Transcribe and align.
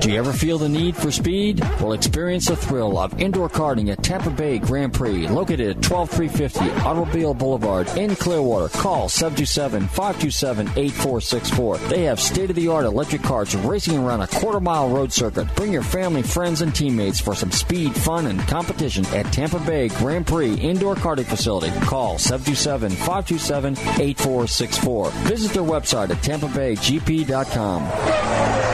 Do 0.00 0.10
you 0.10 0.18
ever 0.18 0.32
feel 0.32 0.58
the 0.58 0.68
need 0.68 0.96
for 0.96 1.10
speed? 1.10 1.60
Well, 1.80 1.92
experience 1.92 2.48
the 2.48 2.56
thrill 2.56 2.98
of 2.98 3.20
indoor 3.20 3.48
karting 3.48 3.90
at 3.90 4.02
Tampa 4.02 4.30
Bay 4.30 4.58
Grand 4.58 4.92
Prix, 4.92 5.28
located 5.28 5.76
at 5.76 5.82
12350 5.82 6.70
Automobile 6.86 7.32
Boulevard 7.32 7.88
in 7.96 8.14
Clearwater. 8.16 8.68
Call 8.68 9.08
727-527-8464. 9.08 11.88
They 11.88 12.02
have 12.04 12.20
state-of-the-art 12.20 12.84
electric 12.84 13.22
carts 13.22 13.54
racing 13.54 13.96
around 13.96 14.20
a 14.20 14.26
quarter-mile 14.26 14.90
road 14.90 15.10
circuit. 15.12 15.46
Bring 15.54 15.72
your 15.72 15.82
family, 15.82 16.22
friends, 16.22 16.60
and 16.60 16.74
teammates 16.74 17.20
for 17.20 17.34
some 17.34 17.50
speed, 17.50 17.94
fun, 17.94 18.26
and 18.26 18.38
competition 18.40 19.06
at 19.06 19.32
Tampa 19.32 19.58
Bay 19.60 19.88
Grand 19.88 20.26
Prix 20.26 20.52
Indoor 20.54 20.96
Karting 20.96 21.24
Facility. 21.24 21.70
Call 21.80 22.16
727-527-8464. 22.16 25.10
Visit 25.28 25.52
their 25.52 25.62
website 25.62 26.10
at 26.10 26.18
tampabaygp.com. 26.18 28.73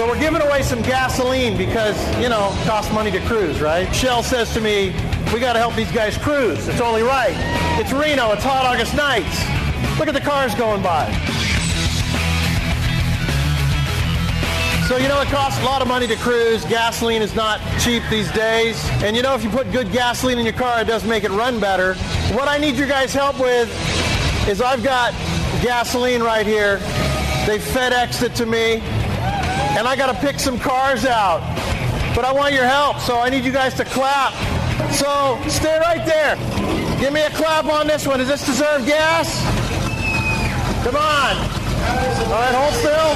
So 0.00 0.08
we're 0.08 0.18
giving 0.18 0.40
away 0.40 0.62
some 0.62 0.80
gasoline 0.80 1.58
because, 1.58 1.94
you 2.22 2.30
know, 2.30 2.56
it 2.58 2.66
costs 2.66 2.90
money 2.90 3.10
to 3.10 3.20
cruise, 3.26 3.60
right? 3.60 3.84
Shell 3.94 4.22
says 4.22 4.50
to 4.54 4.60
me, 4.62 4.94
we 5.30 5.40
got 5.40 5.52
to 5.52 5.58
help 5.58 5.74
these 5.74 5.92
guys 5.92 6.16
cruise. 6.16 6.68
It's 6.68 6.80
only 6.80 7.02
right. 7.02 7.34
It's 7.78 7.92
Reno. 7.92 8.32
It's 8.32 8.42
hot 8.42 8.64
August 8.64 8.96
nights. 8.96 9.28
Look 9.98 10.08
at 10.08 10.14
the 10.14 10.20
cars 10.22 10.54
going 10.54 10.82
by. 10.82 11.04
So, 14.88 14.96
you 14.96 15.06
know, 15.06 15.20
it 15.20 15.28
costs 15.28 15.60
a 15.60 15.64
lot 15.66 15.82
of 15.82 15.88
money 15.88 16.06
to 16.06 16.16
cruise. 16.16 16.64
Gasoline 16.64 17.20
is 17.20 17.34
not 17.34 17.60
cheap 17.78 18.02
these 18.08 18.32
days. 18.32 18.82
And, 19.02 19.14
you 19.14 19.20
know, 19.20 19.34
if 19.34 19.44
you 19.44 19.50
put 19.50 19.70
good 19.70 19.92
gasoline 19.92 20.38
in 20.38 20.46
your 20.46 20.54
car, 20.54 20.80
it 20.80 20.86
does 20.86 21.04
make 21.04 21.24
it 21.24 21.30
run 21.30 21.60
better. 21.60 21.92
What 22.32 22.48
I 22.48 22.56
need 22.56 22.76
your 22.76 22.88
guys' 22.88 23.12
help 23.12 23.38
with 23.38 23.68
is 24.48 24.62
I've 24.62 24.82
got 24.82 25.12
gasoline 25.62 26.22
right 26.22 26.46
here. 26.46 26.78
They 27.44 27.58
FedExed 27.58 28.22
it 28.22 28.34
to 28.36 28.46
me 28.46 28.82
and 29.78 29.86
I 29.86 29.96
got 29.96 30.12
to 30.12 30.20
pick 30.20 30.38
some 30.38 30.58
cars 30.58 31.04
out. 31.04 31.40
But 32.14 32.24
I 32.24 32.32
want 32.32 32.54
your 32.54 32.66
help, 32.66 32.98
so 32.98 33.20
I 33.20 33.30
need 33.30 33.44
you 33.44 33.52
guys 33.52 33.74
to 33.74 33.84
clap. 33.84 34.34
So 34.92 35.40
stay 35.48 35.78
right 35.78 36.04
there. 36.04 36.36
Give 36.98 37.12
me 37.12 37.22
a 37.22 37.30
clap 37.30 37.66
on 37.66 37.86
this 37.86 38.06
one. 38.06 38.18
Does 38.18 38.28
this 38.28 38.44
deserve 38.44 38.84
gas? 38.84 39.42
Come 40.84 40.96
on. 40.96 41.36
All 42.26 42.40
right, 42.40 42.54
hold 42.54 42.74
still. 42.74 43.14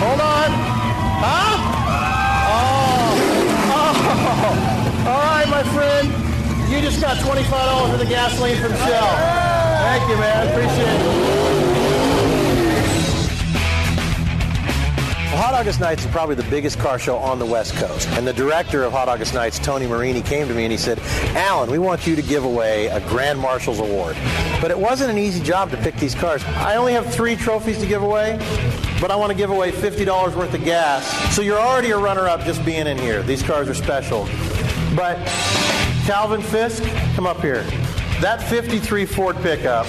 Hold 0.00 0.20
on. 0.20 0.50
Huh? 1.20 1.56
Oh. 2.48 3.16
oh. 3.74 5.10
All 5.10 5.18
right, 5.18 5.48
my 5.48 5.62
friend. 5.74 6.08
You 6.70 6.80
just 6.80 7.00
got 7.00 7.16
$25 7.16 7.90
for 7.90 7.98
the 7.98 8.06
gasoline 8.06 8.56
from 8.56 8.72
Shell. 8.72 9.16
Thank 9.82 10.08
you, 10.08 10.16
man. 10.16 10.48
Appreciate 10.48 11.56
it. 11.56 11.59
Hot 15.32 15.54
August 15.54 15.78
Nights 15.78 16.04
is 16.04 16.10
probably 16.10 16.34
the 16.34 16.50
biggest 16.50 16.80
car 16.80 16.98
show 16.98 17.16
on 17.16 17.38
the 17.38 17.46
West 17.46 17.74
Coast. 17.74 18.08
And 18.08 18.26
the 18.26 18.32
director 18.32 18.82
of 18.82 18.92
Hot 18.92 19.08
August 19.08 19.32
Nights, 19.32 19.60
Tony 19.60 19.86
Marini, 19.86 20.22
came 20.22 20.48
to 20.48 20.54
me 20.54 20.64
and 20.64 20.72
he 20.72 20.76
said, 20.76 20.98
Alan, 21.36 21.70
we 21.70 21.78
want 21.78 22.04
you 22.04 22.16
to 22.16 22.22
give 22.22 22.42
away 22.42 22.88
a 22.88 23.00
Grand 23.08 23.38
Marshals 23.38 23.78
Award. 23.78 24.16
But 24.60 24.72
it 24.72 24.78
wasn't 24.78 25.12
an 25.12 25.18
easy 25.18 25.40
job 25.40 25.70
to 25.70 25.76
pick 25.76 25.94
these 25.96 26.16
cars. 26.16 26.44
I 26.44 26.74
only 26.76 26.92
have 26.94 27.14
three 27.14 27.36
trophies 27.36 27.78
to 27.78 27.86
give 27.86 28.02
away, 28.02 28.38
but 29.00 29.12
I 29.12 29.16
want 29.16 29.30
to 29.30 29.36
give 29.36 29.50
away 29.50 29.70
$50 29.70 30.34
worth 30.34 30.52
of 30.52 30.64
gas. 30.64 31.06
So 31.34 31.42
you're 31.42 31.60
already 31.60 31.92
a 31.92 31.98
runner-up 31.98 32.44
just 32.44 32.64
being 32.64 32.88
in 32.88 32.98
here. 32.98 33.22
These 33.22 33.44
cars 33.44 33.68
are 33.68 33.74
special. 33.74 34.24
But 34.96 35.16
Calvin 36.06 36.42
Fisk, 36.42 36.82
come 37.14 37.26
up 37.28 37.40
here. 37.40 37.62
That 38.20 38.42
53 38.42 39.06
Ford 39.06 39.36
pickup, 39.36 39.86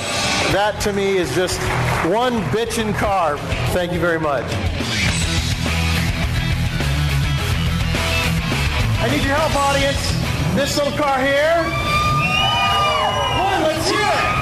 that 0.53 0.79
to 0.83 0.93
me 0.93 1.17
is 1.17 1.33
just 1.33 1.59
one 2.07 2.41
bitchin' 2.43 2.93
car. 2.93 3.37
Thank 3.73 3.91
you 3.91 3.99
very 3.99 4.19
much. 4.19 4.45
I 9.01 9.09
need 9.09 9.23
your 9.23 9.33
help, 9.33 9.55
audience. 9.55 9.97
This 10.53 10.77
little 10.77 10.93
car 10.93 11.17
here. 11.17 11.57
One, 13.41 13.63
let's 13.65 13.89
hear 13.89 13.97
it. 13.97 14.41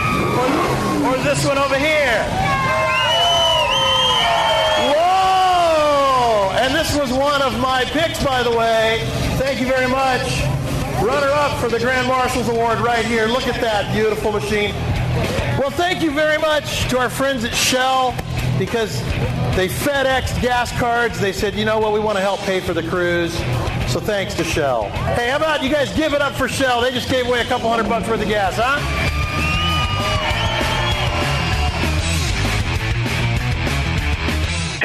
Or, 1.08 1.16
this 1.24 1.46
one 1.46 1.58
over 1.58 1.78
here. 1.80 2.20
Whoa! 4.92 6.52
And 6.60 6.76
this 6.76 6.94
was 6.98 7.10
one 7.14 7.42
of 7.42 7.58
my 7.62 7.86
picks, 7.86 8.22
by 8.22 8.44
the 8.44 8.52
way. 8.52 9.00
Thank 9.38 9.62
you 9.62 9.68
very 9.68 9.88
much. 9.88 10.44
Runner 11.02 11.32
up 11.32 11.58
for 11.62 11.70
the 11.70 11.80
Grand 11.80 12.10
Marshals 12.10 12.50
Award 12.50 12.80
right 12.80 13.06
here. 13.06 13.28
Look 13.28 13.48
at 13.48 13.62
that 13.62 13.94
beautiful 13.94 14.34
machine. 14.34 14.74
Well, 15.58 15.70
thank 15.70 16.04
you 16.04 16.12
very 16.12 16.38
much 16.38 16.90
to 16.90 16.98
our 16.98 17.10
friends 17.10 17.46
at 17.46 17.54
Shell 17.54 18.14
because 18.60 19.02
they 19.56 19.70
FedExed 19.70 20.42
gas 20.42 20.78
cards. 20.78 21.18
They 21.18 21.32
said, 21.32 21.56
you 21.56 21.64
know 21.64 21.80
what, 21.80 21.94
we 21.94 22.02
want 22.02 22.18
to 22.18 22.22
help 22.22 22.42
pay 22.42 22.60
for 22.60 22.74
the 22.74 22.84
cruise. 22.84 23.40
So 23.90 24.00
thanks 24.00 24.36
to 24.36 24.44
Shell. 24.44 24.84
Hey, 25.16 25.30
how 25.30 25.38
about 25.38 25.64
you 25.64 25.70
guys 25.72 25.92
give 25.96 26.14
it 26.14 26.22
up 26.22 26.34
for 26.36 26.48
Shell? 26.48 26.82
They 26.82 26.92
just 26.92 27.10
gave 27.10 27.26
away 27.26 27.42
a 27.42 27.46
couple 27.46 27.70
hundred 27.72 27.90
bucks 27.90 28.08
worth 28.08 28.22
of 28.22 28.28
gas, 28.28 28.54
huh? 28.56 28.78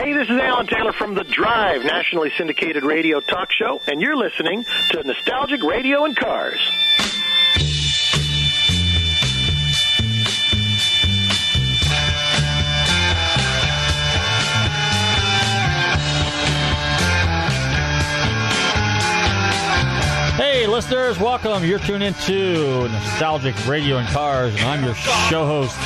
Hey, 0.02 0.14
this 0.14 0.28
is 0.28 0.40
Alan 0.40 0.66
Taylor 0.66 0.92
from 0.92 1.14
The 1.14 1.24
Drive, 1.24 1.84
nationally 1.84 2.32
syndicated 2.38 2.82
radio 2.82 3.20
talk 3.20 3.52
show, 3.52 3.82
and 3.86 4.00
you're 4.00 4.16
listening 4.16 4.64
to 4.92 5.02
Nostalgic 5.04 5.62
Radio 5.62 6.04
and 6.06 6.16
Cars. 6.16 6.60
Listeners, 20.74 21.20
welcome. 21.20 21.64
You're 21.64 21.78
tuned 21.78 22.02
into 22.02 22.88
Nostalgic 22.88 23.54
Radio 23.68 23.98
and 23.98 24.08
Cars, 24.08 24.52
and 24.56 24.64
I'm 24.64 24.82
your 24.82 24.96
show 24.96 25.46
host, 25.46 25.76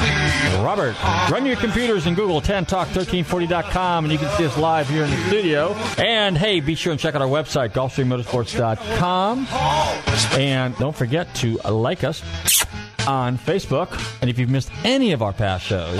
Robert. 0.64 0.96
Run 1.30 1.44
your 1.44 1.56
computers 1.56 2.06
and 2.06 2.16
Google 2.16 2.40
10talk1340.com, 2.40 4.06
and 4.06 4.12
you 4.12 4.18
can 4.18 4.34
see 4.38 4.46
us 4.46 4.56
live 4.56 4.88
here 4.88 5.04
in 5.04 5.10
the 5.10 5.16
studio. 5.26 5.74
And 5.98 6.38
hey, 6.38 6.60
be 6.60 6.74
sure 6.74 6.92
and 6.92 6.98
check 6.98 7.14
out 7.14 7.20
our 7.20 7.28
website, 7.28 7.74
GulfstreamMotorsports.com. 7.74 9.46
And 10.40 10.74
don't 10.78 10.96
forget 10.96 11.34
to 11.34 11.58
like 11.68 12.02
us 12.02 12.22
on 13.08 13.38
Facebook. 13.38 13.88
And 14.20 14.28
if 14.28 14.38
you've 14.38 14.50
missed 14.50 14.70
any 14.84 15.12
of 15.12 15.22
our 15.22 15.32
past 15.32 15.64
shows, 15.64 15.98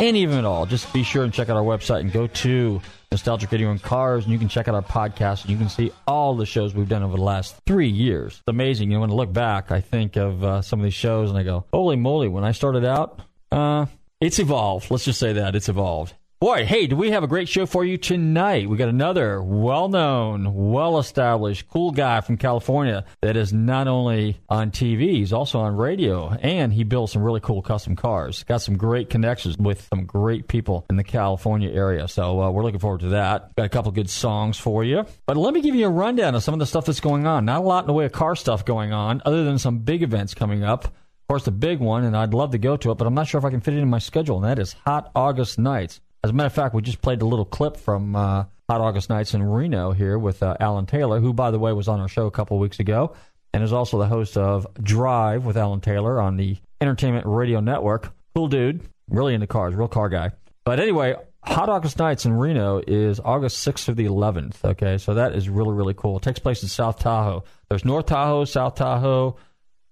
any 0.00 0.24
of 0.24 0.30
them 0.30 0.38
at 0.40 0.44
all, 0.46 0.64
just 0.64 0.90
be 0.92 1.02
sure 1.02 1.22
and 1.22 1.32
check 1.32 1.50
out 1.50 1.56
our 1.56 1.62
website 1.62 2.00
and 2.00 2.10
go 2.10 2.26
to 2.26 2.80
Nostalgic 3.12 3.52
Radio 3.52 3.70
and 3.70 3.82
Cars, 3.82 4.24
and 4.24 4.32
you 4.32 4.38
can 4.38 4.48
check 4.48 4.66
out 4.66 4.74
our 4.74 4.82
podcast, 4.82 5.42
and 5.42 5.50
you 5.50 5.58
can 5.58 5.68
see 5.68 5.92
all 6.06 6.34
the 6.34 6.46
shows 6.46 6.74
we've 6.74 6.88
done 6.88 7.02
over 7.02 7.16
the 7.16 7.22
last 7.22 7.56
three 7.66 7.88
years. 7.88 8.34
It's 8.38 8.48
amazing. 8.48 8.90
You 8.90 8.96
know, 8.96 9.00
when 9.02 9.10
I 9.10 9.14
look 9.14 9.32
back, 9.32 9.70
I 9.70 9.80
think 9.80 10.16
of 10.16 10.42
uh, 10.42 10.62
some 10.62 10.80
of 10.80 10.84
these 10.84 10.94
shows, 10.94 11.28
and 11.28 11.38
I 11.38 11.42
go, 11.42 11.66
holy 11.72 11.96
moly, 11.96 12.28
when 12.28 12.44
I 12.44 12.52
started 12.52 12.84
out, 12.84 13.20
uh, 13.52 13.86
it's 14.20 14.38
evolved. 14.38 14.90
Let's 14.90 15.04
just 15.04 15.18
say 15.18 15.34
that. 15.34 15.54
It's 15.54 15.68
evolved. 15.68 16.14
Boy, 16.40 16.64
hey, 16.64 16.86
do 16.86 16.96
we 16.96 17.10
have 17.10 17.22
a 17.22 17.26
great 17.26 17.50
show 17.50 17.66
for 17.66 17.84
you 17.84 17.98
tonight? 17.98 18.66
We 18.66 18.78
got 18.78 18.88
another 18.88 19.42
well-known, 19.42 20.54
well-established, 20.54 21.68
cool 21.68 21.90
guy 21.90 22.22
from 22.22 22.38
California 22.38 23.04
that 23.20 23.36
is 23.36 23.52
not 23.52 23.88
only 23.88 24.40
on 24.48 24.70
TV, 24.70 25.16
he's 25.16 25.34
also 25.34 25.58
on 25.58 25.76
radio, 25.76 26.30
and 26.30 26.72
he 26.72 26.82
builds 26.82 27.12
some 27.12 27.22
really 27.22 27.40
cool 27.40 27.60
custom 27.60 27.94
cars. 27.94 28.42
Got 28.44 28.62
some 28.62 28.78
great 28.78 29.10
connections 29.10 29.58
with 29.58 29.86
some 29.92 30.06
great 30.06 30.48
people 30.48 30.86
in 30.88 30.96
the 30.96 31.04
California 31.04 31.68
area, 31.68 32.08
so 32.08 32.40
uh, 32.40 32.50
we're 32.50 32.62
looking 32.62 32.80
forward 32.80 33.00
to 33.00 33.08
that. 33.08 33.54
Got 33.54 33.66
a 33.66 33.68
couple 33.68 33.92
good 33.92 34.08
songs 34.08 34.56
for 34.56 34.82
you, 34.82 35.04
but 35.26 35.36
let 35.36 35.52
me 35.52 35.60
give 35.60 35.74
you 35.74 35.88
a 35.88 35.90
rundown 35.90 36.34
of 36.34 36.42
some 36.42 36.54
of 36.54 36.60
the 36.60 36.64
stuff 36.64 36.86
that's 36.86 37.00
going 37.00 37.26
on. 37.26 37.44
Not 37.44 37.60
a 37.60 37.64
lot 37.64 37.84
in 37.84 37.86
the 37.86 37.92
way 37.92 38.06
of 38.06 38.12
car 38.12 38.34
stuff 38.34 38.64
going 38.64 38.94
on, 38.94 39.20
other 39.26 39.44
than 39.44 39.58
some 39.58 39.80
big 39.80 40.02
events 40.02 40.32
coming 40.32 40.64
up. 40.64 40.86
Of 40.86 41.28
course, 41.28 41.44
the 41.44 41.50
big 41.50 41.80
one, 41.80 42.04
and 42.04 42.16
I'd 42.16 42.32
love 42.32 42.52
to 42.52 42.58
go 42.58 42.78
to 42.78 42.92
it, 42.92 42.94
but 42.94 43.06
I'm 43.06 43.12
not 43.12 43.28
sure 43.28 43.38
if 43.38 43.44
I 43.44 43.50
can 43.50 43.60
fit 43.60 43.74
it 43.74 43.80
in 43.80 43.90
my 43.90 43.98
schedule, 43.98 44.36
and 44.36 44.46
that 44.46 44.58
is 44.58 44.74
Hot 44.86 45.10
August 45.14 45.58
Nights. 45.58 46.00
As 46.22 46.30
a 46.30 46.32
matter 46.32 46.48
of 46.48 46.52
fact, 46.52 46.74
we 46.74 46.82
just 46.82 47.00
played 47.00 47.22
a 47.22 47.26
little 47.26 47.44
clip 47.46 47.76
from 47.76 48.14
uh, 48.14 48.44
Hot 48.68 48.80
August 48.80 49.08
Nights 49.08 49.34
in 49.34 49.42
Reno 49.42 49.92
here 49.92 50.18
with 50.18 50.42
uh, 50.42 50.56
Alan 50.60 50.86
Taylor, 50.86 51.18
who, 51.20 51.32
by 51.32 51.50
the 51.50 51.58
way, 51.58 51.72
was 51.72 51.88
on 51.88 51.98
our 52.00 52.08
show 52.08 52.26
a 52.26 52.30
couple 52.30 52.58
weeks 52.58 52.78
ago. 52.78 53.14
and 53.52 53.62
is 53.64 53.72
also 53.72 53.98
the 53.98 54.06
host 54.06 54.36
of 54.36 54.66
Drive 54.82 55.44
with 55.44 55.56
Alan 55.56 55.80
Taylor 55.80 56.20
on 56.20 56.36
the 56.36 56.56
Entertainment 56.80 57.26
Radio 57.26 57.60
Network. 57.60 58.12
Cool 58.34 58.48
dude, 58.48 58.80
really 59.08 59.34
into 59.34 59.46
cars, 59.46 59.74
real 59.74 59.88
car 59.88 60.08
guy. 60.08 60.30
But 60.64 60.78
anyway, 60.78 61.16
Hot 61.42 61.68
August 61.68 61.98
Nights 61.98 62.26
in 62.26 62.32
Reno 62.34 62.80
is 62.86 63.18
August 63.18 63.66
6th 63.66 63.84
through 63.86 63.94
the 63.94 64.06
11th. 64.06 64.64
Okay, 64.64 64.98
so 64.98 65.14
that 65.14 65.34
is 65.34 65.48
really, 65.48 65.72
really 65.72 65.94
cool. 65.94 66.18
It 66.18 66.22
takes 66.22 66.38
place 66.38 66.62
in 66.62 66.68
South 66.68 66.98
Tahoe. 67.00 67.44
There's 67.68 67.84
North 67.84 68.06
Tahoe, 68.06 68.44
South 68.44 68.74
Tahoe. 68.76 69.36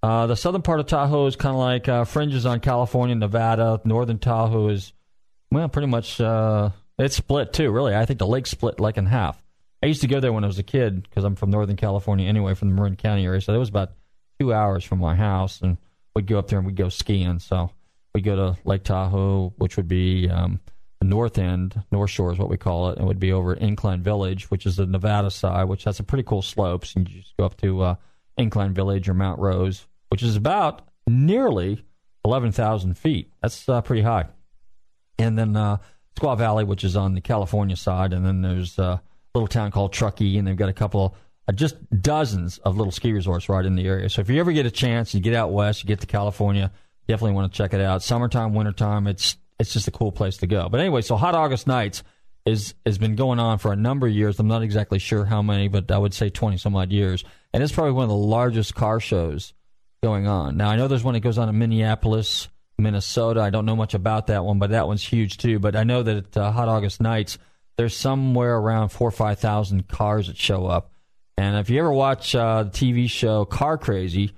Uh, 0.02 0.26
the 0.28 0.36
southern 0.36 0.62
part 0.62 0.78
of 0.78 0.86
Tahoe 0.86 1.26
is 1.26 1.34
kind 1.34 1.54
of 1.54 1.60
like 1.60 1.88
uh, 1.88 2.04
fringes 2.04 2.46
on 2.46 2.60
California, 2.60 3.16
Nevada. 3.16 3.80
Northern 3.84 4.18
Tahoe 4.18 4.68
is, 4.68 4.92
well, 5.50 5.68
pretty 5.68 5.88
much, 5.88 6.20
uh, 6.20 6.70
it's 6.98 7.16
split 7.16 7.52
too, 7.52 7.70
really. 7.70 7.94
I 7.94 8.04
think 8.04 8.18
the 8.18 8.26
lake 8.26 8.46
split 8.46 8.80
like 8.80 8.96
in 8.96 9.06
half. 9.06 9.42
I 9.82 9.86
used 9.86 10.00
to 10.00 10.08
go 10.08 10.20
there 10.20 10.32
when 10.32 10.44
I 10.44 10.48
was 10.48 10.58
a 10.58 10.64
kid 10.64 11.02
because 11.02 11.24
I'm 11.24 11.36
from 11.36 11.50
Northern 11.50 11.76
California 11.76 12.28
anyway, 12.28 12.54
from 12.54 12.68
the 12.70 12.74
Marin 12.74 12.96
County 12.96 13.24
area. 13.24 13.40
So 13.40 13.54
it 13.54 13.58
was 13.58 13.68
about 13.68 13.92
two 14.40 14.52
hours 14.52 14.84
from 14.84 14.98
my 14.98 15.14
house, 15.14 15.60
and 15.60 15.78
we'd 16.14 16.26
go 16.26 16.38
up 16.38 16.48
there 16.48 16.58
and 16.58 16.66
we'd 16.66 16.76
go 16.76 16.88
skiing. 16.88 17.38
So 17.38 17.70
we'd 18.14 18.24
go 18.24 18.34
to 18.34 18.58
Lake 18.64 18.82
Tahoe, 18.82 19.52
which 19.56 19.76
would 19.76 19.86
be 19.86 20.28
um, 20.28 20.60
the 21.00 21.06
north 21.06 21.38
end, 21.38 21.80
North 21.92 22.10
Shore 22.10 22.32
is 22.32 22.38
what 22.38 22.48
we 22.48 22.56
call 22.56 22.90
it, 22.90 22.98
and 22.98 23.06
would 23.06 23.20
be 23.20 23.32
over 23.32 23.52
at 23.52 23.62
Incline 23.62 24.02
Village, 24.02 24.50
which 24.50 24.66
is 24.66 24.76
the 24.76 24.86
Nevada 24.86 25.30
side, 25.30 25.64
which 25.64 25.84
has 25.84 26.00
a 26.00 26.04
pretty 26.04 26.24
cool 26.24 26.42
slopes. 26.42 26.94
And 26.96 27.08
you 27.08 27.20
just 27.20 27.36
go 27.36 27.44
up 27.44 27.56
to 27.58 27.82
uh, 27.82 27.94
Incline 28.36 28.74
Village 28.74 29.08
or 29.08 29.14
Mount 29.14 29.38
Rose, 29.38 29.86
which 30.08 30.24
is 30.24 30.34
about 30.34 30.82
nearly 31.06 31.84
11,000 32.24 32.98
feet. 32.98 33.30
That's 33.40 33.68
uh, 33.68 33.80
pretty 33.80 34.02
high. 34.02 34.26
And 35.18 35.38
then 35.38 35.56
uh, 35.56 35.78
Squaw 36.18 36.36
Valley, 36.36 36.64
which 36.64 36.84
is 36.84 36.96
on 36.96 37.14
the 37.14 37.20
California 37.20 37.76
side, 37.76 38.12
and 38.12 38.24
then 38.24 38.42
there's 38.42 38.78
a 38.78 39.00
little 39.34 39.48
town 39.48 39.70
called 39.70 39.92
Truckee, 39.92 40.38
and 40.38 40.46
they've 40.46 40.56
got 40.56 40.68
a 40.68 40.74
couple, 40.74 41.14
uh, 41.46 41.52
just 41.52 41.76
dozens 42.00 42.58
of 42.58 42.76
little 42.76 42.92
ski 42.92 43.12
resorts 43.12 43.48
right 43.48 43.64
in 43.64 43.76
the 43.76 43.86
area. 43.86 44.08
So 44.08 44.20
if 44.20 44.30
you 44.30 44.40
ever 44.40 44.52
get 44.52 44.66
a 44.66 44.70
chance, 44.70 45.14
you 45.14 45.20
get 45.20 45.34
out 45.34 45.52
west, 45.52 45.82
you 45.82 45.88
get 45.88 46.00
to 46.00 46.06
California, 46.06 46.72
definitely 47.06 47.34
want 47.34 47.52
to 47.52 47.56
check 47.56 47.72
it 47.72 47.80
out. 47.80 48.02
Summertime, 48.02 48.54
wintertime, 48.54 49.06
it's 49.06 49.36
it's 49.58 49.72
just 49.72 49.88
a 49.88 49.90
cool 49.90 50.12
place 50.12 50.36
to 50.38 50.46
go. 50.46 50.68
But 50.68 50.80
anyway, 50.80 51.00
so 51.02 51.16
Hot 51.16 51.34
August 51.34 51.66
Nights 51.66 52.02
is 52.46 52.74
has 52.86 52.98
been 52.98 53.16
going 53.16 53.38
on 53.38 53.58
for 53.58 53.72
a 53.72 53.76
number 53.76 54.06
of 54.06 54.12
years. 54.12 54.38
I'm 54.38 54.48
not 54.48 54.62
exactly 54.62 54.98
sure 54.98 55.24
how 55.24 55.42
many, 55.42 55.68
but 55.68 55.90
I 55.90 55.98
would 55.98 56.14
say 56.14 56.30
20 56.30 56.58
some 56.58 56.76
odd 56.76 56.92
years, 56.92 57.24
and 57.52 57.62
it's 57.62 57.72
probably 57.72 57.92
one 57.92 58.04
of 58.04 58.10
the 58.10 58.16
largest 58.16 58.74
car 58.74 59.00
shows 59.00 59.52
going 60.02 60.26
on. 60.26 60.56
Now 60.56 60.70
I 60.70 60.76
know 60.76 60.88
there's 60.88 61.04
one 61.04 61.14
that 61.14 61.20
goes 61.20 61.38
on 61.38 61.48
in 61.48 61.58
Minneapolis. 61.58 62.48
Minnesota. 62.78 63.40
I 63.40 63.50
don't 63.50 63.66
know 63.66 63.76
much 63.76 63.94
about 63.94 64.28
that 64.28 64.44
one, 64.44 64.58
but 64.58 64.70
that 64.70 64.86
one's 64.86 65.04
huge 65.04 65.36
too. 65.38 65.58
But 65.58 65.76
I 65.76 65.84
know 65.84 66.02
that 66.02 66.16
at 66.16 66.36
uh, 66.36 66.52
Hot 66.52 66.68
August 66.68 67.00
Nights, 67.00 67.38
there's 67.76 67.96
somewhere 67.96 68.56
around 68.56 68.90
four 68.90 69.08
or 69.08 69.12
five 69.12 69.38
thousand 69.38 69.88
cars 69.88 70.28
that 70.28 70.36
show 70.36 70.66
up. 70.66 70.92
And 71.36 71.56
if 71.56 71.70
you 71.70 71.78
ever 71.78 71.92
watch 71.92 72.34
uh, 72.34 72.64
the 72.64 72.70
TV 72.70 73.08
show 73.08 73.44
Car 73.44 73.78
Crazy, 73.78 74.32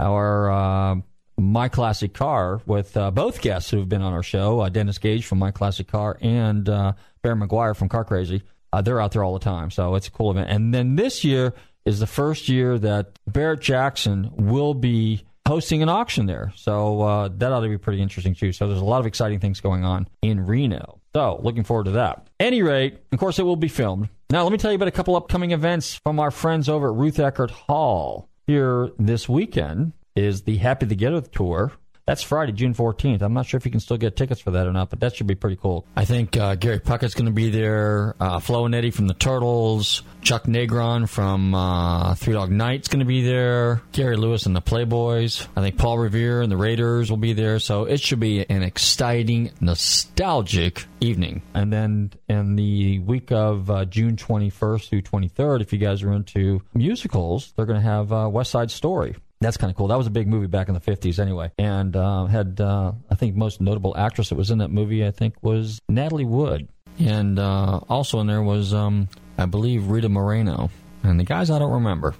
or 0.00 0.50
uh, 0.50 0.96
My 1.36 1.68
Classic 1.68 2.12
Car, 2.12 2.60
with 2.66 2.96
uh, 2.96 3.10
both 3.10 3.40
guests 3.40 3.70
who 3.70 3.78
have 3.78 3.88
been 3.88 4.02
on 4.02 4.12
our 4.12 4.22
show, 4.22 4.60
uh, 4.60 4.68
Dennis 4.68 4.98
Gage 4.98 5.26
from 5.26 5.38
My 5.38 5.50
Classic 5.50 5.86
Car 5.86 6.18
and 6.20 6.68
uh, 6.68 6.92
Barry 7.22 7.36
Meguiar 7.36 7.76
from 7.76 7.88
Car 7.88 8.04
Crazy, 8.04 8.42
uh, 8.72 8.82
they're 8.82 9.00
out 9.00 9.12
there 9.12 9.22
all 9.22 9.34
the 9.34 9.44
time. 9.44 9.70
So 9.70 9.94
it's 9.94 10.08
a 10.08 10.10
cool 10.10 10.30
event. 10.30 10.50
And 10.50 10.74
then 10.74 10.96
this 10.96 11.24
year 11.24 11.54
is 11.84 12.00
the 12.00 12.06
first 12.06 12.48
year 12.48 12.78
that 12.78 13.18
Barrett 13.26 13.60
Jackson 13.60 14.30
will 14.34 14.74
be 14.74 15.24
hosting 15.46 15.82
an 15.82 15.88
auction 15.88 16.26
there. 16.26 16.52
So 16.56 17.02
uh, 17.02 17.28
that 17.36 17.52
ought 17.52 17.60
to 17.60 17.68
be 17.68 17.78
pretty 17.78 18.02
interesting 18.02 18.34
too. 18.34 18.52
So 18.52 18.68
there's 18.68 18.80
a 18.80 18.84
lot 18.84 19.00
of 19.00 19.06
exciting 19.06 19.40
things 19.40 19.60
going 19.60 19.84
on 19.84 20.08
in 20.22 20.44
Reno. 20.44 21.00
So 21.14 21.38
looking 21.42 21.64
forward 21.64 21.84
to 21.84 21.92
that. 21.92 22.26
Any 22.40 22.62
rate, 22.62 22.98
of 23.12 23.18
course, 23.18 23.38
it 23.38 23.44
will 23.44 23.56
be 23.56 23.68
filmed. 23.68 24.08
Now 24.30 24.42
let 24.42 24.52
me 24.52 24.58
tell 24.58 24.72
you 24.72 24.76
about 24.76 24.88
a 24.88 24.92
couple 24.92 25.16
upcoming 25.16 25.52
events 25.52 25.94
from 26.02 26.18
our 26.18 26.30
friends 26.30 26.68
over 26.68 26.88
at 26.90 26.96
Ruth 26.96 27.18
Eckerd 27.18 27.50
Hall. 27.50 28.28
Here 28.46 28.90
this 28.98 29.28
weekend 29.28 29.92
is 30.16 30.42
the 30.42 30.56
Happy 30.56 30.86
Together 30.86 31.20
tour 31.20 31.72
that's 32.06 32.22
Friday, 32.22 32.52
June 32.52 32.74
14th. 32.74 33.22
I'm 33.22 33.32
not 33.32 33.46
sure 33.46 33.56
if 33.56 33.64
you 33.64 33.70
can 33.70 33.80
still 33.80 33.96
get 33.96 34.16
tickets 34.16 34.40
for 34.40 34.50
that 34.52 34.66
or 34.66 34.72
not, 34.72 34.90
but 34.90 35.00
that 35.00 35.16
should 35.16 35.26
be 35.26 35.34
pretty 35.34 35.56
cool. 35.56 35.86
I 35.96 36.04
think 36.04 36.36
uh, 36.36 36.54
Gary 36.54 36.78
Puckett's 36.78 37.14
going 37.14 37.26
to 37.26 37.32
be 37.32 37.50
there. 37.50 38.14
Uh, 38.20 38.40
Flo 38.40 38.66
and 38.66 38.74
Eddie 38.74 38.90
from 38.90 39.06
the 39.08 39.14
Turtles. 39.14 40.02
Chuck 40.20 40.44
Negron 40.44 41.08
from 41.08 41.54
uh, 41.54 42.14
Three 42.14 42.34
Dog 42.34 42.50
Night's 42.50 42.88
going 42.88 43.00
to 43.00 43.06
be 43.06 43.22
there. 43.22 43.82
Gary 43.92 44.16
Lewis 44.16 44.46
and 44.46 44.54
the 44.54 44.62
Playboys. 44.62 45.46
I 45.56 45.62
think 45.62 45.78
Paul 45.78 45.98
Revere 45.98 46.42
and 46.42 46.52
the 46.52 46.56
Raiders 46.56 47.10
will 47.10 47.18
be 47.18 47.32
there. 47.32 47.58
So 47.58 47.84
it 47.84 48.00
should 48.00 48.20
be 48.20 48.44
an 48.48 48.62
exciting, 48.62 49.52
nostalgic 49.60 50.84
evening. 51.00 51.42
And 51.54 51.72
then 51.72 52.12
in 52.28 52.56
the 52.56 52.98
week 52.98 53.32
of 53.32 53.70
uh, 53.70 53.84
June 53.86 54.16
21st 54.16 54.88
through 54.88 55.02
23rd, 55.02 55.60
if 55.62 55.72
you 55.72 55.78
guys 55.78 56.02
are 56.02 56.12
into 56.12 56.62
musicals, 56.74 57.52
they're 57.56 57.66
going 57.66 57.80
to 57.80 57.86
have 57.86 58.12
uh, 58.12 58.28
West 58.30 58.50
Side 58.50 58.70
Story 58.70 59.16
that's 59.44 59.56
kind 59.56 59.70
of 59.70 59.76
cool. 59.76 59.88
That 59.88 59.98
was 59.98 60.06
a 60.06 60.10
big 60.10 60.26
movie 60.26 60.46
back 60.46 60.68
in 60.68 60.74
the 60.74 60.80
50s 60.80 61.18
anyway. 61.18 61.52
And 61.58 61.94
uh, 61.94 62.26
had, 62.26 62.60
uh, 62.60 62.92
I 63.10 63.14
think, 63.14 63.36
most 63.36 63.60
notable 63.60 63.96
actress 63.96 64.30
that 64.30 64.36
was 64.36 64.50
in 64.50 64.58
that 64.58 64.70
movie, 64.70 65.06
I 65.06 65.10
think, 65.10 65.34
was 65.42 65.80
Natalie 65.88 66.24
Wood. 66.24 66.68
And 66.98 67.38
uh, 67.38 67.80
also 67.88 68.20
in 68.20 68.26
there 68.26 68.42
was, 68.42 68.72
um, 68.72 69.08
I 69.36 69.46
believe, 69.46 69.88
Rita 69.88 70.08
Moreno. 70.08 70.70
And 71.02 71.20
the 71.20 71.24
guys 71.24 71.50
I 71.50 71.58
don't 71.58 71.72
remember. 71.72 72.14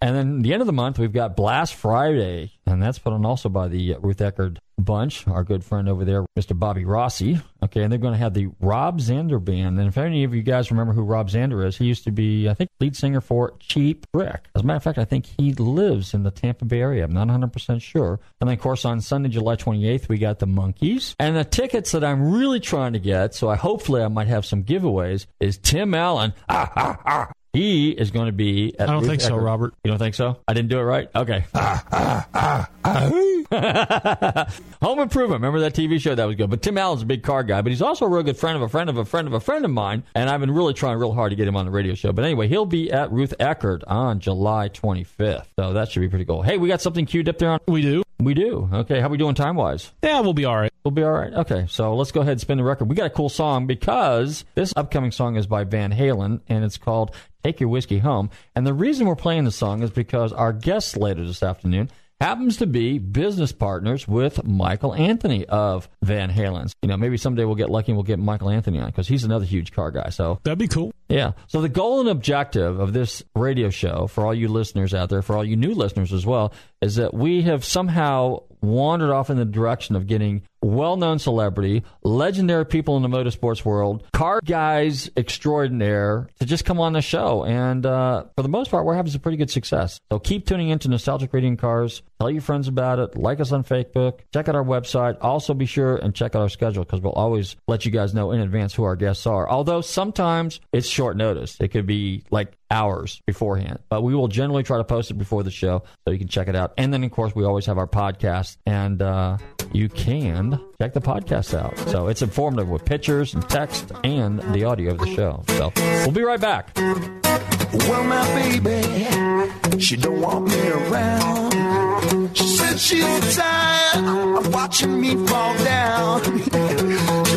And 0.00 0.14
then 0.14 0.42
the 0.42 0.52
end 0.52 0.60
of 0.62 0.66
the 0.66 0.72
month, 0.72 0.98
we've 0.98 1.12
got 1.12 1.34
Blast 1.34 1.74
Friday, 1.74 2.52
and 2.66 2.80
that's 2.80 3.00
put 3.00 3.12
on 3.12 3.26
also 3.26 3.48
by 3.48 3.66
the 3.66 3.96
Ruth 4.00 4.18
Eckerd 4.18 4.58
bunch, 4.78 5.26
our 5.26 5.42
good 5.42 5.64
friend 5.64 5.88
over 5.88 6.04
there, 6.04 6.24
Mr. 6.38 6.56
Bobby 6.56 6.84
Rossi. 6.84 7.40
Okay, 7.68 7.82
and 7.82 7.92
they're 7.92 7.98
going 7.98 8.14
to 8.14 8.18
have 8.18 8.32
the 8.32 8.48
Rob 8.60 8.98
Zander 8.98 9.44
Band. 9.44 9.78
And 9.78 9.88
if 9.88 9.98
any 9.98 10.24
of 10.24 10.34
you 10.34 10.40
guys 10.42 10.70
remember 10.70 10.94
who 10.94 11.02
Rob 11.02 11.28
Zander 11.28 11.66
is, 11.66 11.76
he 11.76 11.84
used 11.84 12.04
to 12.04 12.10
be, 12.10 12.48
I 12.48 12.54
think, 12.54 12.70
lead 12.80 12.96
singer 12.96 13.20
for 13.20 13.54
Cheap 13.58 14.06
Trick. 14.14 14.48
As 14.54 14.62
a 14.62 14.64
matter 14.64 14.78
of 14.78 14.82
fact, 14.82 14.96
I 14.96 15.04
think 15.04 15.26
he 15.26 15.52
lives 15.52 16.14
in 16.14 16.22
the 16.22 16.30
Tampa 16.30 16.64
Bay 16.64 16.80
area. 16.80 17.04
I'm 17.04 17.12
not 17.12 17.28
100% 17.28 17.82
sure. 17.82 18.20
And 18.40 18.48
then, 18.48 18.56
of 18.56 18.62
course, 18.62 18.86
on 18.86 19.02
Sunday, 19.02 19.28
July 19.28 19.56
28th, 19.56 20.08
we 20.08 20.16
got 20.16 20.38
the 20.38 20.46
Monkees. 20.46 21.14
And 21.18 21.36
the 21.36 21.44
tickets 21.44 21.92
that 21.92 22.02
I'm 22.02 22.32
really 22.32 22.58
trying 22.58 22.94
to 22.94 22.98
get, 22.98 23.34
so 23.34 23.50
I 23.50 23.56
hopefully 23.56 24.02
I 24.02 24.08
might 24.08 24.28
have 24.28 24.46
some 24.46 24.64
giveaways, 24.64 25.26
is 25.38 25.58
Tim 25.58 25.92
Allen. 25.92 26.32
Ah, 26.48 26.72
ah, 26.74 26.98
ah. 27.04 27.32
He 27.58 27.90
is 27.90 28.12
going 28.12 28.26
to 28.26 28.32
be. 28.32 28.72
I 28.78 28.86
don't 28.86 29.00
Ruth 29.00 29.08
think 29.08 29.20
so, 29.20 29.32
Eckerd. 29.32 29.44
Robert. 29.44 29.74
You 29.82 29.90
don't 29.90 29.98
think 29.98 30.14
so? 30.14 30.38
I 30.46 30.54
didn't 30.54 30.68
do 30.68 30.78
it 30.78 30.82
right. 30.82 31.10
Okay. 31.12 31.44
Ah, 31.54 31.84
ah, 32.32 32.68
ah, 32.84 34.54
Home 34.82 35.00
Improvement. 35.00 35.40
Remember 35.42 35.58
that 35.60 35.74
TV 35.74 36.00
show? 36.00 36.14
That 36.14 36.26
was 36.26 36.36
good. 36.36 36.50
But 36.50 36.62
Tim 36.62 36.78
Allen's 36.78 37.02
a 37.02 37.06
big 37.06 37.24
car 37.24 37.42
guy, 37.42 37.60
but 37.60 37.70
he's 37.70 37.82
also 37.82 38.04
a 38.04 38.08
real 38.08 38.22
good 38.22 38.36
friend 38.36 38.54
of 38.54 38.62
a 38.62 38.68
friend 38.68 38.88
of 38.88 38.96
a 38.96 39.04
friend 39.04 39.26
of 39.26 39.34
a 39.34 39.40
friend 39.40 39.64
of 39.64 39.72
mine. 39.72 40.04
And 40.14 40.30
I've 40.30 40.38
been 40.38 40.52
really 40.52 40.72
trying 40.72 40.98
real 40.98 41.12
hard 41.12 41.30
to 41.30 41.36
get 41.36 41.48
him 41.48 41.56
on 41.56 41.64
the 41.64 41.72
radio 41.72 41.94
show. 41.94 42.12
But 42.12 42.24
anyway, 42.24 42.46
he'll 42.46 42.64
be 42.64 42.92
at 42.92 43.10
Ruth 43.10 43.34
Eckerd 43.40 43.82
on 43.88 44.20
July 44.20 44.68
25th. 44.68 45.46
So 45.56 45.72
that 45.72 45.90
should 45.90 46.00
be 46.00 46.08
pretty 46.08 46.26
cool. 46.26 46.42
Hey, 46.42 46.58
we 46.58 46.68
got 46.68 46.80
something 46.80 47.06
queued 47.06 47.28
up 47.28 47.38
there 47.38 47.50
on. 47.50 47.58
We 47.66 47.82
do. 47.82 48.04
We 48.20 48.34
do. 48.34 48.68
Okay. 48.72 49.00
How 49.00 49.08
we 49.08 49.16
doing 49.16 49.34
time 49.34 49.56
wise? 49.56 49.92
Yeah, 50.02 50.20
we'll 50.20 50.34
be 50.34 50.44
all 50.44 50.56
right. 50.56 50.72
We'll 50.84 50.92
be 50.92 51.02
all 51.02 51.12
right. 51.12 51.32
Okay, 51.32 51.66
so 51.68 51.94
let's 51.94 52.12
go 52.12 52.20
ahead 52.20 52.32
and 52.32 52.40
spin 52.40 52.58
the 52.58 52.64
record. 52.64 52.88
We 52.88 52.94
got 52.94 53.06
a 53.06 53.10
cool 53.10 53.28
song 53.28 53.66
because 53.66 54.44
this 54.54 54.72
upcoming 54.76 55.10
song 55.10 55.36
is 55.36 55.46
by 55.46 55.64
Van 55.64 55.92
Halen 55.92 56.40
and 56.48 56.64
it's 56.64 56.78
called 56.78 57.14
Take 57.44 57.60
Your 57.60 57.68
Whiskey 57.68 57.98
Home. 57.98 58.30
And 58.54 58.66
the 58.66 58.72
reason 58.72 59.06
we're 59.06 59.14
playing 59.16 59.44
the 59.44 59.50
song 59.50 59.82
is 59.82 59.90
because 59.90 60.32
our 60.32 60.52
guest 60.52 60.96
later 60.96 61.26
this 61.26 61.42
afternoon 61.42 61.90
happens 62.20 62.56
to 62.56 62.66
be 62.66 62.98
business 62.98 63.52
partners 63.52 64.08
with 64.08 64.42
Michael 64.44 64.94
Anthony 64.94 65.44
of 65.46 65.88
Van 66.02 66.30
Halen's. 66.30 66.74
You 66.82 66.88
know, 66.88 66.96
maybe 66.96 67.16
someday 67.16 67.44
we'll 67.44 67.54
get 67.54 67.70
lucky 67.70 67.92
and 67.92 67.96
we'll 67.96 68.04
get 68.04 68.18
Michael 68.18 68.50
Anthony 68.50 68.78
on 68.80 68.86
because 68.86 69.08
he's 69.08 69.24
another 69.24 69.44
huge 69.44 69.72
car 69.72 69.90
guy. 69.90 70.08
So 70.08 70.40
That'd 70.42 70.58
be 70.58 70.68
cool. 70.68 70.92
Yeah. 71.08 71.32
So 71.46 71.60
the 71.60 71.68
goal 71.68 72.00
and 72.00 72.08
objective 72.08 72.80
of 72.80 72.92
this 72.92 73.22
radio 73.34 73.70
show 73.70 74.06
for 74.06 74.26
all 74.26 74.34
you 74.34 74.48
listeners 74.48 74.94
out 74.94 75.08
there, 75.08 75.22
for 75.22 75.36
all 75.36 75.44
you 75.44 75.56
new 75.56 75.74
listeners 75.74 76.12
as 76.12 76.26
well, 76.26 76.52
is 76.80 76.96
that 76.96 77.14
we 77.14 77.42
have 77.42 77.64
somehow 77.64 78.42
wandered 78.60 79.10
off 79.10 79.30
in 79.30 79.36
the 79.36 79.44
direction 79.44 79.94
of 79.96 80.06
getting 80.06 80.42
well-known 80.60 81.18
celebrity, 81.18 81.84
legendary 82.02 82.66
people 82.66 82.96
in 82.96 83.02
the 83.02 83.08
motorsports 83.08 83.64
world, 83.64 84.04
car 84.12 84.40
guys 84.44 85.08
extraordinaire 85.16 86.28
to 86.40 86.46
just 86.46 86.64
come 86.64 86.80
on 86.80 86.92
the 86.92 87.00
show. 87.00 87.44
And 87.44 87.86
uh, 87.86 88.24
for 88.36 88.42
the 88.42 88.48
most 88.48 88.70
part, 88.70 88.84
we're 88.84 88.94
having 88.94 89.12
some 89.12 89.20
pretty 89.20 89.38
good 89.38 89.50
success. 89.50 90.00
So 90.10 90.18
keep 90.18 90.46
tuning 90.46 90.70
into 90.70 90.88
Nostalgic 90.88 91.32
Radio 91.32 91.54
Cars. 91.54 92.02
Tell 92.18 92.30
your 92.30 92.42
friends 92.42 92.66
about 92.66 92.98
it. 92.98 93.16
Like 93.16 93.38
us 93.38 93.52
on 93.52 93.62
Facebook. 93.62 94.20
Check 94.32 94.48
out 94.48 94.56
our 94.56 94.64
website. 94.64 95.16
Also 95.20 95.54
be 95.54 95.66
sure 95.66 95.96
and 95.96 96.14
check 96.14 96.34
out 96.34 96.42
our 96.42 96.48
schedule 96.48 96.84
because 96.84 97.00
we'll 97.00 97.12
always 97.12 97.54
let 97.68 97.84
you 97.84 97.92
guys 97.92 98.12
know 98.12 98.32
in 98.32 98.40
advance 98.40 98.74
who 98.74 98.82
our 98.82 98.96
guests 98.96 99.26
are. 99.26 99.48
Although 99.48 99.80
sometimes 99.80 100.58
it's 100.72 100.88
short 100.98 101.16
notice. 101.16 101.56
It 101.60 101.68
could 101.68 101.86
be 101.86 102.24
like 102.32 102.58
hours 102.72 103.22
beforehand. 103.24 103.78
But 103.88 104.02
we 104.02 104.16
will 104.16 104.26
generally 104.26 104.64
try 104.64 104.78
to 104.78 104.84
post 104.84 105.12
it 105.12 105.14
before 105.14 105.44
the 105.44 105.50
show 105.52 105.84
so 106.04 106.10
you 106.10 106.18
can 106.18 106.26
check 106.26 106.48
it 106.48 106.56
out. 106.56 106.74
And 106.76 106.92
then, 106.92 107.04
of 107.04 107.12
course, 107.12 107.36
we 107.36 107.44
always 107.44 107.66
have 107.66 107.78
our 107.78 107.86
podcast, 107.86 108.56
and 108.66 109.00
uh, 109.00 109.38
you 109.72 109.88
can 109.88 110.60
check 110.80 110.94
the 110.94 111.00
podcast 111.00 111.56
out. 111.56 111.78
So 111.90 112.08
it's 112.08 112.20
informative 112.20 112.68
with 112.68 112.84
pictures 112.84 113.32
and 113.32 113.48
text 113.48 113.92
and 114.02 114.40
the 114.52 114.64
audio 114.64 114.90
of 114.90 114.98
the 114.98 115.14
show. 115.14 115.44
So 115.50 115.72
we'll 115.76 116.10
be 116.10 116.22
right 116.24 116.40
back. 116.40 116.72
Well, 116.76 118.02
my 118.02 118.58
baby, 118.58 119.78
she 119.78 119.96
don't 119.96 120.20
want 120.20 120.48
me 120.48 120.68
around. 120.68 122.36
She 122.36 122.46
said 122.56 122.80
she's 122.80 123.36
tired 123.36 124.36
of 124.38 124.52
watching 124.52 125.00
me 125.00 125.14
fall 125.28 125.54
down. 125.62 127.24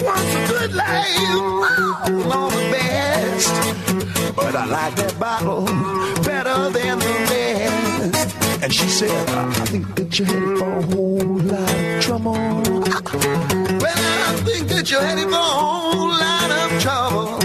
good 0.72 0.78
life, 0.78 2.34
all 2.34 2.50
the 2.50 2.70
best. 2.72 4.36
But 4.36 4.56
I 4.56 4.66
like 4.66 4.96
that 4.96 5.20
bottle 5.20 5.66
better 6.24 6.70
than 6.70 7.00
the 7.00 7.14
rest. 7.30 8.64
And 8.64 8.74
she 8.74 8.88
said, 8.88 9.30
I 9.30 9.66
think 9.66 9.96
that 9.96 10.20
you're 10.20 10.28
headed 10.28 10.58
for 10.60 10.72
a 10.72 10.82
whole 10.84 11.38
lot 11.52 11.76
of 11.76 12.04
trouble. 12.04 12.34
Well, 13.82 14.02
I 14.28 14.42
think 14.46 14.68
that 14.70 14.90
you're 14.90 15.02
headed 15.02 15.30
for 15.30 15.36
a 15.36 15.56
whole 15.62 16.10
lot 16.10 16.52
of 16.52 16.82
trouble. 16.82 17.40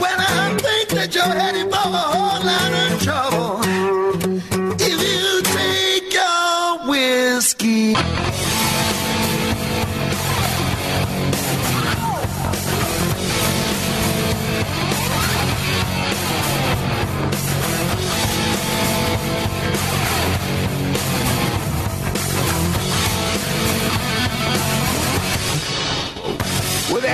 Well, 0.00 0.18
I 0.18 0.58
think 0.60 0.88
that 0.90 1.14
you're 1.14 1.24
headed 1.24 1.70
for 1.72 2.11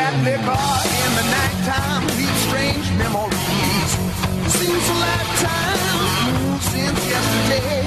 That 0.08 0.24
liquor 0.24 0.40
in 0.40 1.10
the 1.20 1.26
nighttime 1.36 2.08
leaves 2.16 2.40
strange 2.48 2.88
memories. 2.96 3.92
Seems 4.56 4.84
a 4.88 4.96
lifetime 5.04 6.64
since 6.64 6.96
yesterday. 7.12 7.84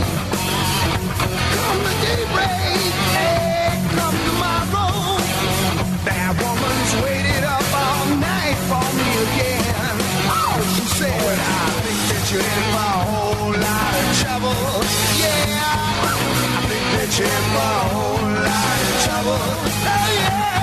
Come 1.50 1.82
the 1.82 1.96
daybreak, 2.06 2.94
hey, 3.18 3.74
come 3.98 4.14
tomorrow. 4.14 5.18
That 6.06 6.38
woman's 6.38 6.94
waited 7.02 7.42
up 7.42 7.66
all 7.74 8.06
night 8.22 8.58
for 8.70 8.86
me 9.02 9.10
again. 9.26 9.98
Oh, 10.30 10.62
she 10.78 10.86
said, 11.02 11.26
I 11.26 11.74
think 11.82 12.06
that 12.06 12.22
you're 12.30 12.46
in 12.46 12.64
for 12.70 12.86
a 12.86 13.02
whole 13.02 13.50
lot 13.50 13.98
of 13.98 14.14
trouble. 14.22 14.62
Yeah, 15.18 16.06
I 16.06 16.70
think 16.70 16.86
that 17.02 17.10
you're 17.18 17.34
in 17.34 17.46
for 17.50 17.66
a 17.66 17.90
whole 17.90 18.30
lot 18.46 18.78
of 18.78 19.10
trouble. 19.10 19.42
Oh, 19.42 20.06
yeah, 20.22 20.61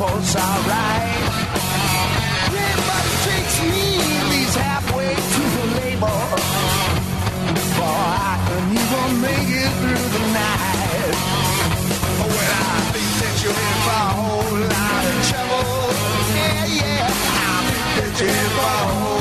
was 0.00 0.34
alright. 0.34 1.24
Everybody 2.48 3.12
takes 3.28 3.56
me, 3.70 3.84
leaves 4.32 4.56
halfway 4.56 5.12
to 5.34 5.42
the 5.56 5.66
label. 5.80 6.20
Before 7.52 8.04
I 8.24 8.34
can 8.46 8.64
even 8.80 9.10
make 9.20 9.50
it 9.64 9.72
through 9.80 10.06
the 10.16 10.24
night. 10.40 11.14
Well, 12.32 12.54
I 12.64 12.80
think 12.94 13.12
that 13.20 13.34
you're 13.42 13.60
in 13.68 13.76
for 13.84 14.00
a 14.00 14.12
whole 14.18 14.56
lot 14.72 15.04
of 15.10 15.16
trouble. 15.28 15.68
Yeah, 16.32 16.80
yeah. 16.80 17.12
I 17.12 17.60
think 17.68 17.88
that 17.98 18.12
you're 18.20 18.36
in 18.40 18.50
for 18.56 18.72
a 18.72 18.88
whole 18.88 19.19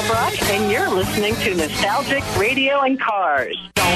And 0.00 0.70
you're 0.70 0.88
listening 0.88 1.34
to 1.36 1.54
Nostalgic 1.54 2.24
Radio 2.38 2.80
and 2.80 2.98
Cars. 2.98 3.69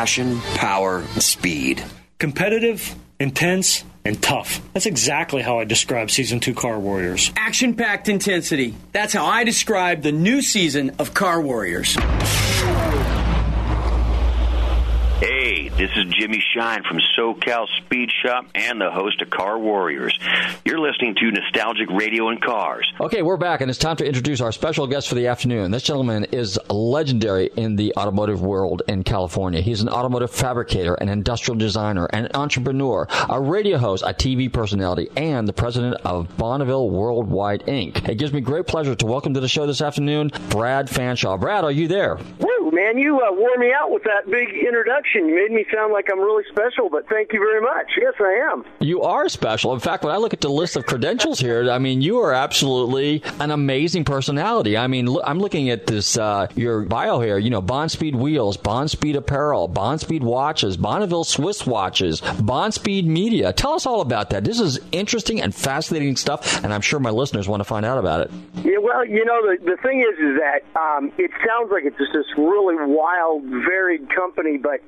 passion, 0.07 0.39
power, 0.55 0.99
and 0.99 1.21
speed. 1.21 1.83
Competitive, 2.17 2.95
intense, 3.19 3.83
and 4.05 4.23
tough. 4.23 4.61
That's 4.71 4.85
exactly 4.85 5.41
how 5.41 5.59
I 5.59 5.65
describe 5.65 6.11
season 6.11 6.39
two 6.39 6.53
Car 6.53 6.79
Warriors. 6.79 7.33
Action 7.35 7.75
packed 7.75 8.07
intensity. 8.07 8.73
That's 8.93 9.11
how 9.11 9.25
I 9.25 9.43
describe 9.43 10.03
the 10.03 10.13
new 10.13 10.41
season 10.41 10.95
of 10.97 11.13
Car 11.13 11.41
Warriors. 11.41 11.97
Hey, 15.77 15.85
this 15.85 15.95
is 15.95 16.05
Jimmy 16.13 16.43
Shine 16.55 16.83
from 16.83 16.99
SoCal 17.17 17.67
Speed 17.77 18.09
Shop 18.23 18.45
and 18.55 18.81
the 18.81 18.89
host 18.89 19.21
of 19.21 19.29
Car 19.29 19.59
Warriors. 19.59 20.17
You're 20.65 20.79
listening 20.79 21.15
to 21.15 21.31
Nostalgic 21.31 21.89
Radio 21.89 22.29
and 22.29 22.41
Cars. 22.41 22.91
Okay, 22.99 23.21
we're 23.21 23.37
back, 23.37 23.61
and 23.61 23.69
it's 23.69 23.79
time 23.79 23.95
to 23.97 24.05
introduce 24.05 24.41
our 24.41 24.51
special 24.51 24.87
guest 24.87 25.07
for 25.07 25.15
the 25.15 25.27
afternoon. 25.27 25.71
This 25.71 25.83
gentleman 25.83 26.25
is 26.25 26.59
legendary 26.69 27.49
in 27.55 27.75
the 27.75 27.93
automotive 27.95 28.41
world 28.41 28.81
in 28.87 29.03
California. 29.03 29.61
He's 29.61 29.81
an 29.81 29.89
automotive 29.89 30.31
fabricator, 30.31 30.95
an 30.95 31.09
industrial 31.09 31.57
designer, 31.57 32.05
an 32.05 32.29
entrepreneur, 32.33 33.07
a 33.29 33.39
radio 33.39 33.77
host, 33.77 34.03
a 34.03 34.13
TV 34.13 34.51
personality, 34.51 35.09
and 35.15 35.47
the 35.47 35.53
president 35.53 35.95
of 36.03 36.35
Bonneville 36.37 36.89
Worldwide 36.89 37.63
Inc. 37.67 38.07
It 38.09 38.15
gives 38.15 38.33
me 38.33 38.41
great 38.41 38.67
pleasure 38.67 38.95
to 38.95 39.05
welcome 39.05 39.33
to 39.35 39.39
the 39.39 39.47
show 39.47 39.67
this 39.67 39.81
afternoon 39.81 40.31
Brad 40.49 40.87
Fanshaw. 40.87 41.39
Brad, 41.39 41.63
are 41.63 41.71
you 41.71 41.87
there? 41.87 42.17
Woo, 42.39 42.71
man, 42.71 42.97
you 42.97 43.19
uh, 43.19 43.31
wore 43.31 43.57
me 43.57 43.71
out 43.73 43.91
with 43.91 44.03
that 44.03 44.29
big 44.29 44.49
introduction. 44.49 45.27
You 45.29 45.35
made 45.35 45.51
me 45.51 45.65
sound 45.73 45.93
like 45.93 46.07
I'm 46.11 46.19
really 46.19 46.43
special, 46.51 46.89
but 46.89 47.07
thank 47.09 47.33
you 47.33 47.39
very 47.39 47.61
much. 47.61 47.87
Yes, 47.99 48.13
I 48.19 48.51
am. 48.51 48.65
You 48.79 49.01
are 49.01 49.29
special. 49.29 49.73
In 49.73 49.79
fact, 49.79 50.03
when 50.03 50.13
I 50.13 50.17
look 50.17 50.33
at 50.33 50.41
the 50.41 50.49
list 50.49 50.75
of 50.75 50.85
credentials 50.85 51.39
here, 51.39 51.69
I 51.69 51.79
mean, 51.79 52.01
you 52.01 52.19
are 52.19 52.33
absolutely 52.33 53.23
an 53.39 53.51
amazing 53.51 54.05
personality. 54.05 54.77
I 54.77 54.87
mean, 54.87 55.07
look, 55.07 55.23
I'm 55.25 55.39
looking 55.39 55.69
at 55.69 55.87
this 55.87 56.17
uh, 56.17 56.47
your 56.55 56.83
bio 56.83 57.19
here. 57.19 57.37
You 57.37 57.49
know, 57.49 57.61
Bonspeed 57.61 58.15
wheels, 58.15 58.57
Bonspeed 58.57 59.15
apparel, 59.15 59.69
Bonspeed 59.69 60.21
watches, 60.21 60.77
Bonneville 60.77 61.23
Swiss 61.23 61.65
watches, 61.65 62.21
Bonspeed 62.21 63.05
media. 63.05 63.53
Tell 63.53 63.73
us 63.73 63.85
all 63.85 64.01
about 64.01 64.29
that. 64.31 64.43
This 64.43 64.59
is 64.59 64.79
interesting 64.91 65.41
and 65.41 65.53
fascinating 65.53 66.15
stuff, 66.15 66.63
and 66.63 66.73
I'm 66.73 66.81
sure 66.81 66.99
my 66.99 67.09
listeners 67.11 67.47
want 67.47 67.61
to 67.61 67.65
find 67.65 67.85
out 67.85 67.97
about 67.97 68.21
it. 68.21 68.31
Yeah, 68.63 68.77
well, 68.81 69.05
you 69.05 69.25
know, 69.25 69.41
the 69.41 69.57
the 69.63 69.77
thing 69.83 70.01
is, 70.01 70.17
is 70.19 70.39
that 70.39 70.61
um, 70.79 71.11
it 71.17 71.31
sounds 71.45 71.71
like 71.71 71.83
it's 71.85 71.97
just 71.97 72.13
this 72.13 72.25
really 72.37 72.75
wild, 72.85 73.43
varied 73.43 74.09
company, 74.13 74.57
but 74.57 74.81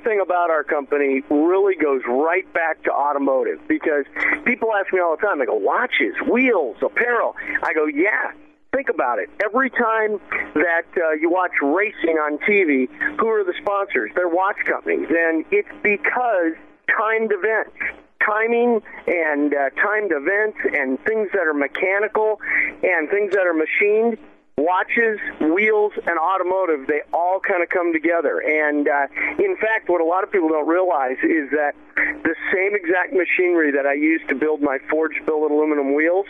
everything 0.00 0.20
about 0.20 0.50
our 0.50 0.64
company 0.64 1.22
really 1.30 1.74
goes 1.76 2.00
right 2.06 2.50
back 2.54 2.82
to 2.84 2.90
automotive 2.90 3.58
because 3.68 4.04
people 4.44 4.70
ask 4.74 4.92
me 4.92 5.00
all 5.00 5.16
the 5.16 5.22
time, 5.26 5.38
they 5.38 5.46
go, 5.46 5.54
watches, 5.54 6.14
wheels, 6.30 6.76
apparel. 6.82 7.34
I 7.62 7.74
go, 7.74 7.86
yeah. 7.86 8.32
Think 8.72 8.88
about 8.88 9.18
it. 9.18 9.28
Every 9.44 9.68
time 9.68 10.20
that 10.54 10.86
uh, 10.96 11.12
you 11.20 11.28
watch 11.28 11.52
racing 11.60 12.16
on 12.18 12.38
TV, 12.48 12.88
who 13.18 13.26
are 13.28 13.44
the 13.44 13.54
sponsors? 13.60 14.12
They're 14.14 14.28
watch 14.28 14.58
companies. 14.64 15.08
And 15.10 15.44
it's 15.50 15.68
because 15.82 16.54
timed 16.96 17.32
events 17.32 17.76
timing 18.24 18.82
and 19.06 19.54
uh, 19.54 19.70
timed 19.82 20.12
events 20.12 20.58
and 20.76 21.02
things 21.04 21.28
that 21.32 21.46
are 21.48 21.54
mechanical 21.54 22.38
and 22.82 23.08
things 23.08 23.32
that 23.32 23.46
are 23.46 23.54
machined 23.54 24.18
watches, 24.56 25.18
wheels, 25.40 25.92
and 26.06 26.18
automotive, 26.18 26.86
they 26.86 27.02
all 27.12 27.40
kind 27.40 27.62
of 27.62 27.68
come 27.68 27.92
together. 27.92 28.40
And 28.40 28.88
uh, 28.88 29.06
in 29.38 29.56
fact, 29.56 29.88
what 29.88 30.00
a 30.00 30.04
lot 30.04 30.24
of 30.24 30.30
people 30.30 30.48
don't 30.48 30.68
realize 30.68 31.16
is 31.22 31.50
that 31.50 31.72
the 31.96 32.34
same 32.52 32.74
exact 32.74 33.12
machinery 33.12 33.72
that 33.72 33.86
I 33.86 33.94
use 33.94 34.20
to 34.28 34.34
build 34.34 34.60
my 34.60 34.78
forged 34.90 35.24
billet 35.26 35.50
aluminum 35.50 35.94
wheels, 35.94 36.26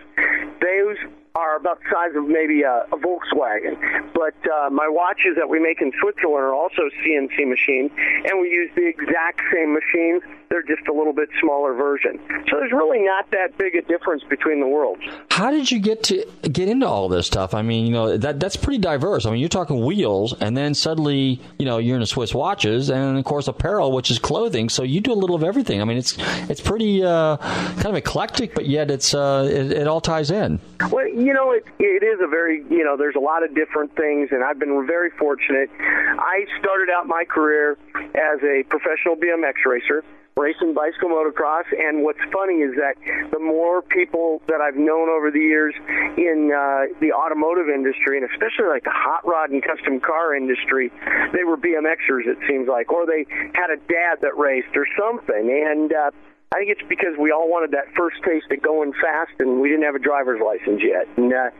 those 0.60 0.96
are 1.34 1.56
about 1.56 1.78
the 1.80 1.90
size 1.90 2.16
of 2.16 2.26
maybe 2.26 2.62
a, 2.62 2.86
a 2.92 2.96
Volkswagen. 2.96 3.78
But 4.14 4.34
uh, 4.50 4.70
my 4.70 4.88
watches 4.88 5.36
that 5.36 5.48
we 5.48 5.60
make 5.60 5.80
in 5.80 5.92
Switzerland 6.00 6.42
are 6.44 6.54
also 6.54 6.90
CNC 7.02 7.46
machined, 7.46 7.90
and 8.26 8.40
we 8.40 8.50
use 8.50 8.70
the 8.74 8.86
exact 8.86 9.40
same 9.52 9.72
machines. 9.72 10.22
They're 10.50 10.62
just 10.62 10.88
a 10.88 10.92
little 10.92 11.12
bit 11.12 11.28
smaller 11.40 11.74
version. 11.74 12.18
So 12.48 12.56
there's 12.58 12.72
really 12.72 12.98
not 12.98 13.30
that 13.30 13.56
big 13.56 13.76
a 13.76 13.82
difference 13.82 14.24
between 14.28 14.58
the 14.58 14.66
worlds. 14.66 15.00
How 15.30 15.52
did 15.52 15.70
you 15.70 15.78
get 15.78 16.02
to 16.04 16.26
get 16.42 16.68
into 16.68 16.88
all 16.88 17.08
this 17.08 17.28
stuff? 17.28 17.54
I 17.54 17.62
mean, 17.62 17.86
you 17.86 17.92
know, 17.92 18.16
that 18.16 18.40
that's 18.40 18.56
pretty 18.56 18.78
diverse. 18.78 19.26
I 19.26 19.30
mean, 19.30 19.38
you're 19.38 19.48
talking 19.48 19.84
wheels, 19.84 20.34
and 20.40 20.56
then 20.56 20.74
suddenly, 20.74 21.40
you 21.60 21.66
know, 21.66 21.78
you're 21.78 21.96
in 21.96 22.04
Swiss 22.04 22.34
watches, 22.34 22.90
and 22.90 23.16
of 23.16 23.24
course 23.24 23.46
apparel, 23.46 23.92
which 23.92 24.10
is 24.10 24.18
clothing. 24.18 24.68
So 24.68 24.82
you 24.82 25.00
do 25.00 25.12
a 25.12 25.14
little 25.14 25.36
of 25.36 25.44
everything. 25.44 25.80
I 25.80 25.84
mean, 25.84 25.98
it's 25.98 26.16
it's 26.50 26.60
pretty 26.60 27.04
uh, 27.04 27.36
kind 27.36 27.86
of 27.86 27.94
eclectic, 27.94 28.52
but 28.52 28.66
yet 28.66 28.90
it's 28.90 29.14
uh, 29.14 29.48
it, 29.48 29.70
it 29.70 29.86
all 29.86 30.00
ties 30.00 30.32
in. 30.32 30.58
Well, 30.90 31.06
you 31.06 31.32
know, 31.32 31.52
it 31.52 31.64
it 31.78 32.02
is 32.02 32.18
a 32.20 32.26
very 32.26 32.64
you 32.68 32.82
know, 32.82 32.96
there's 32.96 33.14
a 33.14 33.20
lot 33.20 33.44
of 33.44 33.54
different 33.54 33.94
things, 33.94 34.30
and 34.32 34.42
I've 34.42 34.58
been 34.58 34.84
very 34.84 35.10
fortunate. 35.10 35.70
I 35.78 36.44
started 36.58 36.90
out 36.90 37.06
my 37.06 37.24
career 37.24 37.78
as 37.94 38.42
a 38.42 38.64
professional 38.68 39.14
BMX 39.14 39.64
racer 39.64 40.02
racing 40.36 40.74
bicycle 40.74 41.10
motocross. 41.10 41.64
And 41.76 42.02
what's 42.02 42.20
funny 42.32 42.62
is 42.62 42.74
that 42.76 42.94
the 43.32 43.38
more 43.38 43.82
people 43.82 44.42
that 44.48 44.60
I've 44.60 44.76
known 44.76 45.08
over 45.08 45.30
the 45.30 45.40
years 45.40 45.74
in 46.16 46.52
uh, 46.52 46.92
the 47.00 47.12
automotive 47.12 47.68
industry, 47.68 48.18
and 48.18 48.28
especially 48.30 48.68
like 48.68 48.84
the 48.84 48.94
hot 48.94 49.26
rod 49.26 49.50
and 49.50 49.62
custom 49.62 50.00
car 50.00 50.34
industry, 50.34 50.90
they 51.32 51.44
were 51.44 51.56
BMXers, 51.56 52.26
it 52.26 52.38
seems 52.48 52.68
like, 52.68 52.92
or 52.92 53.06
they 53.06 53.26
had 53.54 53.70
a 53.70 53.76
dad 53.76 54.20
that 54.22 54.36
raced 54.36 54.74
or 54.76 54.86
something. 54.98 55.50
And 55.50 55.92
uh, 55.92 56.10
I 56.52 56.58
think 56.58 56.70
it's 56.70 56.88
because 56.88 57.14
we 57.16 57.30
all 57.30 57.48
wanted 57.48 57.70
that 57.78 57.94
first 57.94 58.16
taste 58.26 58.50
of 58.50 58.60
going 58.60 58.92
fast, 59.00 59.30
and 59.38 59.60
we 59.60 59.68
didn't 59.68 59.84
have 59.84 59.94
a 59.94 60.02
driver's 60.02 60.42
license 60.42 60.82
yet. 60.82 61.06
And, 61.16 61.32
uh, 61.32 61.50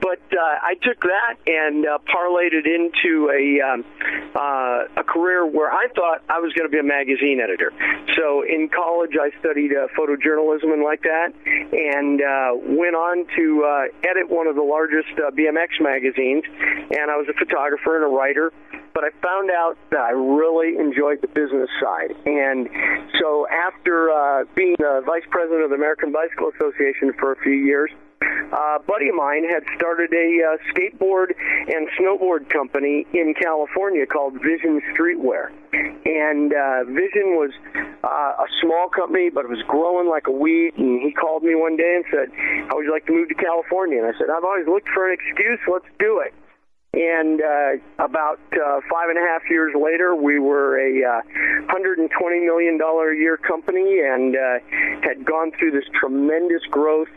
but 0.00 0.24
uh, 0.32 0.40
I 0.40 0.72
took 0.80 1.02
that 1.02 1.36
and 1.46 1.84
uh, 1.84 1.98
parlayed 2.08 2.56
it 2.56 2.64
into 2.64 3.28
a 3.28 3.60
um, 3.60 3.84
uh, 4.34 5.00
a 5.00 5.04
career 5.04 5.44
where 5.44 5.70
I 5.70 5.88
thought 5.94 6.24
I 6.30 6.40
was 6.40 6.54
going 6.54 6.64
to 6.64 6.72
be 6.72 6.80
a 6.80 6.82
magazine 6.82 7.40
editor. 7.44 7.76
So 8.16 8.40
in 8.40 8.70
college, 8.72 9.20
I 9.20 9.36
studied 9.38 9.76
uh, 9.76 9.92
photojournalism 9.92 10.72
and 10.72 10.82
like 10.82 11.02
that, 11.02 11.28
and 11.44 12.16
uh, 12.22 12.56
went 12.72 12.96
on 12.96 13.28
to 13.36 13.64
uh, 13.68 14.08
edit 14.08 14.32
one 14.32 14.46
of 14.46 14.56
the 14.56 14.64
largest 14.64 15.12
uh, 15.20 15.28
BMX 15.28 15.76
magazines. 15.80 16.44
And 16.88 17.12
I 17.12 17.20
was 17.20 17.28
a 17.28 17.36
photographer 17.36 18.00
and 18.00 18.04
a 18.04 18.16
writer 18.16 18.50
but 18.98 19.06
I 19.06 19.14
found 19.22 19.48
out 19.52 19.78
that 19.94 20.00
I 20.00 20.10
really 20.10 20.74
enjoyed 20.74 21.22
the 21.22 21.28
business 21.28 21.70
side. 21.78 22.18
And 22.26 22.66
so 23.22 23.46
after 23.46 24.10
uh, 24.10 24.42
being 24.56 24.74
the 24.76 25.06
vice 25.06 25.22
president 25.30 25.62
of 25.62 25.70
the 25.70 25.76
American 25.76 26.10
Bicycle 26.10 26.50
Association 26.50 27.14
for 27.14 27.30
a 27.30 27.38
few 27.38 27.54
years, 27.54 27.92
uh, 28.18 28.82
a 28.82 28.82
buddy 28.82 29.08
of 29.08 29.14
mine 29.14 29.46
had 29.46 29.62
started 29.78 30.10
a 30.10 30.42
uh, 30.42 30.58
skateboard 30.74 31.30
and 31.30 31.86
snowboard 31.94 32.50
company 32.50 33.06
in 33.14 33.34
California 33.40 34.04
called 34.04 34.34
Vision 34.42 34.82
Streetwear. 34.90 35.54
And 35.70 36.50
uh, 36.50 36.82
Vision 36.90 37.38
was 37.38 37.54
uh, 38.02 38.42
a 38.42 38.48
small 38.60 38.88
company, 38.90 39.30
but 39.30 39.44
it 39.44 39.48
was 39.48 39.62
growing 39.68 40.10
like 40.10 40.26
a 40.26 40.34
weed. 40.34 40.74
And 40.76 41.02
he 41.06 41.12
called 41.12 41.44
me 41.44 41.54
one 41.54 41.76
day 41.76 42.02
and 42.02 42.04
said, 42.10 42.34
How 42.66 42.82
would 42.82 42.84
you 42.84 42.90
like 42.90 43.06
to 43.06 43.12
move 43.12 43.28
to 43.28 43.38
California? 43.38 44.02
And 44.02 44.10
I 44.12 44.18
said, 44.18 44.26
I've 44.26 44.42
always 44.42 44.66
looked 44.66 44.88
for 44.88 45.06
an 45.06 45.14
excuse. 45.14 45.60
Let's 45.70 45.86
do 46.00 46.18
it. 46.18 46.34
And 46.94 47.40
uh, 47.40 48.04
about 48.04 48.40
uh, 48.52 48.80
five 48.90 49.10
and 49.10 49.18
a 49.18 49.20
half 49.20 49.42
years 49.50 49.74
later, 49.74 50.16
we 50.16 50.38
were 50.38 50.78
a 50.78 51.04
uh, 51.04 51.72
$120 51.72 52.44
million 52.44 52.80
a 52.80 53.14
year 53.14 53.36
company 53.36 54.00
and 54.00 54.34
uh, 54.34 54.58
had 55.02 55.24
gone 55.24 55.52
through 55.58 55.72
this 55.72 55.84
tremendous 56.00 56.62
growth, 56.70 57.08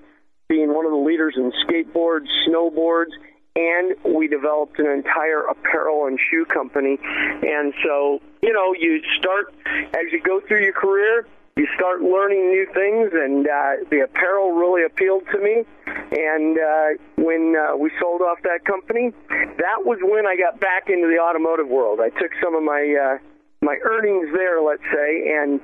being 0.49 0.73
one 0.73 0.85
of 0.85 0.91
the 0.91 0.97
leaders 0.97 1.35
in 1.37 1.51
skateboards, 1.65 2.27
snowboards, 2.47 3.11
and 3.55 3.95
we 4.03 4.27
developed 4.27 4.79
an 4.79 4.87
entire 4.87 5.41
apparel 5.43 6.07
and 6.07 6.19
shoe 6.29 6.45
company. 6.45 6.97
And 7.01 7.73
so, 7.83 8.19
you 8.41 8.53
know, 8.53 8.73
you 8.77 9.01
start 9.17 9.53
as 9.65 10.11
you 10.11 10.21
go 10.21 10.41
through 10.47 10.63
your 10.63 10.73
career, 10.73 11.27
you 11.55 11.67
start 11.75 12.01
learning 12.01 12.49
new 12.49 12.65
things, 12.73 13.11
and 13.13 13.47
uh, 13.47 13.83
the 13.89 14.01
apparel 14.01 14.51
really 14.51 14.83
appealed 14.83 15.23
to 15.31 15.39
me. 15.39 15.63
And 15.85 16.57
uh, 16.57 16.87
when 17.17 17.55
uh, 17.55 17.75
we 17.75 17.91
sold 17.99 18.21
off 18.21 18.39
that 18.43 18.63
company, 18.65 19.11
that 19.29 19.83
was 19.83 19.99
when 20.01 20.25
I 20.25 20.35
got 20.35 20.59
back 20.59 20.87
into 20.87 21.07
the 21.07 21.19
automotive 21.19 21.67
world. 21.67 21.99
I 21.99 22.09
took 22.09 22.31
some 22.41 22.55
of 22.55 22.63
my 22.63 22.95
uh, 22.95 23.17
my 23.61 23.77
earnings 23.83 24.29
there, 24.33 24.61
let's 24.61 24.83
say, 24.93 25.35
and 25.37 25.59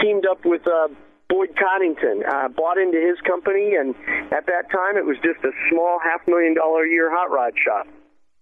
teamed 0.00 0.26
up 0.26 0.44
with 0.44 0.66
uh, 0.66 0.88
Boyd 1.28 1.56
Coddington, 1.58 2.22
uh, 2.24 2.48
bought 2.48 2.78
into 2.78 2.98
his 2.98 3.20
company, 3.26 3.74
and 3.74 3.94
at 4.32 4.46
that 4.46 4.70
time 4.70 4.96
it 4.96 5.04
was 5.04 5.16
just 5.24 5.42
a 5.44 5.52
small 5.70 5.98
half 5.98 6.26
million 6.28 6.54
dollar 6.54 6.84
a 6.84 6.88
year 6.88 7.10
hot 7.10 7.30
rod 7.30 7.52
shop. 7.58 7.86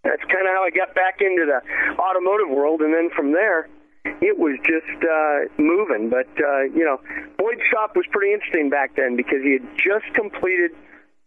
That's 0.05 0.23
kind 0.23 0.49
of 0.49 0.53
how 0.53 0.65
I 0.65 0.71
got 0.71 0.95
back 0.95 1.21
into 1.21 1.45
the 1.49 1.61
automotive 1.99 2.49
world, 2.49 2.83
and 2.83 2.93
then 2.93 3.11
from 3.15 3.33
there 3.33 3.69
it 4.05 4.39
was 4.39 4.59
just 4.65 5.05
uh, 5.05 5.63
moving. 5.63 6.11
But 6.11 6.29
uh, 6.43 6.63
you 6.63 6.85
know, 6.85 7.01
Boyd's 7.39 7.63
shop 7.71 7.97
was 7.97 8.07
pretty 8.11 8.33
interesting 8.33 8.71
back 8.71 8.97
then 8.97 9.17
because 9.17 9.43
he 9.43 9.53
had 9.53 9.67
just 9.77 10.13
completed 10.15 10.73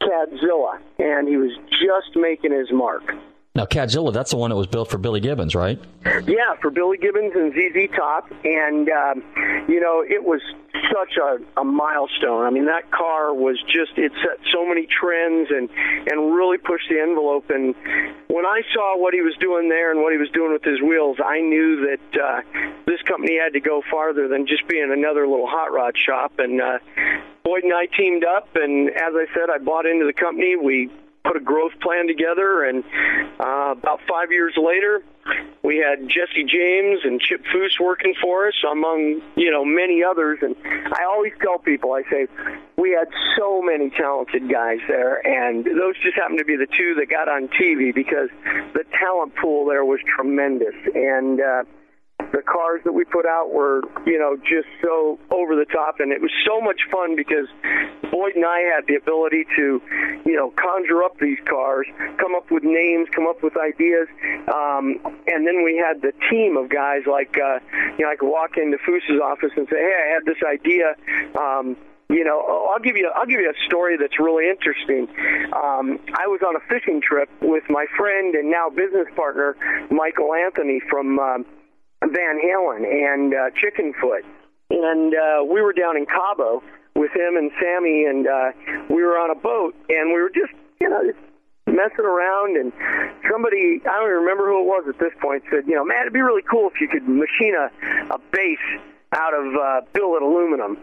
Cadzilla 0.01 0.79
and 0.99 1.27
he 1.27 1.37
was 1.37 1.51
just 1.69 2.15
making 2.15 2.51
his 2.51 2.71
mark. 2.71 3.03
Now, 3.55 3.65
Cadzilla, 3.65 4.11
that's 4.11 4.31
the 4.31 4.37
one 4.37 4.49
that 4.49 4.55
was 4.55 4.65
built 4.65 4.89
for 4.89 4.97
Billy 4.97 5.19
Gibbons, 5.19 5.53
right? 5.53 5.79
Yeah, 6.03 6.55
for 6.59 6.71
Billy 6.71 6.97
Gibbons 6.97 7.33
and 7.35 7.53
ZZ 7.53 7.95
Top, 7.95 8.31
and 8.43 8.89
um, 8.89 9.23
you 9.69 9.79
know 9.79 10.03
it 10.03 10.23
was 10.23 10.41
such 10.91 11.17
a, 11.17 11.37
a 11.61 11.63
milestone. 11.63 12.45
I 12.45 12.49
mean, 12.49 12.65
that 12.65 12.89
car 12.89 13.31
was 13.31 13.61
just 13.67 13.95
it 13.95 14.11
set 14.23 14.39
so 14.51 14.65
many 14.67 14.87
trends 14.87 15.51
and 15.51 15.69
and 16.09 16.33
really 16.33 16.57
pushed 16.57 16.89
the 16.89 16.99
envelope. 16.99 17.51
And 17.51 17.75
when 18.27 18.43
I 18.43 18.63
saw 18.73 18.97
what 18.97 19.13
he 19.13 19.21
was 19.21 19.35
doing 19.39 19.69
there 19.69 19.91
and 19.91 20.01
what 20.01 20.13
he 20.13 20.17
was 20.17 20.29
doing 20.31 20.51
with 20.51 20.63
his 20.63 20.81
wheels, 20.81 21.17
I 21.23 21.39
knew 21.41 21.93
that 21.93 22.19
uh, 22.19 22.41
this 22.87 23.03
company 23.03 23.37
had 23.37 23.53
to 23.53 23.59
go 23.59 23.83
farther 23.91 24.27
than 24.27 24.47
just 24.47 24.67
being 24.67 24.91
another 24.91 25.27
little 25.27 25.47
hot 25.47 25.71
rod 25.71 25.95
shop. 25.95 26.39
And 26.39 26.59
uh, 26.59 26.79
Boyd 27.43 27.65
and 27.65 27.73
I 27.73 27.85
teamed 27.85 28.25
up, 28.25 28.49
and 28.55 28.89
as 28.89 29.13
I 29.13 29.27
said, 29.35 29.51
I 29.53 29.59
bought 29.59 29.85
into 29.85 30.07
the 30.07 30.13
company. 30.13 30.55
We 30.55 30.89
put 31.23 31.37
a 31.37 31.39
growth 31.39 31.73
plan 31.81 32.07
together, 32.07 32.63
and 32.63 32.83
uh, 33.39 33.75
about 33.77 34.01
five 34.07 34.31
years 34.31 34.53
later, 34.57 35.03
we 35.63 35.77
had 35.77 36.07
Jesse 36.07 36.43
James 36.43 36.99
and 37.03 37.19
Chip 37.21 37.43
Foose 37.53 37.79
working 37.79 38.13
for 38.21 38.47
us, 38.47 38.55
among 38.69 39.21
you 39.35 39.49
know 39.49 39.63
many 39.63 40.03
others. 40.03 40.39
And 40.41 40.55
I 40.65 41.05
always 41.09 41.31
tell 41.41 41.57
people, 41.59 41.93
I 41.93 42.03
say, 42.09 42.27
we 42.77 42.91
had 42.91 43.07
so 43.37 43.61
many 43.61 43.89
talented 43.89 44.49
guys 44.49 44.79
there, 44.87 45.25
and 45.25 45.65
those 45.65 45.95
just 46.03 46.15
happened 46.15 46.39
to 46.39 46.45
be 46.45 46.57
the 46.57 46.67
two 46.67 46.95
that 46.95 47.09
got 47.09 47.29
on 47.29 47.47
TV 47.47 47.93
because 47.93 48.29
the 48.73 48.83
talent 48.99 49.35
pool 49.35 49.65
there 49.65 49.85
was 49.85 49.99
tremendous. 50.15 50.75
And 50.93 51.39
uh, 51.39 51.63
the 52.33 52.41
cars 52.41 52.81
that 52.83 52.91
we 52.91 53.05
put 53.05 53.25
out 53.25 53.53
were, 53.53 53.81
you 54.05 54.17
know, 54.17 54.35
just 54.41 54.67
so 54.81 55.19
over 55.29 55.55
the 55.55 55.69
top, 55.69 55.99
and 55.99 56.11
it 56.11 56.19
was 56.19 56.31
so 56.45 56.59
much 56.59 56.81
fun 56.91 57.15
because 57.15 57.45
Boyd 58.09 58.33
and 58.35 58.43
I 58.43 58.73
had 58.73 58.87
the 58.87 58.95
ability 58.95 59.45
to, 59.55 59.81
you 60.25 60.35
know, 60.35 60.51
conjure 60.57 61.03
up 61.03 61.19
these 61.21 61.37
cars, 61.47 61.85
come 62.17 62.33
up 62.33 62.49
with 62.49 62.63
names, 62.63 63.07
come 63.13 63.27
up 63.27 63.43
with 63.43 63.53
ideas, 63.55 64.09
um, 64.49 64.97
and 65.29 65.45
then 65.45 65.63
we 65.63 65.77
had 65.77 66.01
the 66.01 66.11
team 66.29 66.57
of 66.57 66.69
guys 66.69 67.05
like, 67.05 67.37
uh, 67.37 67.61
you 67.97 68.05
know, 68.05 68.09
I 68.09 68.15
could 68.17 68.29
walk 68.29 68.57
into 68.57 68.77
Foose's 68.83 69.21
office 69.21 69.53
and 69.55 69.67
say, 69.69 69.77
hey, 69.77 69.93
I 69.93 70.13
had 70.17 70.25
this 70.25 70.41
idea. 70.41 70.97
Um, 71.37 71.77
you 72.09 72.23
know, 72.23 72.69
I'll 72.73 72.81
give 72.81 72.97
you 72.97 73.09
I'll 73.15 73.25
give 73.25 73.39
you 73.39 73.49
a 73.49 73.65
story 73.65 73.97
that's 73.97 74.19
really 74.19 74.49
interesting. 74.49 75.07
Um, 75.53 75.97
I 76.13 76.27
was 76.27 76.41
on 76.45 76.55
a 76.55 76.59
fishing 76.69 77.01
trip 77.01 77.29
with 77.41 77.63
my 77.69 77.85
friend 77.97 78.35
and 78.35 78.51
now 78.51 78.69
business 78.69 79.07
partner 79.15 79.55
Michael 79.91 80.33
Anthony 80.33 80.81
from. 80.89 81.19
Um, 81.19 81.45
Van 82.11 82.39
Halen 82.39 82.83
and 82.83 83.33
uh, 83.33 83.49
Chickenfoot, 83.55 84.23
and 84.69 85.13
uh, 85.13 85.43
we 85.43 85.61
were 85.61 85.73
down 85.73 85.97
in 85.97 86.05
Cabo 86.05 86.61
with 86.95 87.11
him 87.15 87.37
and 87.37 87.51
Sammy, 87.59 88.05
and 88.05 88.27
uh, 88.27 88.51
we 88.89 89.03
were 89.03 89.17
on 89.17 89.31
a 89.31 89.35
boat, 89.35 89.75
and 89.89 90.13
we 90.13 90.21
were 90.21 90.29
just 90.29 90.53
you 90.79 90.89
know 90.89 91.01
just 91.05 91.19
messing 91.65 92.05
around, 92.05 92.57
and 92.57 92.71
somebody 93.29 93.81
I 93.85 93.97
don't 93.97 94.09
even 94.09 94.21
remember 94.21 94.47
who 94.47 94.61
it 94.61 94.67
was 94.67 94.85
at 94.87 94.99
this 94.99 95.13
point 95.21 95.43
said, 95.49 95.65
you 95.67 95.75
know, 95.75 95.85
man, 95.85 96.01
it'd 96.01 96.13
be 96.13 96.21
really 96.21 96.43
cool 96.43 96.69
if 96.73 96.79
you 96.79 96.87
could 96.87 97.07
machine 97.07 97.55
a, 97.55 97.71
a 98.13 98.19
bass 98.31 98.59
out 99.13 99.33
of 99.33 99.55
uh, 99.55 99.81
billet 99.93 100.21
aluminum. 100.21 100.77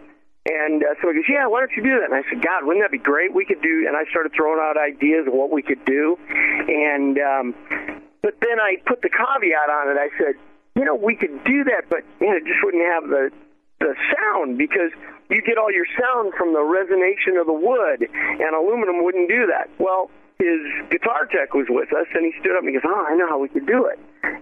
And 0.45 0.81
uh, 0.83 0.97
so 1.01 1.09
he 1.09 1.21
goes, 1.21 1.29
yeah, 1.29 1.45
why 1.45 1.59
don't 1.59 1.71
you 1.77 1.83
do 1.83 2.01
that? 2.01 2.09
And 2.09 2.15
I 2.15 2.23
said, 2.27 2.41
God, 2.41 2.65
wouldn't 2.65 2.83
that 2.83 2.91
be 2.91 2.97
great? 2.97 3.33
We 3.33 3.45
could 3.45 3.61
do, 3.61 3.85
and 3.87 3.95
I 3.95 4.09
started 4.09 4.33
throwing 4.33 4.59
out 4.59 4.75
ideas 4.75 5.27
of 5.27 5.33
what 5.33 5.51
we 5.51 5.61
could 5.61 5.85
do. 5.85 6.17
And, 6.27 7.19
um, 7.19 7.55
but 8.23 8.41
then 8.41 8.59
I 8.59 8.77
put 8.87 9.03
the 9.03 9.09
caveat 9.09 9.69
on 9.69 9.89
it. 9.93 9.97
I 10.01 10.09
said, 10.17 10.33
you 10.75 10.85
know, 10.85 10.95
we 10.95 11.15
could 11.15 11.43
do 11.43 11.63
that, 11.65 11.89
but 11.89 12.03
man, 12.19 12.37
it 12.37 12.45
just 12.45 12.63
wouldn't 12.63 12.85
have 12.85 13.09
the 13.09 13.31
the 13.79 13.95
sound 14.13 14.57
because 14.57 14.93
you 15.29 15.41
get 15.41 15.57
all 15.57 15.71
your 15.71 15.89
sound 15.97 16.33
from 16.37 16.53
the 16.53 16.61
resonation 16.61 17.39
of 17.39 17.47
the 17.47 17.53
wood, 17.53 18.05
and 18.05 18.55
aluminum 18.55 19.03
wouldn't 19.03 19.27
do 19.27 19.47
that. 19.47 19.69
Well, 19.79 20.11
his 20.37 20.61
guitar 20.89 21.25
tech 21.25 21.53
was 21.53 21.65
with 21.69 21.89
us, 21.93 22.07
and 22.13 22.25
he 22.25 22.33
stood 22.39 22.55
up 22.55 22.63
and 22.63 22.69
he 22.69 22.73
goes, 22.73 22.85
"Oh, 22.85 23.05
I 23.09 23.15
know 23.15 23.27
how 23.27 23.39
we 23.39 23.49
could 23.49 23.65
do 23.65 23.85
it." 23.85 23.99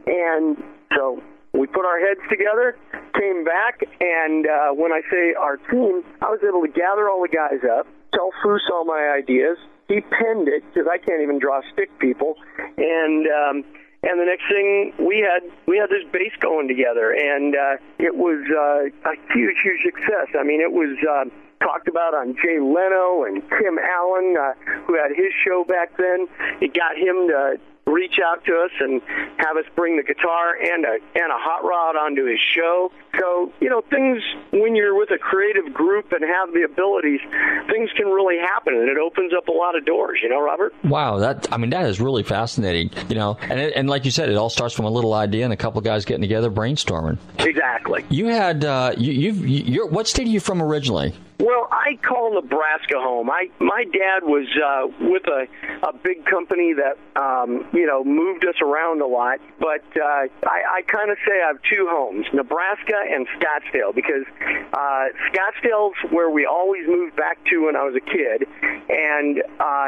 And 0.08 0.62
so 0.96 1.24
we 1.54 1.68
put 1.68 1.86
our 1.86 2.00
heads 2.00 2.22
together, 2.30 2.78
came 3.18 3.44
back, 3.44 3.82
and 4.00 4.46
uh, 4.46 4.70
when 4.76 4.92
I 4.92 5.02
say 5.10 5.34
our 5.34 5.58
team, 5.58 6.04
I 6.22 6.30
was 6.30 6.40
able 6.48 6.62
to 6.62 6.72
gather 6.72 7.10
all 7.10 7.22
the 7.22 7.32
guys 7.32 7.64
up, 7.66 7.88
tell 8.14 8.32
Foose 8.44 8.70
all 8.72 8.86
my 8.86 9.10
ideas. 9.16 9.58
He 9.88 10.02
penned 10.02 10.48
it 10.48 10.64
because 10.70 10.88
I 10.90 11.00
can't 11.00 11.22
even 11.22 11.40
draw 11.40 11.62
stick 11.74 11.90
people, 12.00 12.36
and 12.78 13.26
um, 13.28 13.64
and 14.04 14.20
the 14.20 14.26
next 14.26 14.48
thing 14.50 14.94
we 14.98 15.20
had 15.20 15.44
we 15.66 15.78
had 15.78 15.90
this 15.90 16.04
bass 16.12 16.32
going 16.40 16.68
together 16.68 17.12
and 17.12 17.56
uh 17.56 17.78
it 17.98 18.16
was 18.16 18.40
uh 18.52 19.10
a 19.10 19.34
huge 19.34 19.58
huge 19.62 19.82
success 19.84 20.28
i 20.40 20.44
mean 20.44 20.62
it 20.62 20.72
was 20.72 20.98
uh 21.10 21.26
talked 21.62 21.88
about 21.88 22.14
on 22.14 22.36
Jay 22.42 22.60
Leno 22.60 23.26
and 23.26 23.44
Tim 23.50 23.78
Allen, 23.78 24.36
uh, 24.40 24.54
who 24.88 24.96
had 24.96 25.12
his 25.12 25.34
show 25.44 25.66
back 25.68 25.92
then. 25.98 26.28
It 26.62 26.74
got 26.74 26.96
him 26.96 27.28
to 27.28 27.60
reach 27.92 28.20
out 28.24 28.46
to 28.46 28.52
us 28.54 28.72
and 28.80 29.02
have 29.38 29.58
us 29.58 29.66
bring 29.76 29.98
the 29.98 30.04
guitar 30.04 30.56
and 30.56 30.86
a 30.86 30.94
and 31.16 31.32
a 31.32 31.38
hot 31.38 31.64
rod 31.64 31.96
onto 31.96 32.26
his 32.26 32.40
show. 32.56 32.92
So 33.18 33.52
you 33.60 33.70
know 33.70 33.82
things 33.90 34.22
when 34.52 34.76
you're 34.76 34.98
with 34.98 35.10
a 35.12 35.18
creative 35.18 35.74
group 35.74 36.12
and 36.12 36.24
have 36.24 36.54
the 36.54 36.64
abilities, 36.64 37.20
things 37.68 37.90
can 37.98 38.08
really 38.08 38.38
happen, 38.38 38.74
and 38.76 38.90
it 38.90 38.98
opens 38.98 39.34
up 39.36 39.48
a 39.48 39.52
lot 39.52 39.76
of 39.76 39.86
doors. 39.86 40.20
You 40.22 40.30
know, 40.30 40.42
Robert. 40.42 40.74
Wow, 40.84 41.18
that 41.20 41.52
I 41.52 41.58
mean 41.58 41.72
that 41.72 41.86
is 41.86 42.00
really 42.00 42.24
fascinating. 42.24 42.92
You 43.10 43.16
know, 43.16 43.38
and 43.42 43.60
it, 43.60 43.74
and 43.76 43.90
like 43.90 44.06
you 44.06 44.12
said, 44.12 44.30
it 44.30 44.36
all 44.36 44.50
starts 44.50 44.74
from 44.74 44.86
a 44.86 44.92
little 44.92 45.14
idea 45.14 45.44
and 45.44 45.54
a 45.54 45.58
couple 45.58 45.82
guys 45.82 46.06
getting 46.06 46.22
together 46.22 46.52
brainstorming. 46.52 47.18
Exactly. 47.40 48.06
You 48.10 48.28
had 48.28 48.64
uh, 48.64 48.94
you, 48.98 49.12
you've 49.12 49.48
you're 49.48 49.88
what 49.88 50.08
state 50.08 50.28
are 50.28 50.32
you 50.32 50.40
from 50.40 50.62
originally? 50.62 51.14
Well, 51.40 51.70
I 51.72 51.98
call 52.04 52.34
Nebraska 52.34 52.96
home. 53.00 53.30
I 53.30 53.48
my 53.60 53.86
dad 53.86 54.24
was 54.24 54.46
uh, 54.60 54.88
with 55.00 55.24
a 55.28 55.48
a 55.88 55.94
big 55.94 56.26
company 56.26 56.74
that 56.74 57.00
um, 57.16 57.66
you 57.72 57.88
know 57.88 58.04
moved 58.04 58.44
us 58.44 58.56
around 58.62 59.02
a 59.02 59.08
lot, 59.08 59.40
but 59.58 59.86
uh, 59.96 60.28
I, 60.44 60.80
I 60.80 60.82
kind 60.86 61.10
of 61.10 61.18
say 61.26 61.42
I 61.42 61.48
have 61.48 61.62
two 61.64 61.88
homes: 61.90 62.26
Nebraska 62.34 63.00
and 63.10 63.26
Scottsdale, 63.40 63.96
because 63.96 64.26
uh, 64.74 65.06
Scottsdale's 65.32 65.96
where 66.12 66.30
we 66.30 66.46
always 66.46 66.86
moved 66.86 67.16
back 67.16 67.38
to 67.46 67.68
when 67.68 67.78
I 67.78 67.84
was 67.84 67.96
a 67.96 68.04
kid, 68.04 68.44
and 68.90 69.42
uh, 69.62 69.88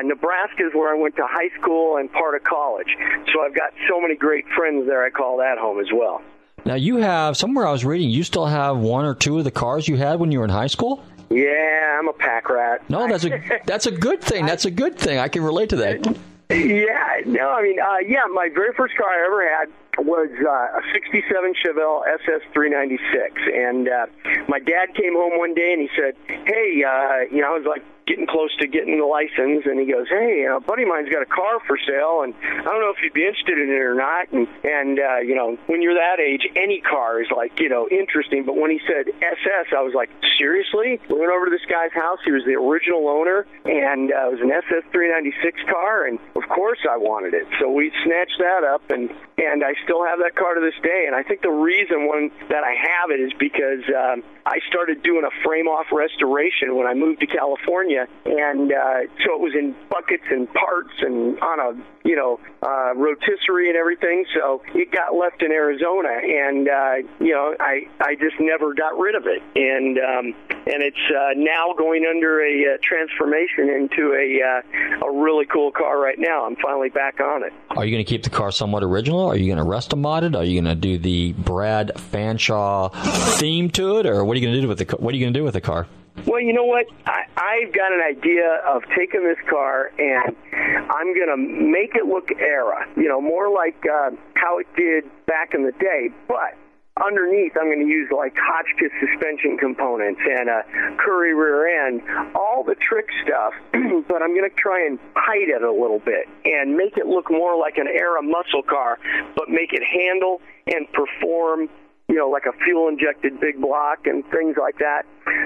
is 0.57 0.73
where 0.73 0.95
I 0.95 0.97
went 0.97 1.17
to 1.17 1.25
high 1.27 1.49
school 1.59 1.97
and 1.97 2.11
part 2.13 2.35
of 2.35 2.45
college. 2.45 2.95
So 3.33 3.41
I've 3.43 3.55
got 3.55 3.73
so 3.89 3.99
many 3.99 4.15
great 4.15 4.45
friends 4.55 4.87
there. 4.87 5.03
I 5.03 5.09
call 5.09 5.37
that 5.39 5.57
home 5.57 5.81
as 5.81 5.87
well. 5.93 6.21
Now 6.65 6.75
you 6.75 6.97
have 6.97 7.35
somewhere 7.35 7.67
I 7.67 7.71
was 7.71 7.83
reading. 7.83 8.09
You 8.09 8.23
still 8.23 8.45
have 8.45 8.77
one 8.77 9.03
or 9.05 9.15
two 9.15 9.39
of 9.39 9.43
the 9.43 9.51
cars 9.51 9.87
you 9.87 9.97
had 9.97 10.19
when 10.19 10.31
you 10.31 10.39
were 10.39 10.45
in 10.45 10.51
high 10.51 10.67
school. 10.67 11.03
Yeah, 11.31 11.97
I'm 11.97 12.07
a 12.07 12.13
pack 12.13 12.49
rat. 12.49 12.89
No, 12.89 13.07
that's 13.07 13.23
a 13.23 13.41
that's 13.65 13.85
a 13.85 13.91
good 13.91 14.21
thing. 14.21 14.45
That's 14.45 14.65
a 14.65 14.71
good 14.71 14.97
thing. 14.97 15.17
I 15.19 15.27
can 15.27 15.43
relate 15.43 15.69
to 15.69 15.77
that. 15.77 16.05
Yeah, 16.49 17.21
no, 17.25 17.49
I 17.51 17.61
mean, 17.63 17.79
uh, 17.79 17.99
yeah, 18.05 18.25
my 18.33 18.49
very 18.53 18.73
first 18.73 18.95
car 18.97 19.07
I 19.07 19.25
ever 19.25 19.41
had 19.47 19.69
was 20.05 20.29
uh, 20.45 20.79
a 20.79 20.81
67 20.91 21.53
Chevelle 21.63 22.03
SS 22.23 22.41
396. 22.53 23.41
And 23.55 23.87
uh, 23.87 24.05
my 24.49 24.59
dad 24.59 24.93
came 24.93 25.13
home 25.13 25.37
one 25.37 25.53
day 25.53 25.71
and 25.73 25.81
he 25.81 25.89
said, 25.95 26.15
hey, 26.27 26.83
uh, 26.83 27.33
you 27.33 27.41
know, 27.41 27.55
I 27.55 27.57
was 27.57 27.65
like, 27.65 27.83
getting 28.11 28.27
close 28.27 28.51
to 28.59 28.67
getting 28.67 28.99
the 28.99 29.07
license, 29.07 29.63
and 29.63 29.79
he 29.79 29.87
goes, 29.87 30.07
"Hey, 30.09 30.43
you 30.43 30.47
know, 30.51 30.57
a 30.57 30.59
buddy 30.59 30.83
of 30.83 30.89
mine's 30.89 31.07
got 31.07 31.23
a 31.23 31.31
car 31.31 31.63
for 31.65 31.79
sale, 31.79 32.27
and 32.27 32.35
I 32.43 32.67
don't 32.67 32.83
know 32.83 32.91
if 32.91 33.01
you'd 33.01 33.15
be 33.15 33.23
interested 33.23 33.57
in 33.57 33.71
it 33.71 33.79
or 33.79 33.95
not." 33.95 34.27
And 34.35 34.47
and 34.67 34.99
uh, 34.99 35.23
you 35.23 35.35
know, 35.35 35.55
when 35.67 35.81
you're 35.81 35.95
that 35.95 36.19
age, 36.19 36.43
any 36.57 36.81
car 36.81 37.21
is 37.21 37.31
like 37.31 37.59
you 37.61 37.69
know 37.69 37.87
interesting. 37.87 38.43
But 38.43 38.57
when 38.57 38.69
he 38.69 38.81
said 38.83 39.07
SS, 39.07 39.71
I 39.71 39.79
was 39.79 39.93
like, 39.95 40.09
"Seriously?" 40.37 40.99
We 41.07 41.15
went 41.15 41.31
over 41.31 41.45
to 41.45 41.51
this 41.51 41.65
guy's 41.71 41.93
house. 41.93 42.19
He 42.25 42.31
was 42.31 42.43
the 42.43 42.59
original 42.59 43.07
owner, 43.07 43.47
and 43.63 44.11
uh, 44.11 44.27
it 44.27 44.31
was 44.35 44.41
an 44.43 44.51
SS 44.51 44.83
396 44.91 45.71
car, 45.71 46.03
and 46.03 46.19
of 46.35 46.43
course 46.51 46.83
I 46.83 46.97
wanted 46.97 47.33
it. 47.33 47.47
So 47.59 47.71
we 47.71 47.95
snatched 48.03 48.39
that 48.39 48.67
up, 48.67 48.83
and 48.91 49.07
and 49.41 49.63
I 49.63 49.73
still 49.83 50.05
have 50.05 50.19
that 50.19 50.35
car 50.35 50.53
to 50.53 50.61
this 50.61 50.77
day. 50.83 51.05
And 51.07 51.15
I 51.15 51.23
think 51.23 51.41
the 51.41 51.49
reason 51.49 52.07
one 52.07 52.29
that 52.49 52.63
I 52.63 52.77
have 52.77 53.09
it 53.09 53.19
is 53.19 53.33
because 53.39 53.81
um, 53.89 54.23
I 54.45 54.59
started 54.69 55.01
doing 55.03 55.23
a 55.25 55.33
frame 55.43 55.67
off 55.67 55.87
restoration 55.91 56.75
when 56.75 56.85
I 56.85 56.93
moved 56.93 57.21
to 57.21 57.27
California, 57.27 58.07
and 58.25 58.71
uh, 58.71 59.09
so 59.25 59.33
it 59.33 59.41
was 59.41 59.53
in 59.57 59.75
buckets 59.89 60.25
and 60.29 60.51
parts 60.53 60.93
and 61.01 61.39
on 61.41 61.59
a 61.59 61.69
you 62.03 62.15
know 62.15 62.39
uh, 62.61 62.93
rotisserie 62.95 63.69
and 63.69 63.77
everything. 63.77 64.25
So 64.35 64.61
it 64.73 64.91
got 64.91 65.15
left 65.15 65.41
in 65.41 65.51
Arizona, 65.51 66.09
and 66.09 66.69
uh, 66.69 66.95
you 67.19 67.33
know 67.33 67.55
I 67.59 67.87
I 67.99 68.15
just 68.15 68.39
never 68.39 68.73
got 68.73 68.97
rid 68.97 69.15
of 69.15 69.25
it, 69.25 69.41
and 69.55 69.97
um, 69.97 70.35
and 70.65 70.81
it's 70.81 71.05
uh, 71.09 71.33
now 71.35 71.73
going 71.77 72.05
under 72.05 72.41
a 72.41 72.75
uh, 72.75 72.77
transformation 72.81 73.69
into 73.69 74.13
a 74.13 74.41
uh, 74.41 75.07
a 75.07 75.11
really 75.11 75.45
cool 75.45 75.71
car 75.71 75.99
right 75.99 76.19
now. 76.19 76.45
I'm 76.45 76.55
finally 76.57 76.89
back 76.89 77.19
on 77.19 77.43
it. 77.43 77.53
Are 77.71 77.85
you 77.85 77.91
going 77.91 78.03
to 78.03 78.09
keep 78.09 78.23
the 78.23 78.29
car 78.29 78.51
somewhat 78.51 78.83
original? 78.83 79.30
Are 79.31 79.37
you 79.37 79.45
going 79.45 79.59
to 79.59 79.63
restomod 79.63 80.23
it? 80.23 80.35
Are 80.35 80.43
you 80.43 80.61
going 80.61 80.75
to 80.75 80.79
do 80.79 80.97
the 80.97 81.31
Brad 81.31 81.93
Fanshaw 81.95 82.91
theme 83.37 83.69
to 83.69 83.99
it, 83.99 84.05
or 84.05 84.25
what 84.25 84.35
are 84.35 84.39
you 84.41 84.45
going 84.45 84.55
to 84.55 84.61
do 84.61 84.67
with 84.67 84.79
the 84.79 84.97
what 84.97 85.13
are 85.13 85.17
you 85.17 85.23
going 85.23 85.33
to 85.33 85.39
do 85.39 85.45
with 85.45 85.53
the 85.53 85.61
car? 85.61 85.87
Well, 86.25 86.41
you 86.41 86.51
know 86.51 86.65
what? 86.65 86.87
I, 87.05 87.23
I've 87.37 87.71
got 87.71 87.93
an 87.93 88.01
idea 88.01 88.55
of 88.67 88.83
taking 88.93 89.23
this 89.23 89.37
car 89.49 89.91
and 89.97 90.35
I'm 90.51 91.15
going 91.15 91.29
to 91.29 91.37
make 91.37 91.95
it 91.95 92.05
look 92.07 92.29
era, 92.41 92.85
you 92.97 93.07
know, 93.07 93.21
more 93.21 93.49
like 93.49 93.81
uh, 93.89 94.11
how 94.35 94.59
it 94.59 94.67
did 94.75 95.05
back 95.27 95.53
in 95.53 95.63
the 95.63 95.71
day. 95.71 96.09
But 96.27 96.57
underneath, 97.05 97.53
I'm 97.59 97.67
going 97.67 97.85
to 97.85 97.91
use 97.91 98.09
like 98.15 98.35
Hotchkis 98.35 98.91
suspension 98.99 99.57
components 99.57 100.21
and 100.23 100.49
a 100.49 100.63
Currie 100.97 101.33
rear 101.33 101.87
end, 101.87 102.01
all 102.35 102.63
the 102.63 102.75
trick 102.75 103.07
stuff. 103.23 103.53
but 104.07 104.21
I'm 104.21 104.35
going 104.35 104.49
to 104.49 104.55
try 104.55 104.85
and 104.85 104.99
hide 105.15 105.49
it 105.49 105.63
a 105.63 105.71
little 105.71 105.99
bit 105.99 106.27
and 106.45 106.75
make 106.75 106.97
it 106.97 107.07
look 107.07 107.31
more 107.31 107.57
like 107.57 107.77
an 107.77 107.87
era 107.87 108.21
muscle 108.21 108.63
car, 108.63 108.99
but 109.35 109.49
make 109.49 109.73
it 109.73 109.83
handle 109.83 110.41
and 110.67 110.87
perform 110.93 111.69
you 112.09 112.17
know, 112.17 112.27
like 112.27 112.43
a 112.43 112.51
fuel 112.65 112.89
injected 112.89 113.39
big 113.39 113.61
block 113.61 114.05
and 114.05 114.25
things 114.31 114.57
like 114.59 114.77
that. 114.79 115.03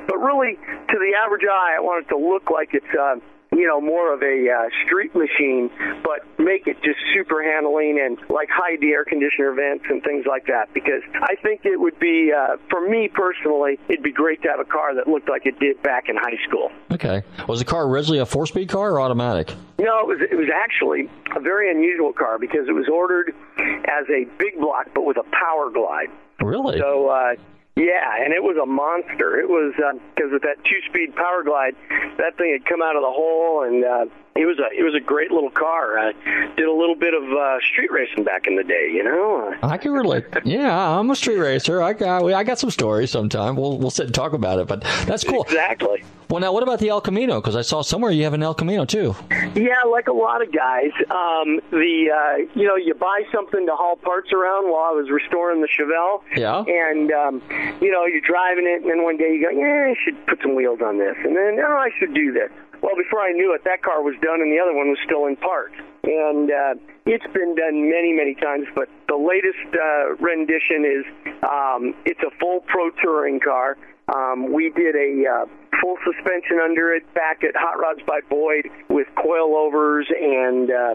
But 0.08 0.18
really, 0.18 0.56
to 0.56 0.98
the 0.98 1.13
average 1.24 1.46
eye, 1.46 1.76
I 1.78 1.80
want 1.80 2.06
it 2.06 2.10
to 2.10 2.18
look 2.18 2.50
like 2.50 2.74
it's, 2.74 2.89
uh, 2.98 3.22
you 3.56 3.68
know, 3.68 3.80
more 3.80 4.13
of 4.13 4.22
a 4.22 4.50
uh, 4.52 4.70
street 4.86 5.15
machine, 5.15 5.72
but 6.04 6.28
make 6.38 6.68
it 6.68 6.78
just 6.84 7.00
super 7.13 7.41
handling 7.41 8.00
and 8.04 8.18
like 8.30 8.50
hide 8.52 8.82
the 8.82 8.91
air 8.91 9.06
conditioner 9.06 9.54
vents 9.54 9.86
and 9.89 10.04
things 10.04 10.26
like 10.28 10.46
that. 10.48 10.74
Because 10.74 11.02
I 11.15 11.36
think 11.41 11.65
it 11.65 11.80
would 11.80 11.98
be, 12.00 12.32
uh, 12.36 12.58
for 12.70 12.88
me 12.88 13.08
personally, 13.08 13.80
it'd 13.88 14.04
be 14.04 14.12
great 14.12 14.41
to 14.44 14.50
have 14.50 14.60
a 14.60 14.65
car 14.65 14.94
that 14.96 15.08
looked 15.08 15.30
like 15.30 15.46
it 15.46 15.60
did 15.60 15.82
back 15.82 16.10
in 16.10 16.18
high 16.18 16.38
school. 16.48 16.70
Okay. 16.91 17.24
Was 17.48 17.60
the 17.60 17.65
car 17.65 17.88
originally 17.88 18.20
a 18.20 18.26
four 18.26 18.46
speed 18.46 18.70
car 18.70 18.91
or 18.91 19.02
automatic? 19.02 19.54
No, 19.80 20.00
it 20.00 20.08
was 20.08 20.20
it 20.22 20.36
was 20.36 20.50
actually 20.54 21.10
a 21.36 21.39
very 21.39 21.72
unusual 21.72 22.13
car 22.13 22.39
because 22.39 22.68
it 22.68 22.74
was 22.74 22.88
ordered 22.91 23.34
as 23.58 24.06
a 24.10 24.26
big 24.38 24.60
block 24.60 24.88
but 24.94 25.06
with 25.06 25.18
a 25.18 25.24
power 25.32 25.70
glide. 25.70 26.10
Really? 26.41 26.80
So 26.80 27.10
uh, 27.10 27.36
yeah, 27.76 28.24
and 28.24 28.34
it 28.34 28.42
was 28.42 28.58
a 28.62 28.66
monster. 28.66 29.40
It 29.40 29.50
was 29.50 29.74
because 29.76 30.32
uh, 30.32 30.34
with 30.34 30.44
that 30.44 30.64
two-speed 30.64 31.16
power 31.16 31.44
glide, 31.44 31.76
that 32.18 32.38
thing 32.38 32.52
had 32.54 32.66
come 32.66 32.82
out 32.82 32.96
of 32.96 33.02
the 33.02 33.12
hole, 33.12 33.64
and 33.64 33.84
uh, 33.84 34.06
it 34.36 34.45
was 34.45 34.60
a 34.60 34.67
it 34.78 34.84
was 34.84 34.93
a 34.93 35.00
great 35.00 35.32
little 35.32 35.50
car. 35.50 35.98
I 35.98 36.12
did 36.58 36.67
a 36.67 36.74
little 36.74 36.95
bit 36.95 37.13
of 37.13 37.24
uh, 37.24 37.60
street 37.62 37.89
racing 37.89 38.26
back 38.26 38.48
in 38.48 38.58
the 38.58 38.63
day, 38.63 38.91
you 38.91 39.02
know. 39.02 39.56
I 39.63 39.78
can 39.78 39.93
relate. 39.93 40.26
yeah, 40.43 41.00
I'm 41.00 41.10
a 41.10 41.15
street 41.15 41.38
racer. 41.38 41.82
I 41.82 41.93
got 41.93 42.21
I 42.26 42.43
got 42.43 42.60
some 42.60 42.69
stories. 42.69 43.12
Sometime 43.12 43.56
we'll 43.56 43.78
we'll 43.78 43.91
sit 43.91 44.08
and 44.08 44.15
talk 44.15 44.34
about 44.34 44.60
it. 44.60 44.67
But 44.67 44.82
that's 45.06 45.24
cool. 45.24 45.43
Exactly. 45.43 46.04
Well, 46.30 46.41
now 46.41 46.52
what 46.52 46.63
about 46.63 46.80
the 46.80 46.89
El 46.89 47.02
Camino? 47.02 47.39
Because 47.39 47.56
I 47.56 47.62
saw 47.62 47.82
somewhere 47.82 48.12
you 48.12 48.24
have 48.24 48.34
an 48.34 48.43
El 48.43 48.56
Camino 48.56 48.84
too. 48.84 49.15
Yeah, 49.56 49.84
like 49.89 50.08
a 50.08 50.13
lot 50.13 50.41
of 50.41 50.52
guys, 50.52 50.91
um, 51.12 51.62
the 51.71 52.10
uh, 52.12 52.60
you 52.60 52.67
know 52.67 52.76
you 52.76 52.93
buy 52.93 53.21
something 53.32 53.65
to 53.65 53.74
haul 53.74 53.95
parts 53.95 54.34
around 54.34 54.69
while 54.69 54.84
I 54.84 54.91
was 54.91 55.10
restoring 55.10 55.62
the 55.62 55.69
Chevelle. 55.69 56.24
Yeah. 56.36 56.63
And 56.67 57.12
um, 57.12 57.41
you 57.80 57.89
know 57.89 58.06
you're 58.06 58.19
driving 58.19 58.65
it, 58.67 58.82
and 58.82 58.89
then 58.89 59.04
one 59.04 59.15
day 59.15 59.34
you 59.34 59.43
go, 59.43 59.50
yeah, 59.52 59.93
I 59.93 59.95
should 60.04 60.26
put 60.28 60.41
some 60.41 60.56
wheels 60.56 60.82
on 60.84 60.98
this, 60.98 61.15
and 61.24 61.38
then 61.38 61.58
oh, 61.63 61.78
I 61.78 61.89
should 61.98 62.13
do 62.13 62.34
this. 62.34 62.52
Well, 62.86 62.95
before 62.95 63.21
I 63.21 63.32
knew 63.32 63.56
it, 63.56 63.63
that 63.65 63.82
car 63.82 64.04
was 64.04 64.13
done, 64.21 64.45
and 64.45 64.54
the 64.54 64.62
other 64.62 64.78
one 64.78 64.93
was 64.93 65.00
still 65.04 65.26
in 65.26 65.36
parts. 65.38 65.74
And 66.06 66.52
uh, 66.54 66.76
it's 67.10 67.26
been 67.34 67.58
done 67.58 67.89
many, 67.89 68.13
many 68.13 68.36
times, 68.36 68.67
but 68.76 68.86
the 69.10 69.17
latest 69.17 69.74
uh, 69.74 70.13
rendition 70.21 70.86
is 70.86 71.04
um, 71.41 71.98
it's 72.06 72.21
a 72.21 72.30
full 72.38 72.62
pro 72.62 72.91
touring 73.02 73.39
car. 73.39 73.76
Um, 74.13 74.54
we 74.54 74.69
did 74.69 74.93
a 74.93 75.26
uh, 75.26 75.45
full 75.82 75.98
suspension 76.06 76.62
under 76.62 76.93
it 76.93 77.12
back 77.15 77.43
at 77.43 77.58
Hot 77.58 77.82
Rods 77.82 78.06
by 78.06 78.21
Boyd 78.30 78.69
with 78.88 79.08
coilovers 79.17 80.06
and 80.13 80.69
uh, 80.69 80.93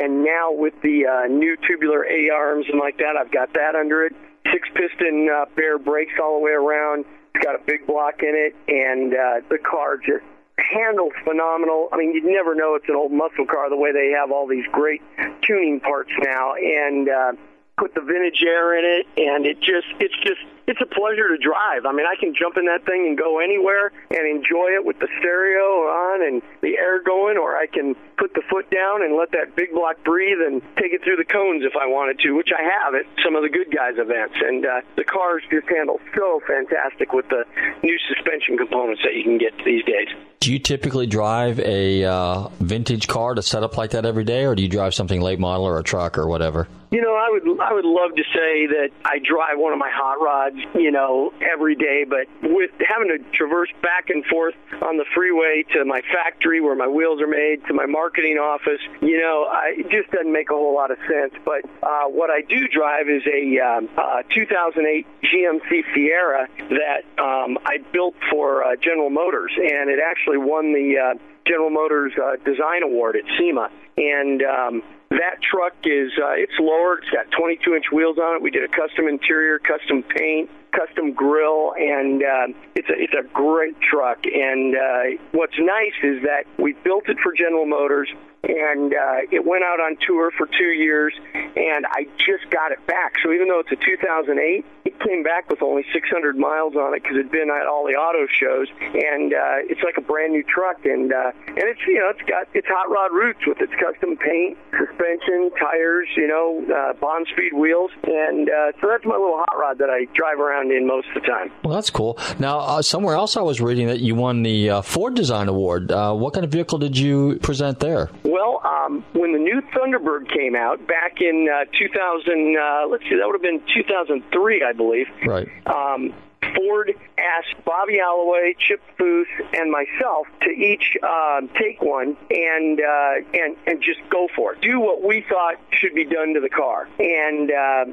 and 0.00 0.24
now 0.24 0.52
with 0.52 0.72
the 0.80 1.04
uh, 1.04 1.28
new 1.28 1.54
tubular 1.68 2.06
A 2.08 2.30
arms 2.30 2.64
and 2.72 2.80
like 2.80 2.96
that, 2.96 3.12
I've 3.20 3.30
got 3.30 3.52
that 3.52 3.76
under 3.76 4.06
it. 4.06 4.16
Six 4.50 4.66
piston 4.72 5.28
uh, 5.28 5.44
Baer 5.54 5.78
brakes 5.78 6.14
all 6.16 6.38
the 6.40 6.44
way 6.44 6.52
around. 6.52 7.04
It's 7.34 7.44
got 7.44 7.56
a 7.56 7.62
big 7.66 7.86
block 7.86 8.22
in 8.22 8.32
it, 8.32 8.56
and 8.72 9.12
uh, 9.12 9.46
the 9.50 9.58
car 9.58 9.98
just 9.98 10.24
handles 10.58 11.12
phenomenal. 11.24 11.88
I 11.92 11.96
mean, 11.96 12.12
you'd 12.12 12.24
never 12.24 12.54
know 12.54 12.74
it's 12.74 12.88
an 12.88 12.96
old 12.96 13.12
muscle 13.12 13.46
car 13.46 13.68
the 13.68 13.76
way 13.76 13.92
they 13.92 14.12
have 14.18 14.30
all 14.30 14.46
these 14.46 14.64
great 14.72 15.02
tuning 15.42 15.80
parts 15.80 16.10
now, 16.22 16.54
and 16.54 17.08
uh, 17.08 17.32
put 17.78 17.94
the 17.94 18.00
vintage 18.00 18.42
air 18.46 18.78
in 18.78 18.84
it, 18.84 19.06
and 19.16 19.46
it 19.46 19.60
just 19.60 19.86
it's 20.00 20.16
just 20.22 20.40
it's 20.66 20.80
a 20.82 20.86
pleasure 20.86 21.28
to 21.30 21.38
drive. 21.38 21.86
I 21.86 21.92
mean, 21.92 22.06
I 22.06 22.18
can 22.18 22.34
jump 22.34 22.56
in 22.56 22.66
that 22.66 22.84
thing 22.84 23.06
and 23.06 23.16
go 23.16 23.38
anywhere 23.38 23.92
and 24.10 24.26
enjoy 24.26 24.74
it 24.74 24.84
with 24.84 24.98
the 24.98 25.08
stereo 25.18 25.86
on 25.86 26.26
and 26.26 26.42
the 26.60 26.76
air 26.76 27.02
going, 27.02 27.38
or 27.38 27.56
I 27.56 27.66
can 27.66 27.94
put 28.18 28.34
the 28.34 28.42
foot 28.50 28.70
down 28.70 29.02
and 29.02 29.16
let 29.16 29.30
that 29.32 29.54
big 29.54 29.72
block 29.72 30.02
breathe 30.04 30.42
and 30.44 30.62
take 30.76 30.92
it 30.92 31.02
through 31.04 31.16
the 31.16 31.24
cones 31.24 31.62
if 31.62 31.76
I 31.76 31.86
wanted 31.86 32.18
to, 32.20 32.32
which 32.32 32.50
I 32.50 32.62
have 32.62 32.94
at 32.94 33.06
some 33.22 33.36
of 33.36 33.42
the 33.42 33.48
good 33.48 33.70
guys 33.70 33.94
events. 33.96 34.34
And 34.42 34.66
uh, 34.66 34.80
the 34.96 35.04
cars 35.04 35.42
just 35.50 35.68
handle 35.68 36.00
so 36.14 36.40
fantastic 36.46 37.12
with 37.12 37.28
the 37.28 37.44
new 37.82 37.98
suspension 38.08 38.58
components 38.58 39.02
that 39.04 39.14
you 39.14 39.22
can 39.22 39.38
get 39.38 39.52
these 39.64 39.84
days. 39.84 40.08
Do 40.40 40.52
you 40.52 40.58
typically 40.58 41.06
drive 41.06 41.58
a 41.60 42.04
uh, 42.04 42.48
vintage 42.60 43.08
car 43.08 43.34
to 43.34 43.42
set 43.42 43.62
up 43.62 43.76
like 43.76 43.90
that 43.90 44.04
every 44.04 44.24
day, 44.24 44.44
or 44.44 44.54
do 44.54 44.62
you 44.62 44.68
drive 44.68 44.94
something 44.94 45.20
late 45.20 45.38
model 45.38 45.64
or 45.64 45.78
a 45.78 45.82
truck 45.82 46.18
or 46.18 46.28
whatever? 46.28 46.68
You 46.90 47.02
know, 47.02 47.14
I 47.14 47.28
would 47.30 47.60
I 47.60 47.72
would 47.72 47.84
love 47.84 48.14
to 48.14 48.22
say 48.22 48.66
that 48.66 48.90
I 49.04 49.18
drive 49.18 49.58
one 49.58 49.72
of 49.72 49.78
my 49.78 49.90
hot 49.92 50.22
rods, 50.22 50.55
you 50.74 50.90
know, 50.90 51.32
every 51.40 51.74
day, 51.74 52.04
but 52.08 52.26
with 52.42 52.70
having 52.86 53.08
to 53.08 53.18
traverse 53.32 53.70
back 53.82 54.10
and 54.10 54.24
forth 54.26 54.54
on 54.82 54.96
the 54.96 55.04
freeway 55.14 55.64
to 55.72 55.84
my 55.84 56.02
factory 56.12 56.60
where 56.60 56.74
my 56.74 56.86
wheels 56.86 57.20
are 57.20 57.26
made 57.26 57.64
to 57.66 57.74
my 57.74 57.86
marketing 57.86 58.38
office, 58.38 58.80
you 59.00 59.20
know, 59.20 59.44
I, 59.44 59.74
it 59.78 59.90
just 59.90 60.10
doesn't 60.10 60.32
make 60.32 60.50
a 60.50 60.54
whole 60.54 60.74
lot 60.74 60.90
of 60.90 60.98
sense. 61.08 61.34
But 61.44 61.64
uh, 61.82 62.04
what 62.08 62.30
I 62.30 62.42
do 62.42 62.68
drive 62.68 63.08
is 63.08 63.22
a 63.26 63.58
um, 63.58 63.88
uh, 63.96 64.22
2008 64.32 65.06
GMC 65.22 65.94
Sierra 65.94 66.48
that 66.70 67.22
um, 67.22 67.58
I 67.64 67.78
built 67.92 68.14
for 68.30 68.64
uh, 68.64 68.76
General 68.76 69.10
Motors, 69.10 69.52
and 69.56 69.90
it 69.90 69.98
actually 69.98 70.38
won 70.38 70.72
the 70.72 70.98
uh, 70.98 71.18
General 71.46 71.70
Motors 71.70 72.12
uh, 72.22 72.36
Design 72.44 72.82
Award 72.82 73.16
at 73.16 73.24
SEMA. 73.38 73.70
And 73.96 74.42
um, 74.42 74.82
that 75.18 75.42
truck 75.42 75.74
is 75.84 76.12
uh, 76.18 76.36
it's 76.36 76.58
lower. 76.60 76.98
It's 76.98 77.10
got 77.10 77.30
22 77.30 77.74
inch 77.74 77.86
wheels 77.92 78.18
on 78.18 78.36
it. 78.36 78.42
We 78.42 78.50
did 78.50 78.64
a 78.64 78.68
custom 78.68 79.08
interior, 79.08 79.58
custom 79.58 80.02
paint, 80.02 80.50
custom 80.72 81.12
grill, 81.12 81.72
and 81.76 82.22
uh, 82.22 82.46
it's 82.74 82.88
a 82.88 82.94
it's 82.96 83.14
a 83.14 83.26
great 83.32 83.80
truck. 83.80 84.24
And 84.26 84.76
uh, 84.76 85.22
what's 85.32 85.58
nice 85.58 85.96
is 86.02 86.22
that 86.22 86.44
we 86.58 86.74
built 86.84 87.08
it 87.08 87.18
for 87.22 87.32
General 87.32 87.66
Motors 87.66 88.08
and 88.48 88.94
uh, 88.94 89.26
it 89.30 89.44
went 89.44 89.64
out 89.64 89.80
on 89.80 89.96
tour 90.06 90.30
for 90.36 90.46
two 90.46 90.72
years, 90.72 91.14
and 91.34 91.86
I 91.86 92.06
just 92.18 92.48
got 92.50 92.72
it 92.72 92.84
back. 92.86 93.14
So 93.22 93.32
even 93.32 93.48
though 93.48 93.60
it's 93.60 93.72
a 93.72 93.76
2008, 93.76 94.64
it 94.84 95.00
came 95.00 95.22
back 95.22 95.50
with 95.50 95.62
only 95.62 95.84
600 95.92 96.36
miles 96.36 96.76
on 96.76 96.94
it 96.94 97.02
because 97.02 97.16
it'd 97.18 97.32
been 97.32 97.50
at 97.50 97.66
all 97.66 97.84
the 97.84 97.94
auto 97.94 98.26
shows, 98.30 98.68
and 98.80 99.34
uh, 99.34 99.66
it's 99.66 99.82
like 99.82 99.96
a 99.98 100.00
brand 100.00 100.32
new 100.32 100.42
truck, 100.44 100.84
and 100.84 101.12
uh, 101.12 101.32
and 101.48 101.64
it's 101.66 101.80
you 101.86 101.98
know 101.98 102.10
it's 102.10 102.22
got 102.22 102.46
its 102.54 102.66
hot 102.68 102.90
rod 102.90 103.12
roots 103.12 103.40
with 103.46 103.60
its 103.60 103.72
custom 103.74 104.16
paint, 104.16 104.56
suspension, 104.70 105.50
tires, 105.58 106.08
you 106.16 106.28
know, 106.28 106.62
uh, 106.70 106.92
Bonspeed 106.94 107.52
wheels, 107.52 107.90
and 108.04 108.48
uh, 108.48 108.72
so 108.80 108.88
that's 108.88 109.04
my 109.04 109.16
little 109.16 109.38
hot 109.38 109.58
rod 109.58 109.78
that 109.78 109.90
I 109.90 110.06
drive 110.14 110.38
around 110.38 110.70
in 110.70 110.86
most 110.86 111.08
of 111.08 111.22
the 111.22 111.26
time. 111.26 111.50
Well, 111.64 111.74
that's 111.74 111.90
cool. 111.90 112.18
Now, 112.38 112.60
uh, 112.60 112.82
somewhere 112.82 113.16
else 113.16 113.36
I 113.36 113.42
was 113.42 113.60
reading 113.60 113.88
that 113.88 114.00
you 114.00 114.14
won 114.14 114.42
the 114.42 114.70
uh, 114.70 114.82
Ford 114.82 115.14
Design 115.14 115.48
Award. 115.48 115.90
Uh, 115.90 116.14
what 116.14 116.34
kind 116.34 116.44
of 116.44 116.52
vehicle 116.52 116.78
did 116.78 116.96
you 116.96 117.38
present 117.40 117.80
there? 117.80 118.10
Well, 118.22 118.35
um, 118.64 119.04
when 119.12 119.32
the 119.32 119.38
new 119.38 119.60
Thunderbird 119.74 120.32
came 120.32 120.54
out 120.54 120.86
back 120.86 121.20
in 121.20 121.48
uh, 121.52 121.64
2000, 121.78 122.56
uh, 122.56 122.86
let's 122.90 123.02
see, 123.04 123.16
that 123.16 123.26
would 123.26 123.34
have 123.34 123.42
been 123.42 123.62
2003, 123.74 124.64
I 124.64 124.72
believe. 124.72 125.06
Right. 125.26 125.48
Um, 125.66 126.14
Ford 126.54 126.92
asked 127.18 127.64
Bobby 127.64 128.00
Alloway, 128.00 128.54
Chip 128.58 128.80
Foose, 128.98 129.26
and 129.52 129.70
myself 129.70 130.26
to 130.42 130.50
each 130.50 130.96
uh, 131.02 131.40
take 131.58 131.80
one 131.82 132.16
and 132.30 132.80
uh, 132.80 133.12
and 133.34 133.56
and 133.66 133.82
just 133.82 134.00
go 134.10 134.28
for 134.34 134.54
it. 134.54 134.60
Do 134.60 134.80
what 134.80 135.02
we 135.02 135.24
thought 135.28 135.56
should 135.72 135.94
be 135.94 136.04
done 136.04 136.34
to 136.34 136.40
the 136.40 136.50
car, 136.50 136.88
and 136.98 137.50
uh, 137.50 137.84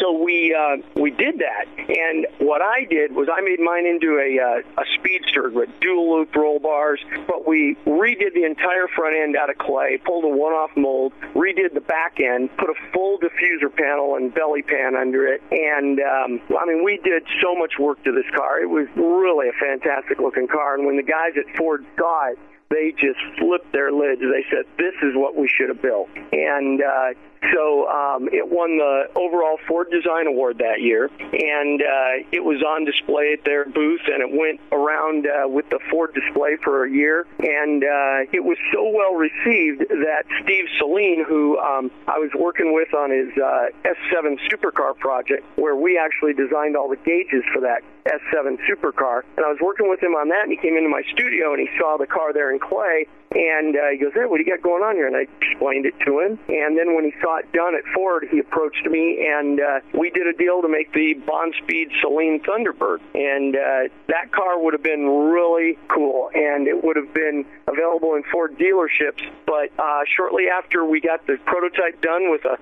so 0.00 0.12
we 0.12 0.54
uh, 0.54 0.76
we 1.00 1.10
did 1.10 1.38
that. 1.38 1.66
And 1.88 2.26
what 2.38 2.62
I 2.62 2.84
did 2.84 3.14
was 3.14 3.28
I 3.32 3.40
made 3.40 3.60
mine 3.60 3.86
into 3.86 4.18
a 4.18 4.38
uh, 4.38 4.82
a 4.82 4.84
speedster 4.98 5.50
with 5.50 5.68
dual 5.80 6.18
loop 6.18 6.34
roll 6.34 6.58
bars, 6.58 7.00
but 7.26 7.46
we 7.46 7.76
redid 7.86 8.34
the 8.34 8.44
entire 8.44 8.88
front 8.88 9.16
end 9.16 9.36
out 9.36 9.50
of 9.50 9.58
clay, 9.58 9.98
pulled 10.04 10.24
a 10.24 10.28
one 10.28 10.52
off 10.52 10.70
mold, 10.76 11.12
redid 11.34 11.74
the 11.74 11.80
back 11.80 12.20
end, 12.20 12.50
put 12.56 12.70
a 12.70 12.74
full 12.92 13.18
diffuser 13.18 13.74
panel 13.74 14.16
and 14.16 14.34
belly 14.34 14.62
pan 14.62 14.94
under 14.96 15.26
it, 15.26 15.42
and 15.50 16.00
um, 16.00 16.40
I 16.58 16.66
mean 16.66 16.84
we 16.84 16.98
did 16.98 17.24
so 17.42 17.54
much 17.54 17.78
work 17.78 18.02
to 18.04 18.12
this 18.12 18.28
car. 18.36 18.57
It 18.60 18.68
was 18.68 18.86
really 18.96 19.48
a 19.48 19.52
fantastic 19.52 20.18
looking 20.18 20.48
car, 20.48 20.74
and 20.74 20.86
when 20.86 20.96
the 20.96 21.02
guys 21.02 21.32
at 21.36 21.44
Ford 21.56 21.84
saw 21.96 22.30
it, 22.30 22.38
they 22.70 22.92
just 22.92 23.18
flipped 23.38 23.72
their 23.72 23.90
lids. 23.90 24.20
They 24.20 24.44
said, 24.50 24.66
"This 24.76 24.94
is 25.02 25.14
what 25.14 25.36
we 25.36 25.48
should 25.48 25.68
have 25.68 25.80
built." 25.80 26.08
And 26.32 26.82
uh, 26.82 27.14
so 27.52 27.88
um, 27.88 28.28
it 28.32 28.48
won 28.48 28.78
the 28.78 29.08
overall 29.14 29.58
Ford 29.66 29.90
Design 29.90 30.26
Award 30.26 30.58
that 30.58 30.80
year, 30.80 31.10
and 31.18 31.82
uh, 31.82 32.26
it 32.32 32.42
was 32.44 32.62
on 32.62 32.84
display 32.84 33.34
at 33.38 33.44
their 33.44 33.64
booth, 33.64 34.02
and 34.06 34.22
it 34.22 34.30
went 34.30 34.60
around 34.72 35.26
uh, 35.26 35.48
with 35.48 35.68
the 35.70 35.78
Ford 35.90 36.14
display 36.14 36.56
for 36.62 36.84
a 36.84 36.90
year, 36.90 37.26
and 37.38 37.84
uh, 37.84 38.30
it 38.32 38.42
was 38.44 38.58
so 38.72 38.88
well 38.90 39.14
received 39.14 39.80
that 39.88 40.24
Steve 40.42 40.66
Saleen, 40.80 41.24
who 41.24 41.58
um, 41.58 41.90
I 42.06 42.18
was 42.18 42.30
working 42.38 42.74
with 42.74 42.92
on 42.94 43.10
his 43.10 43.30
uh, 43.38 43.70
S7 43.84 44.38
supercar 44.50 44.96
project, 44.98 45.44
where 45.56 45.76
we 45.76 45.98
actually 45.98 46.34
designed 46.34 46.76
all 46.76 46.88
the 46.88 47.00
gauges 47.04 47.44
for 47.52 47.60
that 47.62 47.82
S7 48.06 48.58
supercar, 48.68 49.22
and 49.36 49.44
I 49.44 49.50
was 49.50 49.58
working 49.60 49.88
with 49.88 50.02
him 50.02 50.14
on 50.14 50.28
that, 50.30 50.42
and 50.44 50.52
he 50.52 50.56
came 50.56 50.76
into 50.76 50.88
my 50.88 51.02
studio 51.12 51.52
and 51.52 51.60
he 51.60 51.68
saw 51.78 51.96
the 51.98 52.06
car 52.06 52.32
there 52.32 52.50
in 52.52 52.58
clay, 52.58 53.06
and 53.32 53.76
uh, 53.76 53.88
he 53.92 53.98
goes, 53.98 54.12
"Hey, 54.14 54.26
what 54.26 54.38
do 54.38 54.44
you 54.44 54.50
got 54.50 54.62
going 54.62 54.82
on 54.82 54.94
here?" 54.94 55.06
And 55.06 55.16
I 55.16 55.26
explained 55.40 55.86
it 55.86 55.94
to 56.06 56.20
him, 56.20 56.38
and 56.48 56.76
then 56.78 56.94
when 56.94 57.04
he 57.04 57.12
saw 57.20 57.38
it 57.38 57.50
done 57.52 57.74
at 57.74 57.84
Ford, 57.94 58.26
he 58.30 58.38
approached 58.38 58.86
me 58.86 59.18
and 59.26 59.60
uh, 59.60 59.80
we 59.98 60.10
did 60.10 60.26
a 60.26 60.32
deal 60.32 60.62
to 60.62 60.68
make 60.68 60.92
the 60.92 61.14
Bonspeed 61.26 61.90
Saleen 62.02 62.42
Thunderbird. 62.44 63.00
And 63.14 63.56
uh, 63.56 63.92
that 64.08 64.32
car 64.32 64.62
would 64.62 64.74
have 64.74 64.82
been 64.82 65.06
really 65.06 65.78
cool 65.88 66.30
and 66.34 66.66
it 66.66 66.82
would 66.82 66.96
have 66.96 67.12
been 67.14 67.44
available 67.66 68.14
in 68.14 68.22
Ford 68.24 68.58
dealerships. 68.58 69.22
But 69.46 69.70
uh, 69.78 70.02
shortly 70.16 70.48
after 70.48 70.84
we 70.84 71.00
got 71.00 71.26
the 71.26 71.38
prototype 71.44 72.00
done 72.00 72.30
with 72.30 72.44
a 72.44 72.58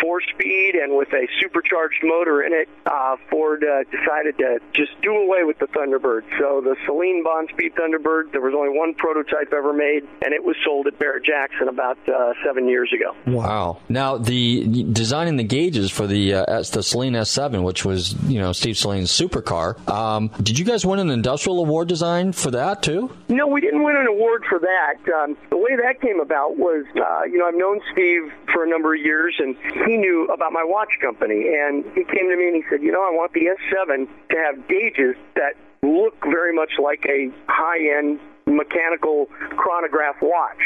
four 0.00 0.20
speed 0.20 0.74
and 0.74 0.96
with 0.96 1.12
a 1.12 1.26
supercharged 1.40 2.02
motor 2.02 2.42
in 2.42 2.52
it, 2.52 2.68
uh, 2.86 3.16
Ford 3.30 3.64
uh, 3.64 3.84
decided 3.84 4.38
to 4.38 4.60
just 4.72 5.00
do 5.02 5.14
away 5.14 5.44
with 5.44 5.58
the 5.58 5.66
Thunderbird. 5.66 6.22
So 6.38 6.60
the 6.60 6.76
Saleen 6.86 7.22
Bonspeed 7.24 7.74
Thunderbird, 7.74 8.32
there 8.32 8.40
was 8.40 8.54
only 8.54 8.76
one 8.76 8.94
prototype 8.94 9.52
ever 9.52 9.72
made, 9.72 9.97
and 10.22 10.32
it 10.34 10.44
was 10.44 10.56
sold 10.64 10.86
at 10.86 10.98
Barrett 10.98 11.24
Jackson 11.24 11.68
about 11.68 11.98
uh, 12.08 12.32
seven 12.44 12.68
years 12.68 12.92
ago. 12.92 13.14
Wow! 13.26 13.80
Now 13.88 14.18
the 14.18 14.84
designing 14.84 15.36
the 15.36 15.44
gauges 15.44 15.90
for 15.90 16.06
the 16.06 16.34
uh, 16.34 16.44
S, 16.48 16.70
the 16.70 16.80
Saleen 16.80 17.12
S7, 17.12 17.62
which 17.62 17.84
was 17.84 18.14
you 18.24 18.38
know 18.38 18.52
Steve 18.52 18.76
Saleen's 18.76 19.12
supercar. 19.12 19.88
Um, 19.88 20.30
did 20.42 20.58
you 20.58 20.64
guys 20.64 20.84
win 20.84 20.98
an 20.98 21.10
industrial 21.10 21.60
award 21.60 21.88
design 21.88 22.32
for 22.32 22.50
that 22.50 22.82
too? 22.82 23.10
No, 23.28 23.46
we 23.46 23.60
didn't 23.60 23.82
win 23.82 23.96
an 23.96 24.06
award 24.06 24.44
for 24.48 24.58
that. 24.58 24.96
Um, 25.14 25.36
the 25.50 25.56
way 25.56 25.76
that 25.76 26.00
came 26.00 26.20
about 26.20 26.56
was, 26.56 26.84
uh, 26.96 27.24
you 27.24 27.38
know, 27.38 27.46
I've 27.46 27.54
known 27.54 27.80
Steve 27.92 28.32
for 28.52 28.64
a 28.64 28.68
number 28.68 28.94
of 28.94 29.00
years, 29.00 29.34
and 29.38 29.56
he 29.86 29.96
knew 29.96 30.26
about 30.26 30.52
my 30.52 30.64
watch 30.64 30.98
company, 31.00 31.48
and 31.48 31.84
he 31.94 32.04
came 32.04 32.28
to 32.28 32.36
me 32.36 32.48
and 32.48 32.56
he 32.56 32.64
said, 32.70 32.82
you 32.82 32.92
know, 32.92 33.02
I 33.02 33.10
want 33.10 33.32
the 33.32 33.46
S7 33.46 34.08
to 34.30 34.36
have 34.36 34.68
gauges 34.68 35.16
that 35.34 35.54
look 35.82 36.14
very 36.24 36.54
much 36.54 36.72
like 36.82 37.04
a 37.08 37.30
high-end 37.46 38.18
mechanical 38.48 39.26
chronograph 39.56 40.16
watch. 40.22 40.60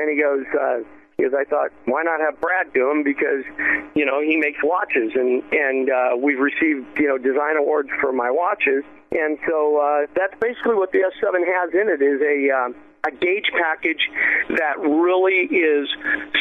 And 0.00 0.08
he 0.08 0.20
goes, 0.20 0.44
uh, 0.54 0.78
because 1.16 1.32
I 1.34 1.44
thought, 1.44 1.70
why 1.84 2.02
not 2.02 2.20
have 2.20 2.40
Brad 2.40 2.72
do 2.72 2.88
them? 2.88 3.04
Because 3.04 3.44
you 3.94 4.04
know 4.04 4.20
he 4.20 4.36
makes 4.36 4.58
watches, 4.62 5.12
and 5.14 5.42
and 5.52 5.90
uh, 5.90 6.16
we've 6.18 6.40
received 6.40 6.86
you 6.98 7.06
know 7.06 7.18
design 7.18 7.56
awards 7.56 7.88
for 8.00 8.12
my 8.12 8.30
watches, 8.30 8.82
and 9.12 9.38
so 9.48 9.78
uh, 9.78 10.06
that's 10.14 10.34
basically 10.40 10.74
what 10.74 10.92
the 10.92 10.98
S7 10.98 11.44
has 11.46 11.74
in 11.74 11.88
it 11.88 12.02
is 12.02 12.20
a 12.20 12.50
um, 12.50 12.74
a 13.06 13.10
gauge 13.10 13.50
package 13.52 14.10
that 14.48 14.80
really 14.80 15.44
is 15.44 15.88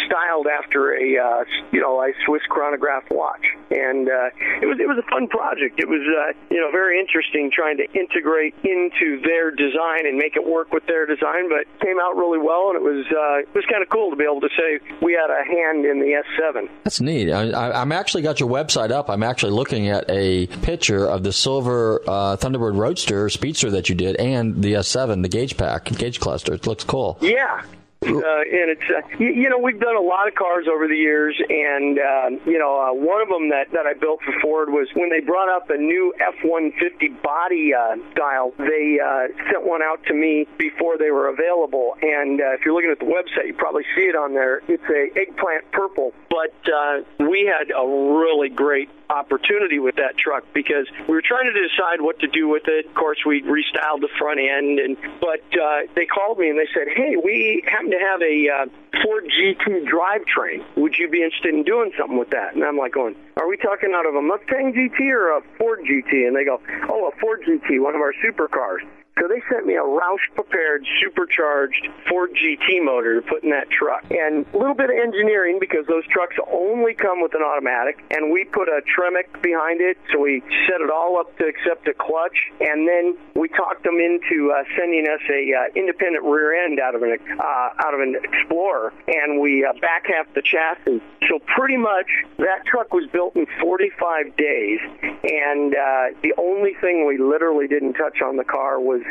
styled 0.08 0.48
after 0.48 0.94
a 0.94 1.18
uh, 1.18 1.44
you 1.72 1.82
know 1.82 2.02
a 2.02 2.14
Swiss 2.26 2.42
chronograph 2.50 3.04
watch, 3.12 3.44
and 3.72 4.08
uh, 4.08 4.30
it 4.62 4.66
was 4.66 4.80
it 4.80 4.88
was 4.88 4.98
a 4.98 5.08
fun 5.12 5.28
project. 5.28 5.80
It 5.80 5.88
was 5.88 6.02
uh, 6.02 6.34
you 6.50 6.62
know 6.62 6.72
very 6.72 7.00
interesting 7.00 7.52
trying 7.52 7.78
to 7.78 7.88
integrate 7.92 8.56
into 8.64 9.22
their 9.22 9.52
design 9.52 10.08
and 10.08 10.18
make 10.18 10.36
it 10.36 10.46
work 10.46 10.72
with 10.72 10.86
their 10.88 11.06
design, 11.06 11.50
but 11.50 11.62
it 11.62 11.68
came 11.82 12.00
out 12.00 12.16
really 12.16 12.40
well, 12.40 12.72
and 12.72 12.78
it 12.78 12.84
was 12.84 13.06
uh, 13.12 13.40
it 13.44 13.56
was 13.56 13.66
kind 13.70 13.84
of 13.84 13.90
cool 13.90 14.10
to 14.12 14.16
be 14.16 14.24
able 14.24 14.42
to 14.42 14.50
say 14.58 14.80
we 15.02 15.14
had 15.14 15.30
a 15.30 15.44
hand 15.44 15.86
in 15.86 16.00
the 16.00 16.22
S7. 16.40 16.70
That's 16.84 17.02
neat. 17.02 17.32
I, 17.32 17.72
I'm 17.72 17.92
actually 17.92 18.24
got 18.24 18.40
your 18.40 18.50
website 18.50 18.92
up. 18.92 19.10
I'm 19.10 19.24
actually 19.24 19.52
looking 19.52 19.90
at 19.90 20.06
a 20.10 20.48
picture 20.64 21.06
of 21.06 21.24
the 21.24 21.34
silver 21.34 22.02
uh, 22.08 22.36
Thunderbird 22.54 22.78
Roadster 22.78 23.30
Speedster 23.30 23.72
that 23.72 23.90
you 23.90 23.96
did, 23.96 24.16
and 24.18 24.62
the 24.62 24.74
S7, 24.74 25.22
the 25.22 25.30
gauge 25.30 25.58
pack, 25.58 25.86
gauge 25.86 26.20
cluster. 26.20 26.54
It 26.54 26.68
looks 26.68 26.84
cool. 26.84 27.18
Yeah, 27.22 27.64
uh, 28.04 28.08
and 28.08 28.70
it's 28.70 28.84
uh, 28.84 29.02
you, 29.18 29.30
you 29.30 29.50
know 29.50 29.58
we've 29.58 29.80
done 29.80 29.96
a 29.96 30.02
lot 30.02 30.28
of 30.28 30.36
cars 30.36 30.68
over 30.72 30.88
the 30.88 30.96
years, 30.96 31.40
and 31.50 31.98
uh, 31.98 32.30
you 32.46 32.60
know 32.60 32.80
uh, 32.80 32.94
one 32.94 33.22
of 33.22 33.30
them 33.30 33.50
that 33.50 33.72
that 33.72 33.86
I 33.86 33.94
built 33.94 34.20
for 34.24 34.34
Ford 34.42 34.70
was 34.70 34.88
when 34.94 35.10
they 35.10 35.20
brought 35.20 35.50
out 35.50 35.68
the 35.68 35.78
new 35.78 36.14
F150 36.20 37.22
body 37.24 37.74
uh, 37.74 37.96
style. 38.12 38.54
They 38.58 39.00
uh, 39.00 39.28
sent 39.52 39.66
one 39.66 39.82
out 39.82 40.04
to 40.08 40.14
me 40.14 40.48
before 40.58 40.98
they 40.98 41.12
were 41.12 41.30
available, 41.30 41.96
and 42.02 42.40
uh, 42.42 42.54
if 42.54 42.66
you're 42.66 42.76
looking 42.76 42.92
at 42.92 43.00
the 43.00 43.06
website, 43.06 43.48
you 43.48 43.54
probably 43.54 43.86
see 43.96 44.04
it 44.04 44.16
on 44.16 44.34
there. 44.34 44.62
It's 44.68 44.84
a 44.84 45.18
eggplant 45.20 45.72
purple, 45.72 46.14
but 46.30 46.54
uh, 46.70 47.02
we 47.20 47.50
had 47.50 47.72
a 47.72 47.88
really 47.88 48.50
great 48.50 48.90
opportunity 49.14 49.80
with 49.80 49.96
that 49.98 50.18
truck 50.18 50.44
because 50.54 50.88
we 51.08 51.14
were 51.14 51.22
trying 51.22 51.46
to 51.46 51.54
decide 51.54 52.02
what 52.02 52.20
to 52.20 52.28
do 52.28 52.48
with 52.48 52.64
it. 52.68 52.88
Of 52.88 52.94
course, 52.96 53.20
we 53.26 53.42
restyled 53.42 54.02
the 54.02 54.10
front 54.18 54.40
end, 54.40 54.80
and 54.80 54.98
but 55.22 55.46
uh, 55.54 55.86
they 55.96 56.06
called 56.06 56.40
me 56.40 56.50
and 56.50 56.58
they 56.58 56.68
said, 56.74 56.88
"Hey, 56.90 57.16
we 57.16 57.64
happen 57.70 57.92
to 57.92 58.00
have 58.00 58.22
a 58.22 58.50
uh, 58.50 58.66
Ford 59.04 59.26
GT 59.30 59.86
drivetrain. 59.86 60.64
Would 60.76 60.96
you 60.98 61.10
be 61.10 61.24
interested 61.24 61.54
in 61.54 61.64
doing 61.64 61.92
something 61.98 62.18
with 62.18 62.32
that?" 62.32 62.56
And 62.56 62.64
I'm 62.64 62.78
like, 62.78 62.94
"Going, 62.94 63.16
are 63.38 63.48
we 63.48 63.58
talking 63.58 63.94
out 63.96 64.06
of 64.06 64.16
a 64.16 64.22
Mustang 64.22 64.74
GT 64.74 65.12
or 65.12 65.38
a 65.38 65.42
Ford 65.58 65.82
GT?" 65.86 66.28
And 66.28 66.36
they 66.36 66.46
go, 66.46 66.60
"Oh, 66.90 67.08
a 67.08 67.12
Ford 67.20 67.42
GT, 67.48 67.80
one 67.80 67.96
of 67.96 68.02
our 68.02 68.14
supercars." 68.26 68.82
So 69.20 69.28
they 69.28 69.42
sent 69.50 69.68
me 69.68 69.76
a 69.76 69.86
Roush 69.86 70.26
prepared 70.34 70.86
supercharged 71.00 71.88
Ford 72.10 72.32
GT 72.34 72.84
motor 72.84 73.22
to 73.22 73.22
put 73.22 73.44
in 73.44 73.52
that 73.52 73.70
truck. 73.70 74.04
And 74.10 74.46
a 74.54 74.58
little 74.58 74.74
bit 74.74 74.90
of 74.90 74.98
engineering 74.98 75.60
because 75.60 75.86
those 75.88 76.06
trucks 76.08 76.36
only 76.52 76.96
come 76.96 77.22
with 77.22 77.36
an 77.36 77.44
automatic. 77.44 78.04
And 78.10 78.34
we 78.34 78.44
put 78.44 78.68
a 78.68 78.82
Tremec 78.90 79.42
behind 79.44 79.82
it. 79.82 79.98
So 80.12 80.20
we 80.20 80.42
set 80.66 80.82
it 80.82 80.90
all 80.90 81.20
up 81.20 81.38
to 81.38 81.46
accept 81.46 81.88
a 81.88 81.94
clutch. 81.94 82.52
And 82.60 82.88
then 82.88 83.16
we 83.36 83.50
talked 83.50 83.84
them 83.84 84.00
into 84.02 84.52
uh, 84.52 84.64
sending 84.76 85.06
us 85.06 85.22
a 85.30 85.54
uh, 85.54 85.80
independent 85.80 86.26
rear 86.26 86.66
end 86.66 86.80
out 86.80 86.96
of 86.96 87.04
an 87.04 87.16
uh, 87.40 87.86
out 87.86 87.94
of 87.94 88.00
an 88.00 88.16
Explorer. 88.24 88.94
And 89.08 89.40
we 89.40 89.64
uh, 89.64 89.74
back 89.80 90.08
half 90.08 90.26
the 90.34 90.42
chassis. 90.42 91.02
So 91.30 91.38
pretty 91.56 91.78
much 91.78 92.10
that 92.40 92.66
truck 92.66 92.94
was 92.94 93.08
built 93.14 93.36
in 93.36 93.46
45 93.62 94.36
days. 94.38 94.80
And 95.24 95.76
uh, 95.76 96.18
the 96.24 96.34
only 96.38 96.74
thing 96.82 97.06
we 97.06 97.18
literally 97.18 97.68
didn't 97.68 97.94
touch 97.94 98.22
on 98.22 98.38
the 98.38 98.44
car 98.44 98.80
was 98.80 99.03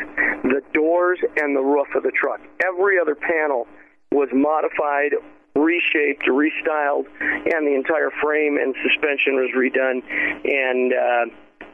the 0.43 0.61
doors 0.73 1.19
and 1.37 1.55
the 1.55 1.61
roof 1.61 1.87
of 1.95 2.03
the 2.03 2.11
truck. 2.11 2.41
Every 2.65 2.99
other 2.99 3.15
panel 3.15 3.67
was 4.11 4.29
modified, 4.33 5.13
reshaped, 5.55 6.25
restyled, 6.27 7.05
and 7.19 7.67
the 7.67 7.75
entire 7.75 8.11
frame 8.21 8.57
and 8.57 8.75
suspension 8.83 9.35
was 9.35 9.49
redone. 9.55 10.01
And 10.45 10.93
uh, 10.93 11.25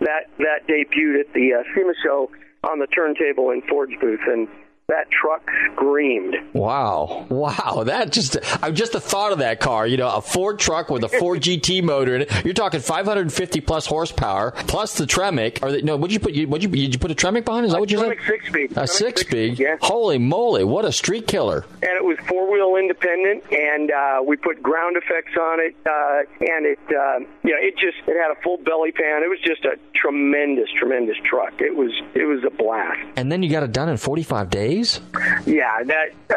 that 0.02 0.32
that 0.40 0.68
debuted 0.68 1.22
at 1.22 1.34
the 1.34 1.54
uh, 1.54 1.64
SEMA 1.76 1.94
show 2.04 2.32
on 2.70 2.80
the 2.80 2.88
turntable 2.88 3.52
in 3.52 3.62
Ford's 3.70 3.94
booth, 4.02 4.20
and 4.28 4.48
that 4.90 5.10
truck 5.12 5.48
screamed. 5.74 6.36
Wow, 6.54 7.26
wow! 7.30 7.84
That 7.86 8.12
just 8.12 8.38
I'm 8.62 8.76
just 8.76 8.92
the 8.92 9.00
thought 9.00 9.32
of 9.32 9.40
that 9.40 9.60
car. 9.60 9.88
You 9.88 9.98
know, 9.98 10.10
a 10.10 10.22
Ford 10.22 10.60
truck 10.60 10.90
with 10.90 11.04
a 11.04 11.10
Ford 11.10 11.42
GT 11.44 11.84
motor 11.84 12.16
in 12.16 12.22
it. 12.24 12.46
You're 12.46 12.54
talking 12.54 12.80
550 12.80 13.62
plus 13.62 13.86
horsepower 13.86 14.52
plus 14.52 14.96
the 14.96 15.06
Tremec. 15.06 15.64
Or 15.64 15.72
the, 15.72 15.82
no, 15.82 15.96
would 15.98 16.12
you 16.12 16.20
put? 16.20 16.36
Would 16.50 16.64
you 16.64 16.70
did 16.70 16.94
you 16.94 17.00
put 17.00 17.12
a 17.12 17.16
Tremec 17.16 17.46
behind? 17.46 17.66
Is 17.66 17.72
that 17.72 17.80
what 17.80 17.92
you 17.92 17.98
said? 17.98 18.18
Six 18.28 18.48
speed. 18.48 18.74
A 18.76 18.88
six 18.88 19.22
speed. 19.22 19.60
Yeah. 19.60 19.78
Holy 19.82 20.18
moly! 20.18 20.64
What 20.64 20.86
a 20.86 20.92
street 20.92 21.28
killer. 21.28 21.66
And 21.82 21.92
it 21.92 22.04
was 22.04 22.18
four 22.28 22.52
wheel 22.52 22.76
independent, 22.76 23.44
and 23.52 23.92
uh, 23.92 24.22
we 24.26 24.36
put 24.36 24.62
ground 24.62 24.98
effects 24.98 25.36
on 25.40 25.60
it, 25.60 25.76
uh, 25.86 26.46
and 26.46 26.66
it, 26.66 26.80
uh, 26.90 27.20
you 27.44 27.52
know, 27.52 27.60
it 27.60 27.78
just 27.78 27.98
it 28.08 28.20
had 28.22 28.32
a 28.36 28.42
full 28.42 28.58
belly 28.58 28.92
pan. 28.92 29.24
It 29.24 29.30
was 29.30 29.40
just 29.46 29.66
a 29.66 29.78
tremendous, 29.94 30.70
tremendous 30.76 31.18
truck. 31.24 31.54
It 31.62 31.76
was 31.76 31.92
it 32.16 32.26
was 32.26 32.44
a 32.44 32.50
blast. 32.50 33.00
And 33.16 33.32
then 33.32 33.44
you 33.44 33.50
got 33.50 33.64
it 33.64 33.72
done 33.72 33.90
in 33.90 33.98
45 33.98 34.50
days. 34.50 34.79
Yeah, 35.46 35.84
that 35.84 36.10
uh, 36.30 36.36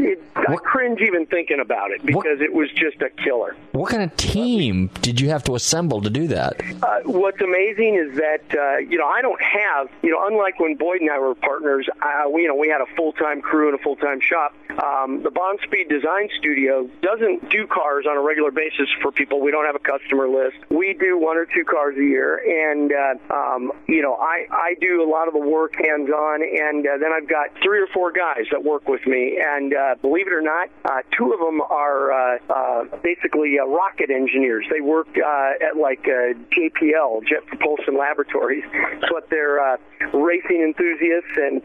it, 0.00 0.22
I 0.34 0.56
cringe 0.56 1.00
even 1.00 1.26
thinking 1.26 1.60
about 1.60 1.90
it 1.90 2.04
because 2.04 2.40
it 2.40 2.52
was 2.52 2.70
just 2.72 3.00
a 3.02 3.10
killer. 3.10 3.56
What 3.72 3.90
kind 3.90 4.02
of 4.02 4.16
team 4.16 4.90
did 5.02 5.20
you 5.20 5.30
have 5.30 5.44
to 5.44 5.54
assemble 5.54 6.02
to 6.02 6.10
do 6.10 6.28
that? 6.28 6.60
Uh, 6.82 7.00
what's 7.04 7.40
amazing 7.40 7.94
is 7.94 8.16
that 8.16 8.42
uh, 8.56 8.78
you 8.78 8.98
know 8.98 9.06
I 9.06 9.22
don't 9.22 9.40
have 9.40 9.88
you 10.02 10.10
know 10.10 10.26
unlike 10.26 10.58
when 10.60 10.76
Boyd 10.76 11.00
and 11.00 11.10
I 11.10 11.18
were 11.18 11.34
partners, 11.34 11.88
uh, 12.02 12.28
we, 12.28 12.42
you 12.42 12.48
know 12.48 12.56
we 12.56 12.68
had 12.68 12.80
a 12.80 12.96
full 12.96 13.12
time 13.12 13.40
crew 13.40 13.68
and 13.68 13.78
a 13.78 13.82
full 13.82 13.96
time 13.96 14.20
shop. 14.20 14.54
Um, 14.70 15.22
the 15.22 15.30
Bonspeed 15.30 15.88
Design 15.88 16.28
Studio 16.38 16.90
doesn't 17.00 17.48
do 17.48 17.66
cars 17.66 18.06
on 18.10 18.16
a 18.16 18.20
regular 18.20 18.50
basis 18.50 18.88
for 19.02 19.12
people. 19.12 19.40
We 19.40 19.52
don't 19.52 19.66
have 19.66 19.76
a 19.76 19.78
customer 19.78 20.28
list. 20.28 20.56
We 20.68 20.94
do 20.94 21.16
one 21.16 21.36
or 21.36 21.46
two 21.46 21.64
cars 21.64 21.96
a 21.96 22.02
year, 22.02 22.42
and 22.42 22.92
uh, 22.92 23.34
um, 23.34 23.72
you 23.86 24.02
know 24.02 24.14
I 24.16 24.46
I 24.50 24.74
do 24.80 25.02
a 25.02 25.08
lot 25.08 25.28
of 25.28 25.34
the 25.34 25.40
work 25.40 25.74
hands 25.76 26.10
on, 26.10 26.42
and 26.42 26.86
uh, 26.86 26.98
then 26.98 27.12
I've 27.12 27.28
got 27.28 27.50
three 27.62 27.83
or 27.84 27.92
four 27.92 28.12
guys 28.12 28.46
that 28.50 28.64
work 28.64 28.88
with 28.88 29.06
me, 29.06 29.38
and 29.44 29.74
uh, 29.74 29.94
believe 30.00 30.26
it 30.26 30.32
or 30.32 30.42
not, 30.42 30.68
uh, 30.84 31.02
two 31.16 31.32
of 31.32 31.40
them 31.40 31.60
are 31.60 32.12
uh, 32.12 32.38
uh, 32.48 32.84
basically 33.02 33.58
uh, 33.58 33.66
rocket 33.66 34.10
engineers. 34.10 34.66
They 34.70 34.80
work 34.80 35.08
uh, 35.16 35.52
at 35.60 35.76
like 35.76 36.02
JPL, 36.04 37.26
Jet 37.26 37.46
Propulsion 37.46 37.98
Laboratories, 37.98 38.64
but 39.10 39.28
they're 39.30 39.78
racing 40.12 40.62
enthusiasts, 40.62 41.36
and 41.36 41.62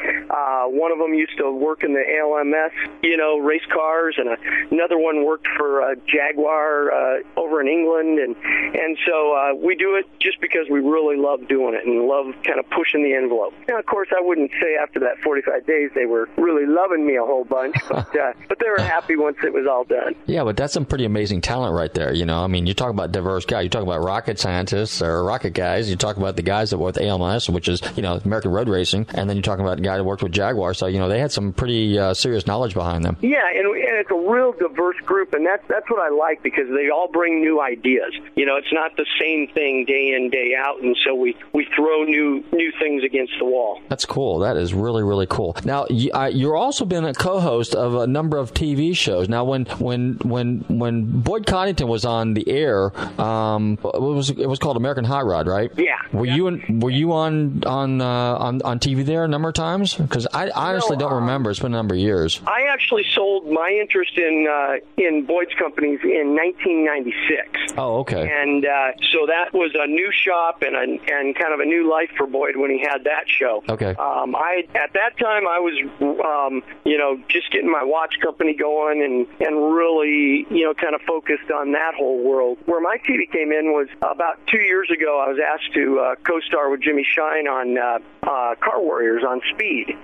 one 0.75 0.91
of 0.91 0.99
them 0.99 1.13
used 1.13 1.37
to 1.37 1.51
work 1.51 1.83
in 1.83 1.93
the 1.93 2.03
ALMS, 2.03 2.73
you 3.01 3.17
know, 3.17 3.39
race 3.39 3.65
cars, 3.71 4.15
and 4.17 4.29
another 4.71 4.97
one 4.97 5.25
worked 5.25 5.47
for 5.57 5.95
Jaguar 6.07 7.23
over 7.37 7.61
in 7.61 7.67
England, 7.67 8.19
and 8.19 8.35
and 8.75 8.97
so 9.07 9.55
we 9.61 9.75
do 9.75 9.95
it 9.95 10.05
just 10.19 10.41
because 10.41 10.67
we 10.69 10.79
really 10.79 11.17
love 11.17 11.47
doing 11.47 11.73
it 11.73 11.85
and 11.85 12.07
love 12.07 12.27
kind 12.43 12.59
of 12.59 12.69
pushing 12.69 13.03
the 13.03 13.13
envelope. 13.13 13.53
Now, 13.67 13.79
of 13.79 13.85
course, 13.85 14.09
I 14.15 14.21
wouldn't 14.21 14.51
say 14.61 14.75
after 14.81 14.99
that 15.01 15.19
45 15.23 15.65
days 15.65 15.91
they 15.95 16.05
were 16.09 16.29
really 16.37 16.65
loving 16.65 17.05
me 17.05 17.15
a 17.15 17.23
whole 17.23 17.43
bunch, 17.45 17.75
but 17.89 18.15
uh, 18.15 18.33
but 18.47 18.59
they 18.59 18.69
were 18.69 18.81
happy 18.81 19.15
once 19.15 19.37
it 19.43 19.53
was 19.53 19.65
all 19.67 19.83
done. 19.83 20.15
Yeah, 20.25 20.43
but 20.43 20.57
that's 20.57 20.73
some 20.73 20.85
pretty 20.85 21.05
amazing 21.05 21.41
talent 21.41 21.75
right 21.75 21.93
there. 21.93 22.13
You 22.13 22.25
know, 22.25 22.43
I 22.43 22.47
mean, 22.47 22.65
you 22.67 22.73
talk 22.73 22.89
about 22.89 23.11
diverse 23.11 23.45
guys. 23.45 23.63
You 23.63 23.69
talk 23.69 23.83
about 23.83 24.03
rocket 24.03 24.39
scientists 24.39 25.01
or 25.01 25.23
rocket 25.23 25.51
guys. 25.51 25.89
You 25.89 25.95
talk 25.95 26.17
about 26.17 26.35
the 26.35 26.41
guys 26.41 26.71
that 26.71 26.77
work 26.77 26.95
with 26.95 27.03
ALMS, 27.03 27.49
which 27.49 27.67
is 27.67 27.81
you 27.95 28.01
know 28.01 28.19
American 28.25 28.51
Road 28.51 28.67
Racing, 28.67 29.05
and 29.13 29.29
then 29.29 29.37
you 29.37 29.43
talk 29.43 29.59
about 29.59 29.77
the 29.77 29.83
guy 29.83 29.97
that 29.97 30.03
worked 30.03 30.23
with 30.23 30.31
Jaguar. 30.31 30.73
So 30.73 30.87
you 30.87 30.99
know 30.99 31.07
they 31.09 31.19
had 31.19 31.31
some 31.31 31.53
pretty 31.53 31.97
uh, 31.99 32.13
serious 32.13 32.47
knowledge 32.47 32.73
behind 32.73 33.03
them. 33.05 33.17
Yeah, 33.21 33.47
and, 33.47 33.67
and 33.67 33.99
it's 33.99 34.11
a 34.11 34.29
real 34.29 34.53
diverse 34.53 34.97
group, 35.05 35.33
and 35.33 35.45
that's 35.45 35.63
that's 35.67 35.89
what 35.89 35.99
I 35.99 36.13
like 36.13 36.41
because 36.43 36.67
they 36.69 36.89
all 36.89 37.07
bring 37.11 37.41
new 37.41 37.61
ideas. 37.61 38.13
You 38.35 38.45
know, 38.45 38.57
it's 38.57 38.73
not 38.73 38.95
the 38.97 39.05
same 39.19 39.47
thing 39.53 39.85
day 39.85 40.13
in 40.15 40.29
day 40.29 40.55
out, 40.57 40.81
and 40.81 40.95
so 41.05 41.13
we 41.13 41.35
we 41.53 41.67
throw 41.75 42.03
new 42.03 42.43
new 42.51 42.71
things 42.79 43.03
against 43.03 43.33
the 43.39 43.45
wall. 43.45 43.81
That's 43.89 44.05
cool. 44.05 44.39
That 44.39 44.57
is 44.57 44.73
really 44.73 45.03
really 45.03 45.27
cool. 45.27 45.55
Now 45.63 45.85
you, 45.89 46.11
you're 46.31 46.55
also 46.55 46.85
been 46.85 47.05
a 47.05 47.13
co-host 47.13 47.75
of 47.75 47.95
a 47.95 48.07
number 48.07 48.37
of 48.37 48.53
TV 48.53 48.95
shows. 48.95 49.27
Now 49.29 49.43
when 49.43 49.65
when 49.65 50.19
when 50.23 50.59
when 50.67 51.21
Boyd 51.21 51.45
Coddington 51.45 51.87
was 51.87 52.05
on 52.05 52.33
the 52.33 52.47
air, 52.49 52.91
um, 53.19 53.77
it 53.83 54.01
was 54.01 54.29
it 54.29 54.47
was 54.47 54.59
called 54.59 54.77
American 54.77 55.03
Hot 55.05 55.25
Rod, 55.25 55.47
right? 55.47 55.71
Yeah. 55.77 55.97
Were 56.13 56.25
you 56.25 56.47
in, 56.47 56.79
were 56.79 56.89
you 56.89 57.13
on 57.13 57.63
on 57.65 58.01
uh, 58.01 58.05
on 58.05 58.61
on 58.61 58.79
TV 58.79 59.05
there 59.05 59.23
a 59.23 59.27
number 59.27 59.49
of 59.49 59.55
times? 59.55 59.95
Because 59.95 60.27
I 60.33 60.49
honestly 60.51 60.95
No, 60.97 61.01
don't 61.01 61.13
um, 61.13 61.19
remember. 61.23 61.49
It's 61.49 61.59
been 61.59 61.73
a 61.73 61.77
number 61.77 61.95
of 61.95 62.01
years. 62.01 62.41
I 62.47 62.63
actually 62.71 63.05
sold 63.13 63.47
my 63.47 63.77
interest 63.81 64.17
in 64.17 64.47
uh, 64.49 64.75
in 64.97 65.25
Boyd's 65.25 65.53
companies 65.55 65.99
in 66.03 66.35
1996. 66.35 67.73
Oh, 67.77 67.99
okay. 67.99 68.29
And 68.29 68.65
uh, 68.65 68.91
so 69.11 69.25
that 69.27 69.53
was 69.53 69.71
a 69.75 69.87
new 69.87 70.11
shop 70.11 70.61
and 70.61 70.75
a, 70.75 71.13
and 71.13 71.35
kind 71.35 71.53
of 71.53 71.59
a 71.59 71.65
new 71.65 71.89
life 71.89 72.09
for 72.17 72.27
Boyd 72.27 72.55
when 72.55 72.69
he 72.71 72.79
had 72.79 73.03
that 73.05 73.25
show. 73.27 73.63
Okay. 73.69 73.95
Um, 73.95 74.35
I 74.35 74.63
at 74.75 74.93
that 74.93 75.17
time 75.17 75.47
I 75.47 75.59
was 75.59 75.78
um, 76.01 76.61
you 76.85 76.97
know 76.97 77.19
just 77.29 77.51
getting 77.51 77.71
my 77.71 77.83
watch 77.83 78.15
company 78.21 78.53
going 78.53 79.03
and 79.03 79.27
and 79.45 79.73
really 79.73 80.45
you 80.49 80.63
know 80.63 80.73
kind 80.73 80.95
of 80.95 81.01
focused 81.01 81.51
on 81.51 81.71
that 81.73 81.93
whole 81.95 82.23
world. 82.23 82.57
Where 82.65 82.81
my 82.81 82.97
TV 82.97 83.29
came 83.31 83.51
in 83.51 83.71
was 83.71 83.87
about 84.01 84.39
two 84.47 84.59
years 84.59 84.89
ago. 84.91 85.19
I 85.19 85.29
was 85.29 85.39
asked 85.39 85.73
to 85.73 85.99
uh, 85.99 86.15
co-star 86.23 86.69
with 86.69 86.81
Jimmy 86.81 87.05
Shine 87.05 87.47
on 87.47 87.77
uh, 87.77 87.99
uh, 88.23 88.55
Car 88.55 88.81
Warriors 88.81 89.23
on 89.27 89.41
Speed, 89.53 89.95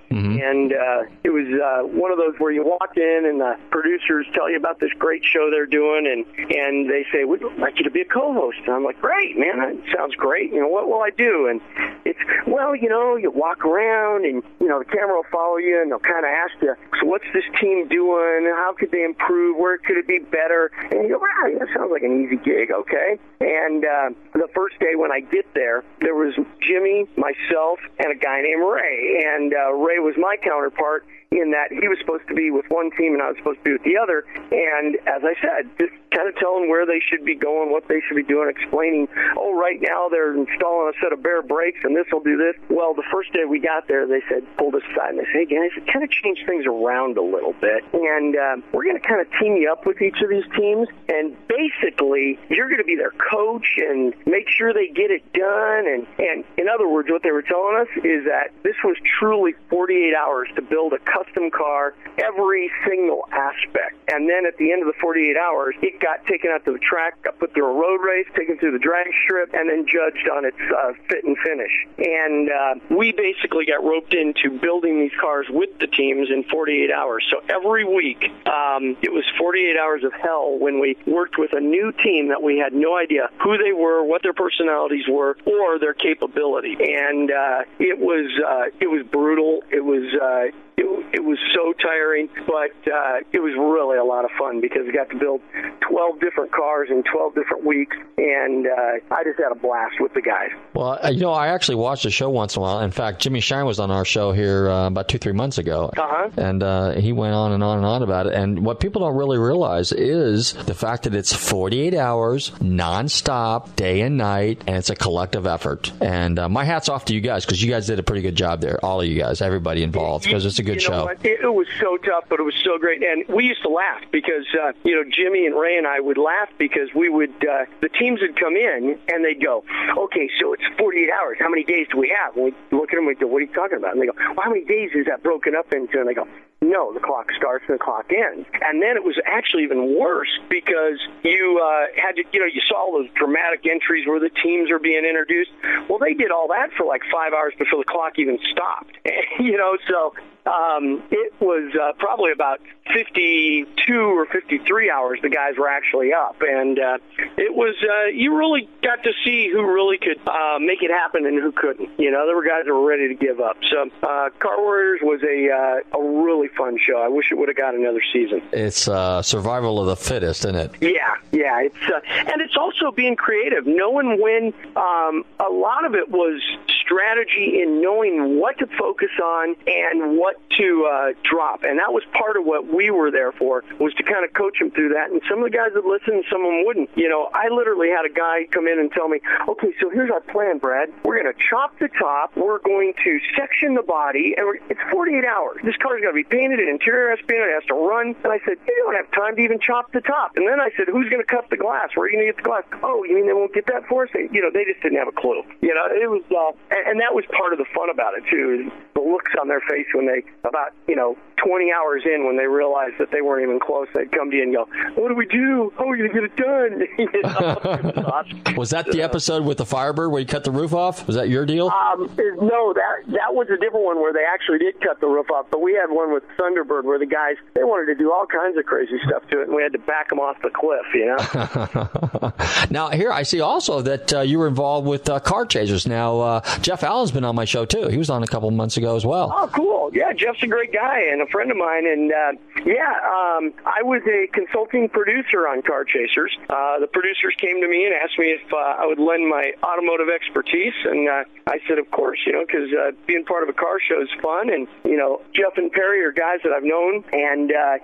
and 0.41 0.73
uh, 0.73 1.03
it 1.23 1.29
was 1.29 1.47
uh, 1.47 1.87
one 1.87 2.11
of 2.11 2.17
those 2.17 2.35
where 2.37 2.51
you 2.51 2.63
walk 2.63 2.97
in 2.97 3.25
and 3.25 3.39
the 3.39 3.57
producers 3.71 4.25
tell 4.33 4.49
you 4.49 4.57
about 4.57 4.79
this 4.79 4.91
great 4.97 5.23
show 5.23 5.49
they're 5.51 5.65
doing, 5.65 6.07
and 6.07 6.25
and 6.51 6.89
they 6.89 7.05
say 7.11 7.23
we'd 7.23 7.43
like 7.57 7.77
you 7.77 7.83
to 7.83 7.91
be 7.91 8.01
a 8.01 8.05
co-host. 8.05 8.57
And 8.65 8.75
I'm 8.75 8.83
like, 8.83 8.99
great, 9.01 9.37
man, 9.37 9.59
that 9.59 9.95
sounds 9.95 10.15
great. 10.15 10.51
You 10.51 10.61
know, 10.61 10.67
what 10.67 10.87
will 10.87 11.01
I 11.01 11.09
do? 11.09 11.47
And 11.47 11.61
it's 12.05 12.19
well, 12.47 12.75
you 12.75 12.89
know, 12.89 13.15
you 13.15 13.31
walk 13.31 13.65
around 13.65 14.25
and 14.25 14.43
you 14.59 14.67
know 14.67 14.79
the 14.79 14.85
camera 14.85 15.15
will 15.15 15.31
follow 15.31 15.57
you, 15.57 15.81
and 15.81 15.91
they'll 15.91 15.99
kind 15.99 16.25
of 16.25 16.31
ask 16.31 16.53
you, 16.61 16.75
so 16.99 17.07
what's 17.07 17.25
this 17.33 17.45
team 17.59 17.87
doing? 17.87 18.45
How 18.55 18.73
could 18.77 18.91
they 18.91 19.03
improve? 19.03 19.57
Where 19.57 19.77
could 19.77 19.97
it 19.97 20.07
be 20.07 20.19
better? 20.19 20.71
And 20.91 21.03
you 21.03 21.09
go, 21.09 21.19
wow, 21.19 21.59
that 21.59 21.67
sounds 21.75 21.91
like 21.91 22.03
an 22.03 22.23
easy 22.23 22.37
gig, 22.37 22.71
okay? 22.71 23.19
And 23.39 23.85
uh, 23.85 24.09
the 24.33 24.47
first 24.55 24.79
day 24.79 24.95
when 24.95 25.11
I 25.11 25.19
get 25.19 25.45
there, 25.53 25.83
there 26.01 26.15
was 26.15 26.33
Jimmy, 26.61 27.05
myself, 27.17 27.79
and 27.99 28.11
a 28.11 28.15
guy 28.15 28.41
named 28.41 28.63
Ray, 28.63 29.23
and 29.25 29.53
uh, 29.53 29.73
Ray 29.73 29.99
was 29.99 30.15
my 30.25 30.35
counterpart 30.43 31.05
in 31.35 31.51
that 31.51 31.71
he 31.71 31.87
was 31.87 31.99
supposed 31.99 32.27
to 32.27 32.33
be 32.33 32.51
with 32.51 32.65
one 32.69 32.91
team 32.95 33.13
and 33.13 33.21
I 33.21 33.29
was 33.29 33.37
supposed 33.37 33.59
to 33.59 33.63
be 33.63 33.73
with 33.73 33.83
the 33.83 33.97
other. 33.97 34.25
And 34.51 34.95
as 35.07 35.21
I 35.23 35.35
said, 35.43 35.69
just 35.77 35.93
kind 36.15 36.31
of 36.31 36.35
telling 36.39 36.69
where 36.69 36.85
they 36.85 37.03
should 37.03 37.25
be 37.25 37.35
going, 37.35 37.71
what 37.71 37.87
they 37.87 37.99
should 38.07 38.15
be 38.15 38.23
doing, 38.23 38.47
explaining, 38.49 39.07
oh, 39.35 39.53
right 39.53 39.79
now 39.81 40.07
they're 40.07 40.31
installing 40.31 40.93
a 40.95 40.95
set 41.03 41.11
of 41.11 41.21
Baer 41.21 41.41
brakes 41.43 41.79
and 41.83 41.95
this 41.95 42.07
will 42.11 42.23
do 42.23 42.37
this. 42.37 42.55
Well, 42.69 42.93
the 42.93 43.03
first 43.11 43.33
day 43.33 43.43
we 43.43 43.59
got 43.59 43.87
there, 43.87 44.07
they 44.07 44.23
said, 44.29 44.47
pulled 44.57 44.75
us 44.75 44.83
aside 44.91 45.15
and 45.15 45.19
they 45.19 45.27
said, 45.27 45.45
hey, 45.45 45.59
guys, 45.59 45.71
kind 45.91 46.03
of 46.03 46.09
change 46.09 46.39
things 46.47 46.65
around 46.65 47.17
a 47.17 47.25
little 47.25 47.53
bit. 47.59 47.83
And 47.91 48.35
uh, 48.35 48.55
we're 48.71 48.85
going 48.85 48.99
to 48.99 49.05
kind 49.05 49.19
of 49.19 49.27
team 49.39 49.57
you 49.57 49.71
up 49.71 49.85
with 49.85 50.01
each 50.01 50.21
of 50.23 50.29
these 50.29 50.47
teams. 50.55 50.87
And 51.09 51.35
basically, 51.47 52.39
you're 52.49 52.67
going 52.71 52.79
to 52.79 52.87
be 52.87 52.95
their 52.95 53.11
coach 53.11 53.75
and 53.77 54.13
make 54.25 54.47
sure 54.49 54.73
they 54.73 54.87
get 54.87 55.11
it 55.11 55.21
done. 55.33 55.83
And, 55.87 56.07
and 56.17 56.45
in 56.57 56.69
other 56.69 56.87
words, 56.87 57.09
what 57.11 57.23
they 57.23 57.31
were 57.31 57.43
telling 57.43 57.75
us 57.75 57.91
is 58.03 58.23
that 58.25 58.55
this 58.63 58.75
was 58.83 58.95
truly 59.19 59.53
48 59.69 60.15
hours 60.15 60.47
to 60.55 60.61
build 60.61 60.93
a 60.93 60.99
custom 60.99 61.24
car, 61.51 61.93
every 62.17 62.71
single 62.87 63.27
aspect. 63.31 63.95
And 64.07 64.29
then 64.29 64.45
at 64.45 64.57
the 64.57 64.71
end 64.71 64.81
of 64.81 64.87
the 64.87 64.99
48 65.01 65.37
hours, 65.37 65.75
it 65.81 65.99
got 65.99 66.25
taken 66.25 66.51
out 66.51 66.65
to 66.65 66.73
the 66.73 66.79
track, 66.79 67.21
got 67.23 67.39
put 67.39 67.53
through 67.53 67.69
a 67.69 67.73
road 67.73 68.01
race, 68.05 68.27
taken 68.35 68.57
through 68.57 68.71
the 68.71 68.79
drag 68.79 69.07
strip, 69.23 69.53
and 69.53 69.69
then 69.69 69.85
judged 69.85 70.29
on 70.29 70.45
its 70.45 70.57
uh, 70.59 70.93
fit 71.09 71.23
and 71.23 71.37
finish. 71.39 71.71
And 71.97 72.49
uh, 72.49 72.95
we 72.95 73.11
basically 73.11 73.65
got 73.65 73.83
roped 73.83 74.13
into 74.13 74.59
building 74.59 74.99
these 74.99 75.15
cars 75.19 75.47
with 75.49 75.77
the 75.79 75.87
teams 75.87 76.29
in 76.29 76.43
48 76.43 76.91
hours. 76.91 77.25
So 77.29 77.41
every 77.49 77.85
week, 77.85 78.23
um, 78.45 78.97
it 79.01 79.11
was 79.11 79.23
48 79.37 79.77
hours 79.77 80.03
of 80.03 80.13
hell 80.13 80.57
when 80.57 80.79
we 80.79 80.97
worked 81.05 81.37
with 81.37 81.53
a 81.53 81.59
new 81.59 81.91
team 81.91 82.29
that 82.29 82.41
we 82.41 82.57
had 82.57 82.73
no 82.73 82.97
idea 82.97 83.29
who 83.43 83.57
they 83.57 83.71
were, 83.71 84.03
what 84.03 84.23
their 84.23 84.33
personalities 84.33 85.05
were, 85.09 85.37
or 85.45 85.79
their 85.79 85.93
capability. 85.93 86.77
And 86.79 87.31
uh, 87.31 87.63
it 87.79 87.99
was 87.99 88.31
uh, 88.45 88.75
it 88.79 88.87
was 88.87 89.05
brutal. 89.11 89.63
It 89.71 89.83
was 89.83 90.13
uh, 90.13 90.57
it, 90.77 90.85
it 91.15 91.23
was 91.23 91.37
so 91.53 91.73
tiring, 91.81 92.29
but 92.47 92.71
uh, 92.91 93.19
it 93.31 93.39
was 93.39 93.53
really 93.57 93.97
a 93.97 94.03
lot 94.03 94.25
of 94.25 94.31
fun 94.37 94.61
because 94.61 94.81
we 94.85 94.91
got 94.91 95.09
to 95.09 95.17
build 95.17 95.41
12 95.89 96.19
different 96.19 96.51
cars 96.51 96.89
in 96.91 97.03
12 97.03 97.35
different 97.35 97.63
weeks, 97.65 97.95
and 98.17 98.67
uh, 98.67 99.15
I 99.15 99.23
just 99.23 99.39
had 99.39 99.51
a 99.51 99.55
blast 99.55 99.95
with 99.99 100.13
the 100.13 100.21
guys. 100.21 100.49
Well, 100.73 100.99
uh, 101.03 101.09
you 101.09 101.21
know, 101.21 101.31
I 101.31 101.47
actually 101.47 101.75
watched 101.75 102.03
the 102.03 102.11
show 102.11 102.29
once 102.29 102.55
in 102.55 102.59
a 102.59 102.63
while. 102.63 102.79
In 102.81 102.91
fact, 102.91 103.21
Jimmy 103.21 103.39
Shine 103.39 103.65
was 103.65 103.79
on 103.79 103.91
our 103.91 104.05
show 104.05 104.31
here 104.33 104.69
uh, 104.69 104.87
about 104.87 105.07
two, 105.07 105.17
three 105.17 105.31
months 105.33 105.57
ago, 105.57 105.91
Uh-huh. 105.95 106.29
and 106.37 106.61
uh, 106.63 106.91
he 106.93 107.11
went 107.13 107.33
on 107.33 107.51
and 107.53 107.63
on 107.63 107.77
and 107.77 107.85
on 107.85 108.03
about 108.03 108.27
it. 108.27 108.33
And 108.33 108.65
what 108.65 108.79
people 108.79 109.01
don't 109.01 109.15
really 109.15 109.37
realize 109.37 109.91
is 109.91 110.53
the 110.53 110.73
fact 110.75 111.03
that 111.03 111.15
it's 111.15 111.33
48 111.33 111.93
hours, 111.93 112.51
nonstop, 112.61 113.75
day 113.75 114.01
and 114.01 114.17
night, 114.17 114.61
and 114.67 114.75
it's 114.77 114.89
a 114.89 114.95
collective 114.95 115.45
effort. 115.47 115.91
And 116.01 116.39
uh, 116.39 116.49
my 116.49 116.63
hat's 116.63 116.89
off 116.89 117.05
to 117.05 117.13
you 117.13 117.21
guys 117.21 117.45
because 117.45 117.61
you 117.61 117.69
guys 117.71 117.87
did 117.87 117.99
a 117.99 118.03
pretty 118.03 118.21
good 118.21 118.35
job 118.35 118.61
there, 118.61 118.83
all 118.83 119.01
of 119.01 119.07
you 119.07 119.19
guys, 119.19 119.41
everybody 119.41 119.83
involved, 119.83 120.25
because 120.25 120.45
it's 120.45 120.59
a 120.59 120.63
good 120.65 120.81
you 120.81 120.89
know 120.89 121.05
show. 121.05 121.07
It, 121.23 121.39
it 121.41 121.53
was 121.53 121.67
so 121.79 121.97
tough, 121.97 122.25
but 122.29 122.39
it 122.39 122.43
was 122.43 122.55
so 122.63 122.77
great. 122.77 123.03
And 123.03 123.27
we 123.27 123.45
used 123.45 123.61
to 123.63 123.69
laugh 123.69 124.01
because, 124.11 124.45
uh, 124.59 124.73
you 124.83 124.95
know, 124.95 125.09
Jimmy 125.09 125.45
and 125.45 125.55
Ray 125.55 125.77
and 125.77 125.87
I 125.87 125.99
would 125.99 126.17
laugh 126.17 126.49
because 126.57 126.89
we 126.95 127.09
would, 127.09 127.33
uh, 127.45 127.65
the 127.81 127.89
teams 127.89 128.21
would 128.21 128.39
come 128.39 128.55
in 128.55 128.97
and 129.09 129.23
they'd 129.23 129.41
go, 129.41 129.63
okay, 129.97 130.29
so 130.39 130.53
it's 130.53 130.63
48 130.77 131.09
hours. 131.11 131.37
How 131.39 131.49
many 131.49 131.63
days 131.63 131.87
do 131.91 131.97
we 131.99 132.09
have? 132.09 132.35
And 132.35 132.45
we 132.45 132.77
look 132.77 132.91
at 132.91 132.95
them 132.95 133.07
and 133.07 133.07
we 133.07 133.15
go, 133.15 133.27
what 133.27 133.41
are 133.41 133.45
you 133.45 133.53
talking 133.53 133.77
about? 133.77 133.93
And 133.93 134.01
they 134.01 134.07
go, 134.07 134.13
well, 134.17 134.43
how 134.43 134.49
many 134.49 134.65
days 134.65 134.91
is 134.93 135.05
that 135.05 135.23
broken 135.23 135.55
up 135.55 135.71
into? 135.73 135.99
And 135.99 136.07
they 136.07 136.13
go, 136.13 136.27
no, 136.61 136.93
the 136.93 136.99
clock 136.99 137.29
starts 137.37 137.65
and 137.67 137.75
the 137.75 137.83
clock 137.83 138.11
ends. 138.11 138.47
And 138.61 138.81
then 138.81 138.97
it 138.97 139.03
was 139.03 139.19
actually 139.25 139.63
even 139.63 139.97
worse 139.97 140.31
because 140.49 140.99
you 141.23 141.61
uh, 141.61 141.87
had 141.95 142.15
to, 142.15 142.23
you 142.31 142.39
know, 142.39 142.45
you 142.45 142.61
saw 142.67 142.85
all 142.85 142.93
those 142.93 143.09
dramatic 143.15 143.65
entries 143.69 144.07
where 144.07 144.19
the 144.19 144.29
teams 144.29 144.71
are 144.71 144.79
being 144.79 145.05
introduced. 145.05 145.51
Well, 145.89 145.99
they 145.99 146.13
did 146.13 146.31
all 146.31 146.47
that 146.49 146.71
for 146.77 146.85
like 146.85 147.01
five 147.11 147.33
hours 147.33 147.53
before 147.57 147.79
the 147.79 147.85
clock 147.85 148.17
even 148.17 148.39
stopped. 148.51 148.97
you 149.39 149.57
know, 149.57 149.77
so 149.87 150.15
um, 150.45 151.03
it 151.11 151.33
was 151.39 151.73
uh, 151.75 151.93
probably 151.97 152.31
about 152.31 152.61
52 152.93 153.93
or 153.93 154.25
53 154.27 154.91
hours 154.91 155.19
the 155.21 155.29
guys 155.29 155.57
were 155.57 155.67
actually 155.67 156.13
up. 156.13 156.37
And 156.41 156.79
uh, 156.79 156.97
it 157.37 157.53
was, 157.53 157.75
uh, 157.81 158.09
you 158.13 158.37
really 158.37 158.69
got 158.83 159.03
to 159.03 159.11
see 159.23 159.49
who 159.51 159.65
really 159.65 159.97
could 159.97 160.19
uh, 160.27 160.59
make 160.59 160.83
it 160.83 160.91
happen 160.91 161.25
and 161.25 161.41
who 161.41 161.51
couldn't. 161.51 161.89
You 161.97 162.11
know, 162.11 162.25
there 162.27 162.35
were 162.35 162.43
guys 162.43 162.65
that 162.65 162.73
were 162.73 162.87
ready 162.87 163.07
to 163.07 163.15
give 163.15 163.39
up. 163.39 163.57
So 163.69 163.89
uh, 164.03 164.29
Car 164.39 164.61
Warriors 164.61 164.99
was 165.01 165.21
a, 165.23 165.49
uh, 165.49 165.99
a 165.99 166.23
really 166.23 166.47
fun 166.49 166.77
show. 166.79 166.97
I 166.97 167.07
wish 167.07 167.31
it 167.31 167.35
would 167.35 167.49
have 167.49 167.57
got 167.57 167.73
another 167.73 168.01
season. 168.13 168.41
It's 168.51 168.87
uh, 168.87 169.21
survival 169.23 169.79
of 169.79 169.87
the 169.87 169.95
fittest, 169.95 170.45
isn't 170.45 170.55
it? 170.55 170.71
Yeah, 170.81 171.15
yeah, 171.31 171.61
it's 171.61 171.75
uh, 171.87 171.99
and 172.31 172.41
it's 172.41 172.55
also 172.55 172.91
being 172.91 173.15
creative, 173.15 173.65
knowing 173.65 174.21
when. 174.21 174.53
Um, 174.75 175.25
a 175.39 175.49
lot 175.49 175.85
of 175.85 175.95
it 175.95 176.09
was 176.09 176.41
strategy 176.85 177.61
in 177.61 177.81
knowing 177.81 178.39
what 178.39 178.57
to 178.59 178.67
focus 178.77 179.11
on 179.21 179.55
and 179.67 180.17
what 180.17 180.37
to 180.57 180.85
uh, 180.85 181.13
drop, 181.23 181.63
and 181.63 181.79
that 181.79 181.91
was 181.91 182.03
part 182.13 182.37
of 182.37 182.45
what 182.45 182.67
we 182.67 182.91
were 182.91 183.11
there 183.11 183.31
for 183.31 183.63
was 183.79 183.93
to 183.95 184.03
kind 184.03 184.23
of 184.23 184.33
coach 184.33 184.59
them 184.59 184.71
through 184.71 184.89
that. 184.89 185.11
And 185.11 185.21
some 185.29 185.39
of 185.39 185.51
the 185.51 185.55
guys 185.55 185.71
would 185.75 185.85
listen, 185.85 186.23
some 186.29 186.41
of 186.41 186.51
them 186.51 186.65
wouldn't. 186.65 186.89
You 186.95 187.09
know, 187.09 187.29
I 187.33 187.49
literally 187.49 187.89
had 187.89 188.05
a 188.05 188.13
guy 188.13 188.45
come 188.51 188.67
in 188.67 188.79
and 188.79 188.91
tell 188.91 189.07
me, 189.07 189.19
"Okay, 189.47 189.73
so 189.81 189.89
here's 189.89 190.11
our 190.11 190.21
plan, 190.21 190.57
Brad. 190.59 190.93
We're 191.03 191.21
going 191.21 191.31
to 191.31 191.39
chop 191.49 191.77
the 191.79 191.89
top. 191.89 192.35
We're 192.37 192.59
going 192.59 192.93
to 193.03 193.19
section 193.35 193.73
the 193.73 193.83
body, 193.83 194.35
and 194.37 194.45
it's 194.69 194.79
48 194.91 195.25
hours. 195.25 195.57
This 195.63 195.75
car's 195.77 196.01
got 196.01 196.09
to 196.09 196.13
be 196.13 196.23
painted, 196.23 196.59
an 196.59 196.69
interior 196.69 197.09
has 197.09 197.19
to 197.19 197.25
be 197.25 197.33
painted, 197.33 197.49
it 197.49 197.55
has 197.61 197.67
to 197.67 197.75
run." 197.75 198.15
And 198.23 198.31
I 198.31 198.39
said, 198.45 198.57
"You 198.67 198.83
don't 198.85 198.95
have 198.95 199.11
time 199.11 199.35
to 199.35 199.41
even 199.41 199.59
chop 199.59 199.91
the 199.91 200.01
top." 200.01 200.37
And 200.37 200.47
then 200.47 200.59
I 200.59 200.69
said, 200.77 200.87
"Who's 200.87 201.09
going 201.09 201.23
to 201.23 201.27
cut 201.27 201.49
the 201.49 201.57
glass? 201.57 201.89
Where 201.95 202.05
are 202.05 202.09
you 202.09 202.17
going 202.17 202.27
to 202.27 202.33
get 202.33 202.43
the 202.43 202.47
glass?" 202.47 202.63
Oh, 202.83 203.03
you 203.03 203.15
mean 203.15 203.27
they 203.27 203.33
won't 203.33 203.53
get 203.53 203.65
that 203.67 203.87
for 203.87 204.03
us? 204.03 204.09
They, 204.13 204.29
you 204.31 204.41
know, 204.41 204.51
they 204.51 204.65
just 204.65 204.81
didn't 204.81 204.97
have 204.97 205.07
a 205.07 205.15
clue. 205.15 205.43
You 205.61 205.73
know, 205.73 205.85
it 205.89 206.09
was, 206.09 206.23
uh, 206.31 206.74
and, 206.75 206.87
and 206.87 206.99
that 206.99 207.15
was 207.15 207.23
part 207.31 207.53
of 207.53 207.59
the 207.59 207.65
fun 207.73 207.89
about 207.89 208.17
it 208.17 208.23
too. 208.29 208.67
Is 208.67 208.73
the 208.93 209.01
looks 209.01 209.31
on 209.39 209.47
their 209.47 209.61
face 209.61 209.87
when 209.93 210.05
they, 210.05 210.23
about 210.47 210.73
you 210.87 210.95
know, 210.95 211.17
20 211.45 211.71
hours 211.71 212.03
in 212.05 212.25
when 212.25 212.37
they 212.37 212.47
realized 212.47 212.95
that 212.99 213.11
they 213.11 213.21
weren't 213.21 213.43
even 213.43 213.59
close, 213.59 213.87
they'd 213.93 214.11
come 214.11 214.31
to 214.31 214.35
you 214.35 214.43
and 214.43 214.53
go, 214.53 214.67
"What 214.95 215.09
do 215.09 215.15
we 215.15 215.25
do? 215.25 215.71
How 215.77 215.85
are 215.85 215.91
we 215.91 215.97
going 215.97 216.11
to 216.11 216.15
get 216.15 216.23
it 216.23 216.35
done?" 216.35 216.83
You 216.97 217.21
know? 217.21 218.09
awesome. 218.11 218.41
Was 218.57 218.71
that 218.71 218.91
the 218.91 219.01
episode 219.01 219.45
with 219.45 219.57
the 219.57 219.65
Firebird 219.65 220.11
where 220.11 220.19
you 220.21 220.27
cut 220.27 220.43
the 220.43 220.51
roof 220.51 220.73
off? 220.73 221.05
Was 221.07 221.15
that 221.17 221.29
your 221.29 221.45
deal? 221.45 221.67
Um, 221.67 222.09
no, 222.17 222.73
that 222.73 223.03
that 223.07 223.33
was 223.33 223.47
a 223.49 223.57
different 223.57 223.85
one 223.85 224.01
where 224.01 224.13
they 224.13 224.23
actually 224.23 224.59
did 224.59 224.79
cut 224.81 224.99
the 225.01 225.07
roof 225.07 225.29
off. 225.29 225.47
But 225.51 225.61
we 225.61 225.73
had 225.73 225.87
one 225.89 226.13
with 226.13 226.23
Thunderbird 226.39 226.83
where 226.83 226.97
the 226.97 227.05
guys 227.05 227.35
they 227.53 227.63
wanted 227.63 227.93
to 227.93 227.95
do 227.95 228.11
all 228.11 228.25
kinds 228.25 228.57
of 228.57 228.65
crazy 228.65 228.97
stuff 229.07 229.27
to 229.29 229.41
it, 229.41 229.47
and 229.47 229.55
we 229.55 229.61
had 229.61 229.73
to 229.73 229.79
back 229.79 230.09
them 230.09 230.19
off 230.19 230.37
the 230.41 230.49
cliff. 230.49 230.85
You 230.93 231.05
know. 231.05 232.33
now 232.69 232.89
here 232.89 233.11
I 233.11 233.23
see 233.23 233.41
also 233.41 233.81
that 233.81 234.13
uh, 234.13 234.21
you 234.21 234.39
were 234.39 234.47
involved 234.47 234.87
with 234.87 235.09
uh, 235.09 235.19
car 235.19 235.45
chasers. 235.45 235.85
Now 235.85 236.19
uh, 236.19 236.41
Jeff 236.65 236.81
Allen's 236.81 237.11
been 237.11 237.23
on 237.23 237.35
my 237.35 237.45
show 237.45 237.63
too. 237.63 237.89
He 237.89 237.97
was 237.99 238.09
on 238.09 238.23
a 238.23 238.25
couple 238.25 238.49
months 238.49 238.75
ago 238.75 238.95
as 238.95 239.05
well. 239.05 239.31
Oh, 239.31 239.47
cool. 239.53 239.91
Yeah, 239.93 240.13
Jeff's 240.13 240.41
a 240.41 240.47
great 240.47 240.73
guy 240.73 240.99
and 241.11 241.21
a 241.21 241.27
friend 241.27 241.51
of 241.51 241.57
mine. 241.57 241.85
And 241.85 242.11
uh, 242.11 242.31
yeah, 242.65 242.89
um, 243.05 243.53
I 243.69 243.83
was 243.83 244.01
a 244.09 244.25
consulting 244.33 244.89
producer 244.89 245.45
on 245.45 245.61
Car 245.61 245.85
Chasers. 245.85 246.35
Uh, 246.49 246.79
the 246.79 246.87
producers 246.87 247.35
came 247.37 247.61
to 247.61 247.67
me 247.69 247.85
and 247.85 247.93
asked 247.93 248.17
me 248.17 248.33
if 248.33 248.41
uh, 248.51 248.81
I 248.81 248.87
would 248.87 248.97
lend 248.97 249.29
my 249.29 249.53
automotive 249.61 250.09
expertise, 250.09 250.73
and 250.85 251.07
uh, 251.07 251.23
I 251.45 251.61
said, 251.69 251.77
of 251.77 251.91
course, 251.91 252.17
you 252.25 252.33
know, 252.33 252.41
because 252.41 252.73
uh, 252.73 252.97
being 253.05 253.23
part 253.25 253.43
of 253.43 253.49
a 253.49 253.53
car 253.53 253.77
show 253.77 254.01
is 254.01 254.09
fun. 254.23 254.49
And 254.49 254.67
you 254.83 254.97
know, 254.97 255.21
Jeff 255.37 255.61
and 255.61 255.71
Perry 255.71 256.01
are 256.01 256.11
guys 256.11 256.41
that 256.41 256.49
I've 256.49 256.65
known, 256.65 257.05
and 257.13 257.53
uh, 257.53 257.77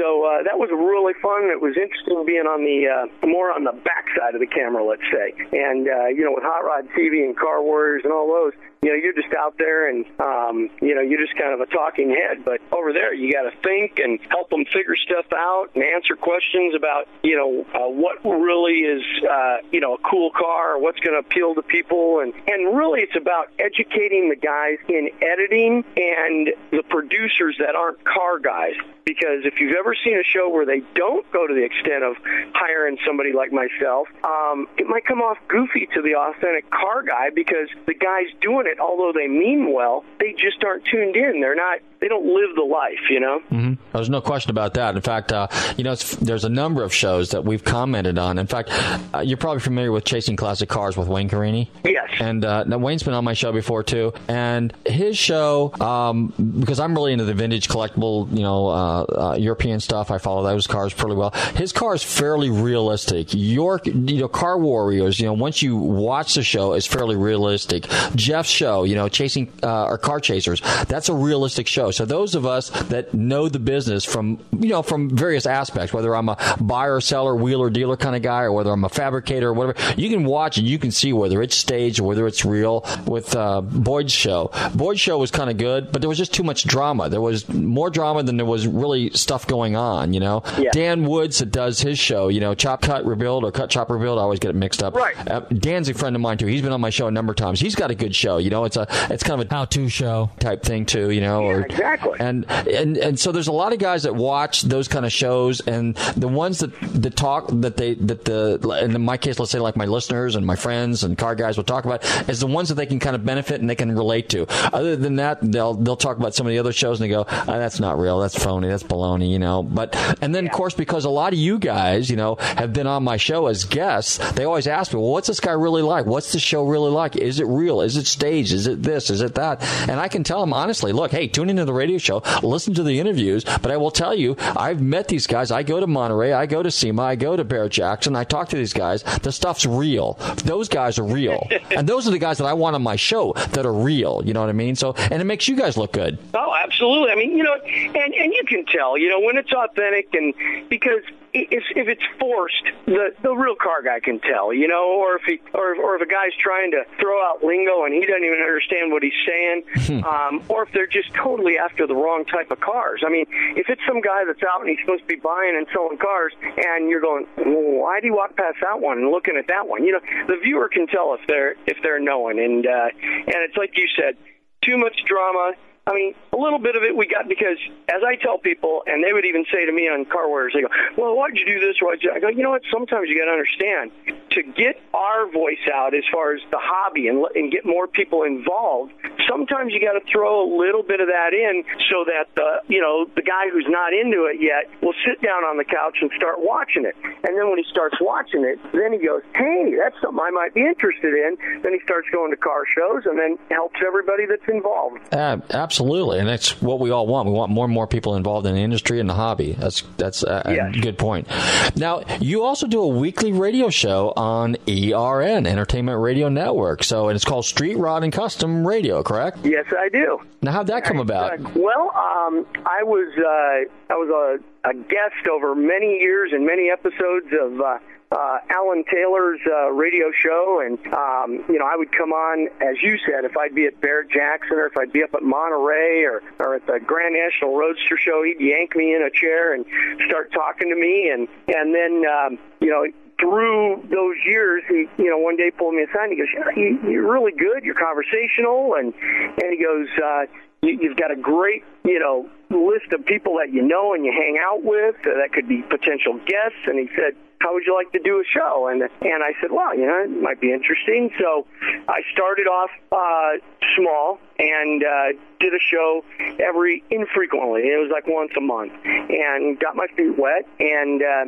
so 0.00 0.24
uh, 0.24 0.48
that 0.48 0.56
was 0.56 0.72
really 0.72 1.12
fun. 1.20 1.52
It 1.52 1.60
was 1.60 1.76
interesting 1.76 2.24
being 2.24 2.48
on 2.48 2.64
the 2.64 2.88
uh, 2.88 3.26
more 3.28 3.52
on 3.52 3.64
the 3.64 3.76
back 3.84 4.08
side 4.16 4.32
of 4.32 4.40
the 4.40 4.48
camera, 4.48 4.80
let's 4.80 5.04
say. 5.12 5.36
And 5.52 5.84
uh, 5.84 6.08
you 6.08 6.24
know, 6.24 6.32
with 6.32 6.48
Hot 6.48 6.64
Rod 6.64 6.88
TV 6.96 7.28
and 7.28 7.36
Car 7.36 7.60
Warriors 7.60 8.00
and 8.04 8.12
all 8.12 8.21
those, 8.26 8.52
you 8.82 8.90
know, 8.90 8.96
you're 8.96 9.14
just 9.14 9.32
out 9.34 9.54
there 9.58 9.88
and, 9.88 10.04
um, 10.18 10.68
you 10.80 10.94
know, 10.94 11.00
you're 11.00 11.20
just 11.20 11.36
kind 11.38 11.54
of 11.54 11.60
a 11.60 11.66
talking 11.66 12.10
head. 12.10 12.44
But 12.44 12.60
over 12.72 12.92
there, 12.92 13.14
you 13.14 13.32
got 13.32 13.42
to 13.42 13.56
think 13.62 13.98
and 13.98 14.18
help 14.28 14.50
them 14.50 14.64
figure 14.64 14.96
stuff 14.96 15.26
out 15.32 15.70
and 15.74 15.84
answer 15.84 16.16
questions 16.16 16.74
about, 16.74 17.06
you 17.22 17.36
know, 17.36 17.64
uh, 17.74 17.88
what 17.88 18.24
really 18.24 18.80
is, 18.80 19.04
uh, 19.22 19.58
you 19.70 19.80
know, 19.80 19.94
a 19.94 19.98
cool 19.98 20.30
car 20.30 20.74
or 20.74 20.78
what's 20.80 20.98
going 21.00 21.14
to 21.14 21.20
appeal 21.20 21.54
to 21.54 21.62
people. 21.62 22.20
And, 22.20 22.32
and 22.48 22.76
really, 22.76 23.02
it's 23.02 23.16
about 23.16 23.50
educating 23.58 24.30
the 24.30 24.36
guys 24.36 24.78
in 24.88 25.10
editing 25.22 25.84
and 25.96 26.50
the 26.72 26.82
producers 26.88 27.56
that 27.60 27.76
aren't 27.76 28.02
car 28.04 28.40
guys. 28.40 28.74
Because 29.04 29.42
if 29.44 29.60
you've 29.60 29.74
ever 29.76 29.96
seen 30.04 30.18
a 30.18 30.22
show 30.22 30.48
where 30.48 30.64
they 30.64 30.80
don't 30.94 31.28
go 31.32 31.46
to 31.46 31.54
the 31.54 31.64
extent 31.64 32.04
of 32.04 32.14
hiring 32.54 32.98
somebody 33.04 33.32
like 33.32 33.52
myself, 33.52 34.06
um, 34.24 34.68
it 34.78 34.86
might 34.86 35.04
come 35.04 35.20
off 35.20 35.38
goofy 35.48 35.88
to 35.94 36.02
the 36.02 36.14
authentic 36.14 36.70
car 36.70 37.02
guy 37.02 37.30
because 37.34 37.68
the 37.86 37.94
guys 38.12 38.32
doing 38.40 38.66
it, 38.66 38.78
although 38.80 39.12
they 39.14 39.28
mean 39.28 39.72
well, 39.72 40.04
they 40.20 40.32
just 40.32 40.62
aren't 40.64 40.84
tuned 40.84 41.16
in. 41.16 41.40
They're 41.40 41.54
not. 41.54 41.80
They 42.02 42.08
don't 42.08 42.26
live 42.26 42.56
the 42.56 42.64
life, 42.64 42.98
you 43.10 43.20
know. 43.20 43.38
Mm-hmm. 43.52 43.74
There's 43.92 44.10
no 44.10 44.20
question 44.20 44.50
about 44.50 44.74
that. 44.74 44.96
In 44.96 45.02
fact, 45.02 45.30
uh, 45.30 45.46
you 45.76 45.84
know, 45.84 45.94
there's 45.94 46.44
a 46.44 46.48
number 46.48 46.82
of 46.82 46.92
shows 46.92 47.30
that 47.30 47.44
we've 47.44 47.62
commented 47.62 48.18
on. 48.18 48.40
In 48.40 48.48
fact, 48.48 48.70
uh, 49.14 49.20
you're 49.20 49.36
probably 49.36 49.60
familiar 49.60 49.92
with 49.92 50.04
Chasing 50.04 50.34
Classic 50.34 50.68
Cars 50.68 50.96
with 50.96 51.06
Wayne 51.06 51.28
Carini. 51.28 51.70
Yes. 51.84 52.10
And 52.18 52.44
uh, 52.44 52.64
now 52.64 52.78
Wayne's 52.78 53.04
been 53.04 53.14
on 53.14 53.22
my 53.22 53.34
show 53.34 53.52
before 53.52 53.84
too, 53.84 54.14
and 54.26 54.74
his 54.84 55.16
show, 55.16 55.72
um, 55.80 56.34
because 56.58 56.80
I'm 56.80 56.92
really 56.92 57.12
into 57.12 57.24
the 57.24 57.34
vintage 57.34 57.68
collectible, 57.68 58.28
you 58.36 58.42
know, 58.42 58.66
uh, 58.66 59.02
uh, 59.02 59.36
European 59.38 59.78
stuff. 59.78 60.10
I 60.10 60.18
follow 60.18 60.42
those 60.42 60.66
cars 60.66 60.92
pretty 60.92 61.14
well. 61.14 61.30
His 61.54 61.70
car 61.70 61.94
is 61.94 62.02
fairly 62.02 62.50
realistic. 62.50 63.28
Your, 63.30 63.80
you 63.84 64.22
know, 64.22 64.28
Car 64.28 64.58
Warriors, 64.58 65.20
you 65.20 65.26
know, 65.26 65.34
once 65.34 65.62
you 65.62 65.76
watch 65.76 66.34
the 66.34 66.42
show, 66.42 66.72
is 66.72 66.84
fairly 66.84 67.14
realistic. 67.14 67.86
Jeff's 68.16 68.50
show, 68.50 68.82
you 68.82 68.96
know, 68.96 69.08
Chasing 69.08 69.52
uh, 69.62 69.84
or 69.84 69.98
Car 69.98 70.18
Chasers, 70.18 70.60
that's 70.88 71.08
a 71.08 71.14
realistic 71.14 71.68
show. 71.68 71.91
So 71.92 72.04
those 72.04 72.34
of 72.34 72.46
us 72.46 72.70
that 72.84 73.14
know 73.14 73.48
the 73.48 73.58
business 73.58 74.04
from, 74.04 74.44
you 74.58 74.68
know, 74.68 74.82
from 74.82 75.14
various 75.16 75.46
aspects, 75.46 75.92
whether 75.92 76.14
I'm 76.14 76.28
a 76.28 76.56
buyer, 76.60 77.00
seller, 77.00 77.34
wheeler, 77.34 77.70
dealer 77.70 77.96
kind 77.96 78.16
of 78.16 78.22
guy, 78.22 78.42
or 78.42 78.52
whether 78.52 78.70
I'm 78.70 78.84
a 78.84 78.88
fabricator 78.88 79.48
or 79.48 79.52
whatever, 79.52 79.94
you 79.96 80.08
can 80.08 80.24
watch 80.24 80.58
and 80.58 80.66
you 80.66 80.78
can 80.78 80.90
see 80.90 81.12
whether 81.12 81.42
it's 81.42 81.56
staged 81.56 82.00
or 82.00 82.04
whether 82.04 82.26
it's 82.26 82.44
real. 82.44 82.86
With 83.06 83.34
uh, 83.34 83.60
Boyd's 83.60 84.12
show, 84.12 84.50
Boyd's 84.74 85.00
show 85.00 85.18
was 85.18 85.30
kind 85.30 85.50
of 85.50 85.56
good, 85.58 85.92
but 85.92 86.02
there 86.02 86.08
was 86.08 86.18
just 86.18 86.32
too 86.32 86.42
much 86.42 86.64
drama. 86.64 87.08
There 87.08 87.20
was 87.20 87.48
more 87.48 87.90
drama 87.90 88.22
than 88.22 88.36
there 88.36 88.46
was 88.46 88.66
really 88.66 89.10
stuff 89.10 89.46
going 89.46 89.76
on. 89.76 90.12
You 90.12 90.20
know, 90.20 90.42
yeah. 90.58 90.70
Dan 90.72 91.04
Woods 91.04 91.38
that 91.38 91.50
does 91.50 91.80
his 91.80 91.98
show, 91.98 92.28
you 92.28 92.40
know, 92.40 92.54
Chop 92.54 92.82
Cut 92.82 93.04
Rebuild 93.04 93.44
or 93.44 93.52
Cut 93.52 93.70
Chop 93.70 93.90
Rebuild. 93.90 94.18
I 94.18 94.22
always 94.22 94.38
get 94.40 94.50
it 94.50 94.56
mixed 94.56 94.82
up. 94.82 94.94
Right. 94.94 95.16
Uh, 95.28 95.40
Dan's 95.40 95.88
a 95.88 95.94
friend 95.94 96.16
of 96.16 96.22
mine 96.22 96.38
too. 96.38 96.46
He's 96.46 96.62
been 96.62 96.72
on 96.72 96.80
my 96.80 96.90
show 96.90 97.06
a 97.06 97.10
number 97.10 97.32
of 97.32 97.36
times. 97.36 97.60
He's 97.60 97.74
got 97.74 97.90
a 97.90 97.94
good 97.94 98.14
show. 98.14 98.38
You 98.38 98.50
know, 98.50 98.64
it's 98.64 98.76
a 98.76 98.86
it's 99.10 99.22
kind 99.22 99.40
of 99.40 99.50
a 99.50 99.54
how-to 99.54 99.88
show 99.88 100.30
type 100.38 100.62
thing 100.62 100.86
too. 100.86 101.10
You 101.10 101.20
know, 101.20 101.42
yeah, 101.42 101.48
or 101.48 101.60
exactly. 101.62 101.81
And 102.18 102.50
and 102.50 102.96
and 102.96 103.18
so 103.18 103.32
there's 103.32 103.48
a 103.48 103.52
lot 103.52 103.72
of 103.72 103.78
guys 103.78 104.04
that 104.04 104.14
watch 104.14 104.62
those 104.62 104.88
kind 104.88 105.04
of 105.04 105.12
shows, 105.12 105.60
and 105.60 105.94
the 106.16 106.28
ones 106.28 106.60
that 106.60 106.72
that 106.80 107.16
talk 107.16 107.48
that 107.50 107.76
they 107.76 107.94
that 107.94 108.24
the 108.24 108.58
and 108.82 108.94
in 108.94 109.02
my 109.02 109.16
case, 109.16 109.38
let's 109.38 109.52
say 109.52 109.58
like 109.58 109.76
my 109.76 109.86
listeners 109.86 110.36
and 110.36 110.46
my 110.46 110.56
friends 110.56 111.04
and 111.04 111.16
car 111.18 111.34
guys 111.34 111.56
will 111.56 111.64
talk 111.64 111.84
about 111.84 112.04
is 112.28 112.40
the 112.40 112.46
ones 112.46 112.68
that 112.68 112.76
they 112.76 112.86
can 112.86 112.98
kind 112.98 113.16
of 113.16 113.24
benefit 113.24 113.60
and 113.60 113.68
they 113.68 113.74
can 113.74 113.92
relate 113.92 114.28
to. 114.30 114.46
Other 114.74 114.96
than 114.96 115.16
that, 115.16 115.38
they'll 115.42 115.74
they'll 115.74 115.96
talk 115.96 116.16
about 116.16 116.34
some 116.34 116.46
of 116.46 116.50
the 116.50 116.58
other 116.58 116.72
shows 116.72 117.00
and 117.00 117.10
they 117.10 117.14
go, 117.14 117.24
oh, 117.28 117.44
that's 117.46 117.80
not 117.80 117.98
real, 117.98 118.20
that's 118.20 118.42
phony, 118.42 118.68
that's 118.68 118.82
baloney, 118.82 119.30
you 119.30 119.38
know. 119.38 119.62
But 119.62 119.96
and 120.22 120.34
then 120.34 120.46
of 120.46 120.52
course 120.52 120.74
because 120.74 121.04
a 121.04 121.10
lot 121.10 121.32
of 121.32 121.38
you 121.38 121.58
guys, 121.58 122.10
you 122.10 122.16
know, 122.16 122.36
have 122.40 122.72
been 122.72 122.86
on 122.86 123.04
my 123.04 123.16
show 123.16 123.46
as 123.46 123.64
guests, 123.64 124.18
they 124.32 124.44
always 124.44 124.66
ask 124.66 124.92
me, 124.92 125.00
well, 125.00 125.10
what's 125.10 125.28
this 125.28 125.40
guy 125.40 125.52
really 125.52 125.82
like? 125.82 126.06
What's 126.06 126.32
the 126.32 126.40
show 126.40 126.64
really 126.64 126.90
like? 126.90 127.16
Is 127.16 127.40
it 127.40 127.46
real? 127.46 127.80
Is 127.80 127.96
it 127.96 128.06
staged? 128.06 128.52
Is 128.52 128.66
it 128.66 128.82
this? 128.82 129.10
Is 129.10 129.20
it 129.20 129.34
that? 129.34 129.62
And 129.88 130.00
I 130.00 130.08
can 130.08 130.24
tell 130.24 130.40
them 130.40 130.52
honestly, 130.52 130.92
look, 130.92 131.10
hey, 131.10 131.28
tune 131.28 131.50
into 131.50 131.64
the 131.64 131.71
radio 131.72 131.98
show, 131.98 132.22
listen 132.42 132.74
to 132.74 132.82
the 132.82 132.98
interviews, 132.98 133.44
but 133.44 133.70
I 133.70 133.76
will 133.76 133.90
tell 133.90 134.14
you, 134.14 134.36
I've 134.38 134.80
met 134.80 135.08
these 135.08 135.26
guys. 135.26 135.50
I 135.50 135.62
go 135.62 135.80
to 135.80 135.86
Monterey, 135.86 136.32
I 136.32 136.46
go 136.46 136.62
to 136.62 136.70
SEMA, 136.70 137.02
I 137.02 137.16
go 137.16 137.36
to 137.36 137.44
Barrett 137.44 137.72
Jackson, 137.72 138.16
I 138.16 138.24
talk 138.24 138.48
to 138.50 138.56
these 138.56 138.72
guys. 138.72 139.02
The 139.22 139.32
stuff's 139.32 139.66
real. 139.66 140.14
Those 140.44 140.68
guys 140.68 140.98
are 140.98 141.04
real. 141.04 141.48
and 141.70 141.88
those 141.88 142.06
are 142.06 142.10
the 142.10 142.18
guys 142.18 142.38
that 142.38 142.46
I 142.46 142.52
want 142.52 142.74
on 142.74 142.82
my 142.82 142.96
show 142.96 143.32
that 143.50 143.66
are 143.66 143.72
real. 143.72 144.22
You 144.24 144.32
know 144.32 144.40
what 144.40 144.48
I 144.48 144.52
mean? 144.52 144.76
So, 144.76 144.94
and 144.94 145.20
it 145.20 145.24
makes 145.24 145.48
you 145.48 145.56
guys 145.56 145.76
look 145.76 145.92
good. 145.92 146.18
Oh, 146.34 146.54
absolutely. 146.62 147.10
I 147.10 147.14
mean, 147.14 147.36
you 147.36 147.42
know, 147.42 147.54
and 147.54 148.14
and 148.14 148.32
you 148.32 148.42
can 148.46 148.64
tell, 148.66 148.96
you 148.96 149.08
know, 149.08 149.20
when 149.20 149.36
it's 149.36 149.52
authentic, 149.52 150.12
and 150.14 150.34
because 150.68 151.02
if 151.34 151.64
if 151.74 151.88
it's 151.88 152.02
forced, 152.20 152.64
the 152.86 153.14
the 153.22 153.32
real 153.32 153.56
car 153.56 153.82
guy 153.82 154.00
can 154.00 154.20
tell, 154.20 154.52
you 154.52 154.68
know, 154.68 155.00
or 155.00 155.16
if 155.16 155.22
he 155.24 155.40
or 155.54 155.74
or 155.76 155.96
if 155.96 156.02
a 156.02 156.06
guy's 156.06 156.34
trying 156.38 156.70
to 156.72 156.84
throw 157.00 157.18
out 157.24 157.42
lingo 157.42 157.84
and 157.84 157.94
he 157.94 158.04
doesn't 158.04 158.24
even 158.24 158.40
understand 158.40 158.92
what 158.92 159.02
he's 159.02 159.16
saying, 159.26 160.04
um, 160.04 160.42
or 160.48 160.64
if 160.64 160.72
they're 160.72 160.86
just 160.86 161.12
totally 161.14 161.58
after 161.58 161.86
the 161.86 161.94
wrong 161.94 162.24
type 162.24 162.50
of 162.50 162.60
cars. 162.60 163.02
I 163.06 163.10
mean, 163.10 163.26
if 163.56 163.68
it's 163.68 163.80
some 163.86 164.00
guy 164.00 164.24
that's 164.26 164.42
out 164.42 164.60
and 164.60 164.68
he's 164.68 164.78
supposed 164.84 165.02
to 165.02 165.08
be 165.08 165.16
buying 165.16 165.56
and 165.56 165.66
selling 165.72 165.98
cars, 165.98 166.32
and 166.42 166.88
you're 166.88 167.00
going, 167.00 167.26
well, 167.36 167.80
why 167.80 168.00
do 168.00 168.08
you 168.08 168.14
walk 168.14 168.36
past 168.36 168.58
that 168.60 168.80
one 168.80 168.98
and 168.98 169.10
looking 169.10 169.36
at 169.36 169.46
that 169.48 169.66
one? 169.66 169.84
You 169.84 169.92
know, 169.92 170.00
the 170.28 170.36
viewer 170.42 170.68
can 170.68 170.86
tell 170.86 171.14
if 171.14 171.26
they're 171.26 171.56
if 171.66 171.78
they're 171.82 172.00
knowing, 172.00 172.38
and 172.38 172.66
uh, 172.66 172.88
and 173.02 173.40
it's 173.48 173.56
like 173.56 173.76
you 173.76 173.88
said, 173.96 174.16
too 174.60 174.76
much 174.76 174.96
drama. 175.06 175.54
I 175.84 175.94
mean, 175.94 176.14
a 176.32 176.36
little 176.36 176.60
bit 176.60 176.76
of 176.76 176.84
it 176.84 176.96
we 176.96 177.08
got 177.08 177.28
because, 177.28 177.58
as 177.88 178.02
I 178.06 178.14
tell 178.14 178.38
people, 178.38 178.84
and 178.86 179.02
they 179.02 179.12
would 179.12 179.24
even 179.24 179.44
say 179.52 179.66
to 179.66 179.72
me 179.72 179.88
on 179.88 180.04
Car 180.04 180.28
Warriors, 180.28 180.52
they 180.54 180.62
go, 180.62 180.68
"Well, 180.96 181.16
why'd 181.16 181.36
you 181.36 181.44
do 181.44 181.58
this? 181.58 181.76
Why'd 181.80 182.02
you?" 182.02 182.12
I 182.12 182.20
go, 182.20 182.28
"You 182.28 182.44
know 182.44 182.50
what? 182.50 182.62
Sometimes 182.70 183.08
you 183.08 183.18
got 183.18 183.26
to 183.26 183.32
understand 183.32 183.90
to 184.30 184.42
get 184.42 184.80
our 184.94 185.30
voice 185.30 185.60
out 185.72 185.94
as 185.94 186.04
far 186.12 186.34
as 186.34 186.40
the 186.50 186.58
hobby 186.60 187.08
and 187.08 187.24
and 187.34 187.50
get 187.50 187.66
more 187.66 187.86
people 187.86 188.22
involved. 188.22 188.92
Sometimes 189.28 189.72
you 189.72 189.80
got 189.80 189.98
to 189.98 190.04
throw 190.10 190.46
a 190.46 190.48
little 190.56 190.82
bit 190.82 191.00
of 191.00 191.08
that 191.08 191.34
in 191.34 191.64
so 191.90 192.04
that 192.06 192.30
the 192.34 192.62
you 192.68 192.80
know 192.80 193.06
the 193.16 193.22
guy 193.22 193.50
who's 193.50 193.66
not 193.68 193.92
into 193.92 194.30
it 194.30 194.40
yet 194.40 194.70
will 194.82 194.94
sit 195.04 195.20
down 195.20 195.44
on 195.44 195.56
the 195.56 195.64
couch 195.64 195.98
and 196.00 196.10
start 196.16 196.36
watching 196.38 196.84
it. 196.84 196.94
And 197.04 197.36
then 197.36 197.50
when 197.50 197.58
he 197.58 197.64
starts 197.70 197.96
watching 198.00 198.44
it, 198.44 198.58
then 198.72 198.92
he 198.92 199.02
goes, 199.04 199.22
"Hey, 199.34 199.74
that's 199.74 199.98
something 200.00 200.22
I 200.22 200.30
might 200.30 200.54
be 200.54 200.62
interested 200.62 201.12
in." 201.12 201.36
Then 201.62 201.72
he 201.74 201.80
starts 201.84 202.08
going 202.10 202.30
to 202.30 202.36
car 202.36 202.64
shows 202.70 203.02
and 203.06 203.18
then 203.18 203.38
helps 203.50 203.80
everybody 203.84 204.26
that's 204.26 204.46
involved. 204.48 205.02
Uh, 205.12 205.38
absolutely, 205.50 205.71
and 205.80 206.28
that's 206.28 206.60
what 206.62 206.80
we 206.80 206.90
all 206.90 207.06
want. 207.06 207.28
We 207.28 207.34
want 207.34 207.50
more 207.50 207.64
and 207.64 207.74
more 207.74 207.86
people 207.86 208.16
involved 208.16 208.46
in 208.46 208.54
the 208.54 208.60
industry 208.60 209.00
and 209.00 209.08
the 209.08 209.14
hobby. 209.14 209.52
That's 209.52 209.82
that's 209.96 210.22
a, 210.22 210.42
a 210.44 210.80
good 210.80 210.98
point. 210.98 211.28
Now, 211.76 212.02
you 212.20 212.42
also 212.44 212.66
do 212.66 212.80
a 212.82 212.88
weekly 212.88 213.32
radio 213.32 213.70
show 213.70 214.12
on 214.16 214.56
ERN 214.68 215.46
Entertainment 215.46 216.00
Radio 216.00 216.28
Network. 216.28 216.84
So, 216.84 217.08
and 217.08 217.16
it's 217.16 217.24
called 217.24 217.44
Street 217.44 217.76
Rod 217.76 218.04
and 218.04 218.12
Custom 218.12 218.66
Radio, 218.66 219.02
correct? 219.02 219.38
Yes, 219.44 219.66
I 219.76 219.88
do. 219.88 220.20
Now, 220.42 220.52
how'd 220.52 220.66
that 220.68 220.84
come 220.84 220.98
about? 220.98 221.38
Well, 221.54 221.92
um, 221.94 222.46
I 222.66 222.82
was 222.82 223.12
uh, 223.16 223.92
I 223.92 223.96
was 223.96 224.40
a, 224.64 224.68
a 224.68 224.74
guest 224.74 225.26
over 225.30 225.54
many 225.54 225.98
years 225.98 226.32
and 226.32 226.46
many 226.46 226.70
episodes 226.70 227.26
of 227.40 227.60
uh, 227.60 227.78
uh, 228.12 228.38
Alan 228.50 228.84
Taylor's 228.92 229.40
uh, 229.46 229.70
radio 229.70 230.12
show, 230.12 230.62
and 230.64 230.78
um, 230.92 231.44
you 231.48 231.58
know 231.58 231.66
I 231.66 231.76
would 231.76 231.90
come 231.92 232.12
on 232.12 232.48
as 232.60 232.76
you 232.82 232.98
said 233.06 233.24
if 233.24 233.36
I'd 233.36 233.54
be 233.54 233.66
at 233.66 233.80
Barrett 233.80 234.10
Jackson 234.10 234.58
or 234.58 234.66
if 234.66 234.76
I'd 234.76 234.92
be 234.92 235.02
up 235.02 235.14
at 235.14 235.22
Monterey 235.22 236.04
or 236.04 236.22
or 236.38 236.54
at 236.54 236.66
the 236.66 236.78
Grand 236.84 237.14
National 237.14 237.56
Roadster 237.56 237.96
Show, 237.96 238.22
he'd 238.22 238.40
yank 238.40 238.76
me 238.76 238.94
in 238.94 239.02
a 239.02 239.10
chair 239.10 239.54
and 239.54 239.64
start 240.06 240.32
talking 240.32 240.68
to 240.68 240.76
me, 240.76 241.10
and 241.10 241.28
and 241.48 241.74
then 241.74 242.04
um, 242.06 242.38
you 242.60 242.70
know 242.70 242.84
through 243.22 243.86
those 243.88 244.16
years, 244.26 244.64
he, 244.68 244.88
you 244.98 245.08
know, 245.08 245.18
one 245.18 245.36
day 245.36 245.50
pulled 245.56 245.74
me 245.74 245.82
aside 245.82 246.10
and 246.10 246.12
he 246.12 246.18
goes, 246.18 246.28
know, 246.34 246.50
you, 246.56 246.78
you're 246.90 247.10
really 247.10 247.30
good. 247.30 247.62
You're 247.62 247.78
conversational. 247.78 248.74
And, 248.74 248.92
and 249.38 249.52
he 249.54 249.62
goes, 249.62 249.86
uh, 250.02 250.26
you, 250.62 250.78
you've 250.82 250.96
got 250.96 251.12
a 251.12 251.16
great, 251.16 251.62
you 251.84 252.00
know, 252.00 252.28
list 252.50 252.92
of 252.92 253.06
people 253.06 253.38
that 253.38 253.52
you 253.52 253.62
know 253.62 253.94
and 253.94 254.04
you 254.04 254.12
hang 254.12 254.38
out 254.42 254.64
with. 254.64 254.96
Uh, 255.06 255.14
that 255.22 255.32
could 255.32 255.48
be 255.48 255.62
potential 255.62 256.18
guests. 256.26 256.66
And 256.66 256.78
he 256.78 256.88
said, 256.96 257.14
how 257.42 257.52
would 257.54 257.64
you 257.66 257.74
like 257.74 257.90
to 257.92 257.98
do 257.98 258.20
a 258.20 258.24
show? 258.24 258.68
And 258.68 258.82
and 258.82 259.22
I 259.22 259.32
said, 259.40 259.50
well, 259.50 259.76
you 259.76 259.86
know, 259.86 260.04
it 260.04 260.22
might 260.22 260.40
be 260.40 260.52
interesting. 260.52 261.10
So 261.18 261.46
I 261.88 262.02
started 262.12 262.46
off 262.46 262.70
uh, 262.92 263.42
small 263.76 264.18
and 264.38 264.84
uh, 264.84 265.18
did 265.40 265.52
a 265.52 265.58
show 265.58 266.04
every 266.38 266.84
infrequently. 266.90 267.62
It 267.62 267.78
was 267.78 267.90
like 267.92 268.06
once 268.06 268.32
a 268.36 268.40
month, 268.40 268.72
and 268.84 269.58
got 269.58 269.74
my 269.74 269.86
feet 269.96 270.16
wet. 270.16 270.46
And 270.60 271.02
uh, 271.02 271.24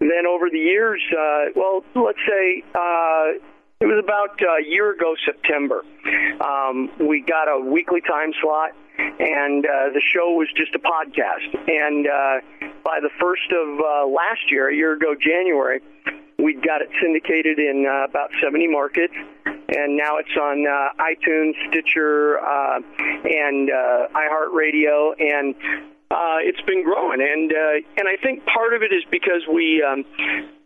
then 0.00 0.26
over 0.28 0.50
the 0.50 0.58
years, 0.58 1.00
uh, 1.12 1.44
well, 1.56 1.84
let's 1.94 2.18
say. 2.28 2.62
Uh, 2.74 3.40
it 3.80 3.86
was 3.86 4.02
about 4.02 4.40
a 4.40 4.64
year 4.66 4.92
ago, 4.92 5.14
September. 5.26 5.84
Um, 6.40 6.90
we 6.98 7.20
got 7.20 7.48
a 7.48 7.60
weekly 7.60 8.00
time 8.00 8.32
slot, 8.40 8.70
and 8.98 9.64
uh, 9.64 9.90
the 9.92 10.00
show 10.00 10.32
was 10.32 10.48
just 10.56 10.74
a 10.74 10.78
podcast. 10.78 11.54
And 11.68 12.06
uh, 12.06 12.70
by 12.84 13.00
the 13.00 13.10
first 13.20 13.50
of 13.52 13.80
uh, 13.80 14.06
last 14.06 14.50
year, 14.50 14.68
a 14.68 14.74
year 14.74 14.94
ago, 14.94 15.14
January, 15.18 15.80
we'd 16.38 16.62
got 16.62 16.82
it 16.82 16.90
syndicated 17.00 17.58
in 17.58 17.86
uh, 17.86 18.04
about 18.04 18.30
70 18.42 18.68
markets, 18.68 19.14
and 19.46 19.96
now 19.96 20.18
it's 20.18 20.36
on 20.40 20.66
uh, 20.66 21.02
iTunes, 21.02 21.54
Stitcher, 21.68 22.38
uh, 22.38 22.80
and 22.98 23.70
uh, 23.70 24.08
iHeartRadio, 24.14 25.14
and 25.18 25.54
uh, 26.10 26.38
it's 26.40 26.60
been 26.62 26.84
growing. 26.84 27.20
And 27.20 27.52
uh, 27.52 27.86
and 27.96 28.06
I 28.06 28.16
think 28.22 28.44
part 28.46 28.74
of 28.74 28.82
it 28.82 28.92
is 28.92 29.02
because 29.10 29.42
we 29.52 29.82
um, 29.82 30.04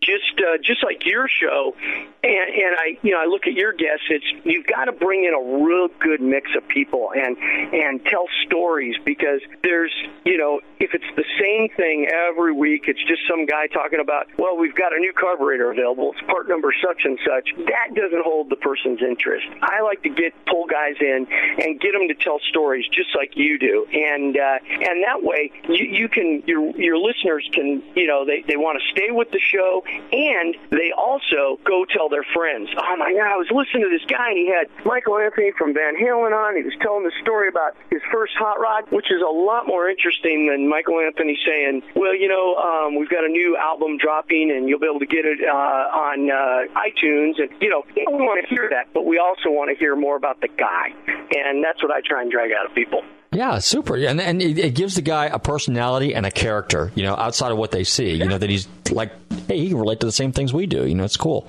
just 0.01 0.38
uh, 0.38 0.59
just 0.62 0.84
like 0.84 1.05
your 1.05 1.28
show, 1.28 1.74
and, 2.22 2.49
and 2.55 2.76
I 2.78 2.99
you 3.03 3.12
know 3.12 3.20
I 3.20 3.26
look 3.26 3.46
at 3.46 3.53
your 3.53 3.72
guests. 3.72 4.07
It's 4.11 4.24
you've 4.44 4.66
got 4.66 4.86
to 4.86 4.92
bring 4.92 5.24
in 5.24 5.34
a 5.34 5.64
real 5.64 5.88
good 5.99 6.20
mix 6.20 6.51
of 6.57 6.66
people 6.68 7.11
and 7.14 7.36
and 7.38 8.05
tell 8.05 8.26
stories 8.46 8.96
because 9.05 9.40
there's 9.62 9.92
you 10.24 10.38
know 10.38 10.61
if 10.78 10.94
it's 10.94 11.09
the 11.16 11.24
same 11.40 11.68
thing 11.76 12.07
every 12.07 12.53
week, 12.53 12.84
it's 12.86 13.03
just 13.05 13.22
some 13.28 13.46
guy 13.46 13.66
talking 13.66 14.01
about 14.01 14.28
well 14.38 14.57
we've 14.57 14.74
got 14.74 14.94
a 14.94 14.99
new 14.99 15.12
carburetor 15.12 15.70
available. 15.70 16.12
It's 16.12 16.26
part 16.26 16.49
number 16.49 16.72
such 16.82 17.03
and 17.05 17.18
such. 17.26 17.51
That 17.66 17.94
doesn't 17.94 18.24
hold 18.24 18.51
the 18.51 18.57
person's 18.57 19.03
interest. 19.03 19.46
I 19.62 19.82
like 19.82 20.03
to 20.05 20.11
get 20.11 20.32
pull 20.46 20.66
guys 20.66 20.96
in 21.01 21.26
and 21.59 21.80
get 21.80 21.92
them 21.92 22.09
to 22.09 22.14
tell 22.14 22.38
stories 22.49 22.86
just 22.88 23.14
like 23.16 23.36
you 23.36 23.59
do, 23.59 23.86
and 23.92 24.36
uh, 24.36 24.59
and 24.62 25.03
that 25.03 25.22
way 25.22 25.51
you, 25.68 25.84
you 25.84 26.09
can 26.09 26.42
your 26.46 26.70
your 26.78 26.99
listeners 26.99 27.49
can 27.53 27.82
you 27.94 28.07
know 28.07 28.24
they 28.24 28.42
they 28.46 28.57
want 28.57 28.80
to 28.80 28.88
stay 28.90 29.11
with 29.11 29.30
the 29.30 29.40
show 29.40 29.82
and 30.12 30.57
they 30.70 30.93
also 30.93 31.59
go 31.64 31.84
tell 31.84 32.09
their 32.09 32.24
friends, 32.34 32.68
oh 32.76 32.97
my 32.97 33.12
God, 33.12 33.28
I 33.28 33.36
was 33.36 33.49
listening 33.51 33.84
to 33.84 33.91
this 33.91 34.05
guy 34.09 34.30
and 34.30 34.39
he 34.39 34.49
had 34.49 34.68
Michael 34.84 35.18
Anthony 35.18 35.53
from 35.57 35.74
Van 35.74 35.97
Halen 35.97 36.32
on. 36.32 36.57
He 36.57 36.62
was 36.62 36.76
telling 36.80 37.05
the 37.05 37.12
story 37.22 37.49
about 37.49 37.76
his 37.91 38.03
first 38.12 38.34
hot 38.36 38.61
rod, 38.61 38.91
which 38.91 39.11
is 39.11 39.22
a 39.22 39.30
lot 39.30 39.66
more 39.66 39.89
interesting 39.89 40.49
than 40.49 40.68
Michael 40.68 41.01
Anthony 41.01 41.39
saying, 41.45 41.82
well, 41.95 42.14
you 42.14 42.28
know, 42.28 42.57
um, 42.57 42.97
we've 42.97 43.11
got 43.11 43.24
a 43.24 43.28
new 43.28 43.57
album 43.57 43.99
dropping 43.99 44.51
and 44.51 44.68
you'll 44.68 44.80
be 44.80 44.86
able 44.86 45.01
to 45.01 45.07
get 45.07 45.24
it 45.24 45.41
uh, 45.45 45.53
on 45.53 46.30
uh, 46.30 46.68
iTunes. 46.78 47.41
And, 47.41 47.51
you 47.61 47.68
know, 47.70 47.82
we 47.97 48.05
want 48.24 48.43
to 48.43 48.49
hear 48.49 48.68
that, 48.70 48.93
but 48.93 49.05
we 49.05 49.18
also 49.18 49.51
want 49.51 49.70
to 49.70 49.76
hear 49.76 49.97
more 49.97 50.16
about 50.16 50.41
the 50.41 50.49
guy. 50.49 50.93
And 51.34 51.62
that's 51.62 51.82
what 51.82 51.93
I 51.93 52.01
try 52.01 52.22
and 52.22 52.30
drag 52.30 52.53
out 52.53 52.66
of 52.66 52.74
people. 52.74 53.03
Yeah, 53.39 53.61
super. 53.61 53.95
And 53.95 54.20
and 54.20 54.43
it, 54.43 54.59
it, 54.59 54.74
gives 54.74 54.97
the 54.97 55.01
guy 55.01 55.26
a 55.26 55.39
personality 55.39 56.12
and 56.12 56.26
a 56.26 56.30
character, 56.30 56.91
you 56.97 57.05
know, 57.05 57.14
outside 57.14 57.53
of 57.53 57.57
what 57.57 57.70
they 57.70 57.84
see. 57.84 58.11
You 58.14 58.24
know 58.24 58.36
that 58.36 58.51
he's 58.51 58.66
like, 58.91 59.12
hey, 59.47 59.61
he 59.61 59.68
can 59.68 59.78
relate 59.78 60.01
to 60.01 60.07
the 60.07 60.12
same 60.12 60.32
things 60.32 60.53
we 60.53 60.66
do. 60.66 60.84
You 60.84 60.97
know, 60.97 61.05
it's 61.05 61.16
cool. 61.16 61.47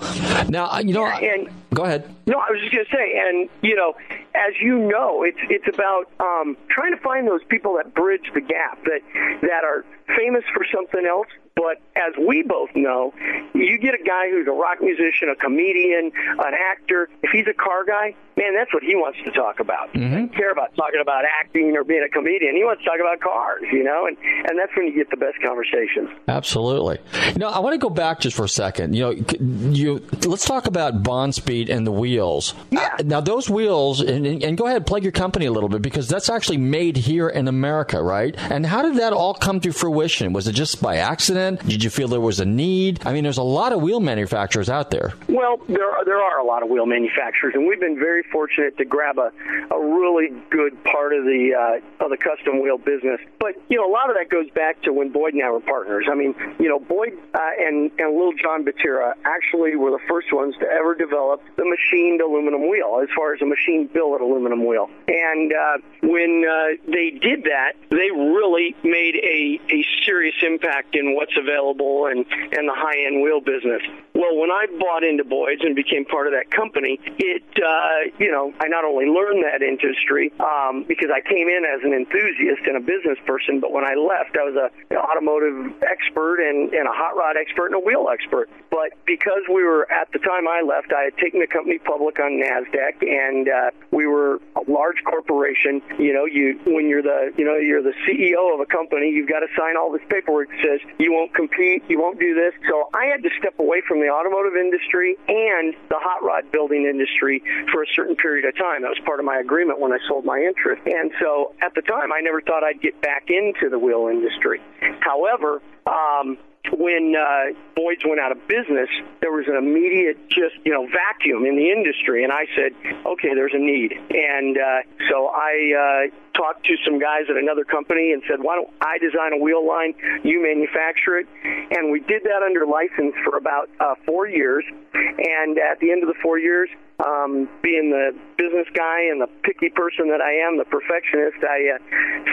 Now, 0.49 0.69
uh, 0.69 0.83
you 0.85 0.93
know, 0.93 1.07
yeah, 1.07 1.33
and, 1.33 1.49
go 1.73 1.85
ahead. 1.85 2.07
No, 2.27 2.37
I 2.37 2.51
was 2.51 2.61
just 2.61 2.71
going 2.71 2.85
to 2.85 2.91
say, 2.91 3.17
and 3.17 3.49
you 3.63 3.75
know, 3.75 3.95
as 4.35 4.53
you 4.61 4.77
know, 4.77 5.23
it's 5.23 5.39
it's 5.49 5.67
about 5.67 6.11
um, 6.19 6.55
trying 6.69 6.95
to 6.95 7.01
find 7.01 7.27
those 7.27 7.43
people 7.49 7.77
that 7.77 7.95
bridge 7.95 8.29
the 8.35 8.41
gap 8.41 8.83
that 8.83 9.01
that 9.41 9.63
are 9.63 9.83
famous 10.15 10.43
for 10.53 10.63
something 10.71 11.07
else, 11.09 11.27
but 11.59 11.81
as 11.93 12.13
we 12.17 12.41
both 12.41 12.69
know, 12.73 13.13
you 13.53 13.77
get 13.79 13.93
a 13.93 14.01
guy 14.01 14.31
who's 14.31 14.47
a 14.47 14.51
rock 14.51 14.79
musician, 14.81 15.27
a 15.27 15.35
comedian, 15.35 16.09
an 16.39 16.53
actor. 16.71 17.09
If 17.21 17.31
he's 17.31 17.47
a 17.47 17.53
car 17.53 17.83
guy, 17.83 18.15
man, 18.37 18.55
that's 18.55 18.73
what 18.73 18.81
he 18.81 18.95
wants 18.95 19.19
to 19.25 19.31
talk 19.31 19.59
about. 19.59 19.89
Mm-hmm. 19.89 19.99
He 19.99 20.09
doesn't 20.09 20.35
care 20.35 20.51
about 20.51 20.73
talking 20.77 21.01
about 21.01 21.25
acting 21.25 21.75
or 21.75 21.83
being 21.83 22.01
a 22.01 22.07
comedian. 22.07 22.55
He 22.55 22.63
wants 22.63 22.81
to 22.83 22.89
talk 22.89 23.01
about 23.01 23.19
cars, 23.19 23.63
you 23.73 23.83
know, 23.83 24.07
and 24.07 24.15
and 24.47 24.57
that's 24.57 24.71
when 24.77 24.87
you 24.87 24.95
get 24.95 25.09
the 25.09 25.17
best 25.17 25.41
conversations. 25.41 26.09
Absolutely. 26.29 26.99
You 27.33 27.39
know, 27.39 27.49
I 27.49 27.59
want 27.59 27.73
to 27.73 27.77
go 27.77 27.89
back 27.89 28.21
just 28.21 28.37
for 28.37 28.45
a 28.45 28.49
second. 28.49 28.95
You 28.95 29.03
know, 29.03 29.11
you 29.41 30.07
let's 30.25 30.45
talk 30.45 30.65
about 30.65 31.03
Bonspeed 31.03 31.69
and 31.69 31.85
the 31.85 31.91
wheels. 31.91 32.53
Yeah. 32.71 32.95
Uh, 32.97 33.03
now 33.03 33.19
those 33.19 33.49
wheels, 33.49 33.99
and, 33.99 34.25
and 34.25 34.57
go 34.57 34.65
ahead, 34.65 34.85
plug 34.85 35.03
your 35.03 35.11
company 35.11 35.45
a 35.45 35.51
little 35.51 35.67
bit 35.67 35.81
because 35.81 36.07
that's 36.07 36.29
actually 36.29 36.57
made 36.57 36.95
here 36.95 37.27
in 37.27 37.49
America, 37.49 38.01
right? 38.01 38.33
And 38.37 38.65
how 38.65 38.81
did 38.81 38.95
that 38.95 39.11
all 39.11 39.33
come 39.33 39.59
to 39.59 39.73
fruition? 39.73 40.31
Was 40.31 40.47
it 40.47 40.53
just 40.53 40.81
by 40.81 40.97
accident? 40.97 41.48
Did 41.55 41.83
you 41.83 41.89
feel 41.89 42.07
there 42.07 42.21
was 42.21 42.39
a 42.39 42.45
need? 42.45 43.05
I 43.05 43.13
mean, 43.13 43.23
there's 43.23 43.37
a 43.37 43.43
lot 43.43 43.73
of 43.73 43.81
wheel 43.81 43.99
manufacturers 43.99 44.69
out 44.69 44.91
there. 44.91 45.13
Well, 45.27 45.57
there 45.67 45.89
are, 45.89 46.05
there 46.05 46.21
are 46.21 46.39
a 46.39 46.43
lot 46.43 46.63
of 46.63 46.69
wheel 46.69 46.85
manufacturers, 46.85 47.53
and 47.55 47.67
we've 47.67 47.79
been 47.79 47.99
very 47.99 48.23
fortunate 48.23 48.77
to 48.77 48.85
grab 48.85 49.17
a, 49.17 49.31
a 49.71 49.79
really 49.79 50.29
good 50.49 50.83
part 50.83 51.13
of 51.13 51.23
the 51.25 51.53
uh, 51.53 52.03
of 52.03 52.09
the 52.09 52.17
custom 52.17 52.61
wheel 52.61 52.77
business. 52.77 53.19
But 53.39 53.55
you 53.69 53.77
know, 53.77 53.89
a 53.89 53.91
lot 53.91 54.09
of 54.09 54.15
that 54.17 54.29
goes 54.29 54.49
back 54.51 54.81
to 54.83 54.93
when 54.93 55.11
Boyd 55.11 55.33
and 55.33 55.43
I 55.43 55.49
were 55.49 55.59
partners. 55.59 56.05
I 56.09 56.15
mean, 56.15 56.35
you 56.59 56.69
know, 56.69 56.79
Boyd 56.79 57.17
uh, 57.33 57.39
and 57.59 57.91
and 57.99 58.15
Little 58.15 58.33
John 58.33 58.65
Buttera 58.65 59.13
actually 59.25 59.75
were 59.75 59.91
the 59.91 60.03
first 60.07 60.33
ones 60.33 60.55
to 60.59 60.67
ever 60.67 60.95
develop 60.95 61.41
the 61.55 61.65
machined 61.65 62.21
aluminum 62.21 62.69
wheel, 62.69 62.99
as 63.01 63.09
far 63.15 63.33
as 63.33 63.41
a 63.41 63.45
machine 63.45 63.89
billet 63.93 64.21
aluminum 64.21 64.65
wheel. 64.65 64.89
And 65.07 65.53
uh, 65.53 65.77
when 66.03 66.45
uh, 66.49 66.91
they 66.91 67.11
did 67.11 67.43
that, 67.43 67.73
they 67.89 68.11
really 68.11 68.75
made 68.83 69.15
a 69.15 69.59
a 69.69 69.85
serious 70.05 70.35
impact 70.45 70.95
in 70.95 71.15
what's 71.29 71.37
available 71.37 72.07
and, 72.07 72.25
and 72.51 72.67
the 72.67 72.73
high 72.75 73.05
end 73.05 73.21
wheel 73.21 73.39
business. 73.41 73.81
Well, 74.19 74.35
when 74.35 74.51
I 74.51 74.67
bought 74.67 75.05
into 75.05 75.23
Boyd's 75.23 75.63
and 75.63 75.77
became 75.77 76.03
part 76.03 76.27
of 76.27 76.33
that 76.33 76.51
company, 76.51 76.99
it, 77.19 77.47
uh, 77.55 78.11
you 78.19 78.29
know, 78.29 78.51
I 78.59 78.67
not 78.67 78.83
only 78.83 79.05
learned 79.05 79.45
that 79.47 79.63
industry 79.63 80.33
um, 80.43 80.83
because 80.83 81.07
I 81.07 81.21
came 81.23 81.47
in 81.47 81.63
as 81.63 81.79
an 81.87 81.93
enthusiast 81.93 82.67
and 82.67 82.75
a 82.75 82.83
business 82.83 83.15
person, 83.25 83.61
but 83.61 83.71
when 83.71 83.85
I 83.85 83.95
left, 83.95 84.35
I 84.35 84.43
was 84.43 84.59
a 84.59 84.67
an 84.91 84.97
automotive 84.97 85.71
expert 85.87 86.43
and, 86.43 86.73
and 86.73 86.83
a 86.85 86.91
hot 86.91 87.15
rod 87.15 87.37
expert 87.39 87.67
and 87.67 87.75
a 87.75 87.79
wheel 87.79 88.11
expert. 88.11 88.49
But 88.69 88.91
because 89.05 89.47
we 89.47 89.63
were, 89.63 89.89
at 89.89 90.11
the 90.11 90.19
time 90.19 90.49
I 90.49 90.67
left, 90.67 90.91
I 90.91 91.03
had 91.03 91.15
taken 91.17 91.39
the 91.39 91.47
company 91.47 91.79
public 91.79 92.19
on 92.19 92.43
NASDAQ 92.43 92.99
and 93.07 93.47
uh, 93.47 93.71
we 93.91 94.05
were 94.05 94.41
a 94.59 94.69
large 94.69 94.99
corporation. 95.07 95.81
You 95.97 96.11
know, 96.11 96.25
you, 96.25 96.59
when 96.67 96.89
you're 96.89 97.01
the, 97.01 97.31
you 97.37 97.45
know, 97.45 97.55
you're 97.55 97.83
the 97.83 97.95
CEO 98.03 98.53
of 98.53 98.59
a 98.59 98.65
company, 98.65 99.11
you've 99.11 99.29
got 99.29 99.39
to 99.39 99.47
sign 99.57 99.77
all 99.77 99.93
this 99.93 100.03
paperwork 100.09 100.49
that 100.49 100.59
says 100.59 100.79
you 100.99 101.13
won't 101.13 101.33
compete, 101.33 101.83
you 101.87 101.99
won't 101.99 102.19
do 102.19 102.35
this. 102.35 102.53
So 102.67 102.89
I 102.93 103.05
had 103.05 103.23
to 103.23 103.29
step 103.39 103.57
away 103.59 103.81
from 103.87 104.01
the 104.01 104.08
automotive 104.09 104.55
industry 104.55 105.15
and 105.27 105.73
the 105.89 105.99
hot 105.99 106.23
rod 106.23 106.51
building 106.51 106.85
industry 106.85 107.41
for 107.71 107.83
a 107.83 107.87
certain 107.95 108.15
period 108.15 108.45
of 108.45 108.57
time. 108.57 108.81
That 108.81 108.89
was 108.89 109.01
part 109.05 109.19
of 109.19 109.25
my 109.25 109.37
agreement 109.37 109.79
when 109.79 109.91
I 109.91 109.97
sold 110.07 110.25
my 110.25 110.39
interest. 110.39 110.81
And 110.85 111.11
so 111.19 111.53
at 111.61 111.73
the 111.75 111.81
time, 111.81 112.11
I 112.11 112.21
never 112.21 112.41
thought 112.41 112.63
I'd 112.63 112.81
get 112.81 112.99
back 113.01 113.29
into 113.29 113.69
the 113.69 113.79
wheel 113.79 114.07
industry. 114.07 114.59
However, 114.99 115.61
um, 115.85 116.37
when 116.71 117.15
uh, 117.15 117.55
Boyd's 117.75 118.03
went 118.05 118.19
out 118.19 118.31
of 118.31 118.47
business, 118.47 118.89
there 119.21 119.31
was 119.31 119.47
an 119.47 119.55
immediate 119.55 120.29
just 120.29 120.55
you 120.65 120.73
know 120.73 120.87
vacuum 120.87 121.45
in 121.45 121.55
the 121.55 121.71
industry, 121.71 122.23
and 122.23 122.33
I 122.33 122.45
said, 122.55 122.73
okay, 123.05 123.33
there's 123.33 123.53
a 123.53 123.59
need, 123.59 123.93
and 123.93 124.57
uh, 124.57 124.81
so 125.09 125.27
I 125.27 126.09
uh, 126.11 126.37
talked 126.37 126.65
to 126.65 126.75
some 126.85 126.99
guys 126.99 127.23
at 127.29 127.37
another 127.37 127.63
company 127.63 128.11
and 128.11 128.21
said, 128.27 128.41
why 128.41 128.55
don't 128.55 128.69
I 128.81 128.97
design 128.97 129.33
a 129.33 129.37
wheel 129.37 129.65
line, 129.65 129.93
you 130.23 130.43
manufacture 130.43 131.17
it, 131.17 131.27
and 131.43 131.91
we 131.91 132.01
did 132.01 132.23
that 132.23 132.43
under 132.43 132.65
license 132.65 133.15
for 133.23 133.37
about 133.37 133.69
uh, 133.79 133.95
four 134.05 134.27
years, 134.27 134.63
and 134.93 135.57
at 135.57 135.79
the 135.79 135.91
end 135.91 136.03
of 136.03 136.07
the 136.07 136.19
four 136.21 136.37
years, 136.37 136.69
um, 137.05 137.47
being 137.61 137.91
the 137.91 138.11
business 138.37 138.67
guy 138.73 139.07
and 139.09 139.21
the 139.21 139.27
picky 139.43 139.69
person 139.69 140.09
that 140.09 140.21
I 140.21 140.33
am, 140.43 140.57
the 140.57 140.65
perfectionist, 140.65 141.37
I 141.43 141.75
uh, 141.75 141.77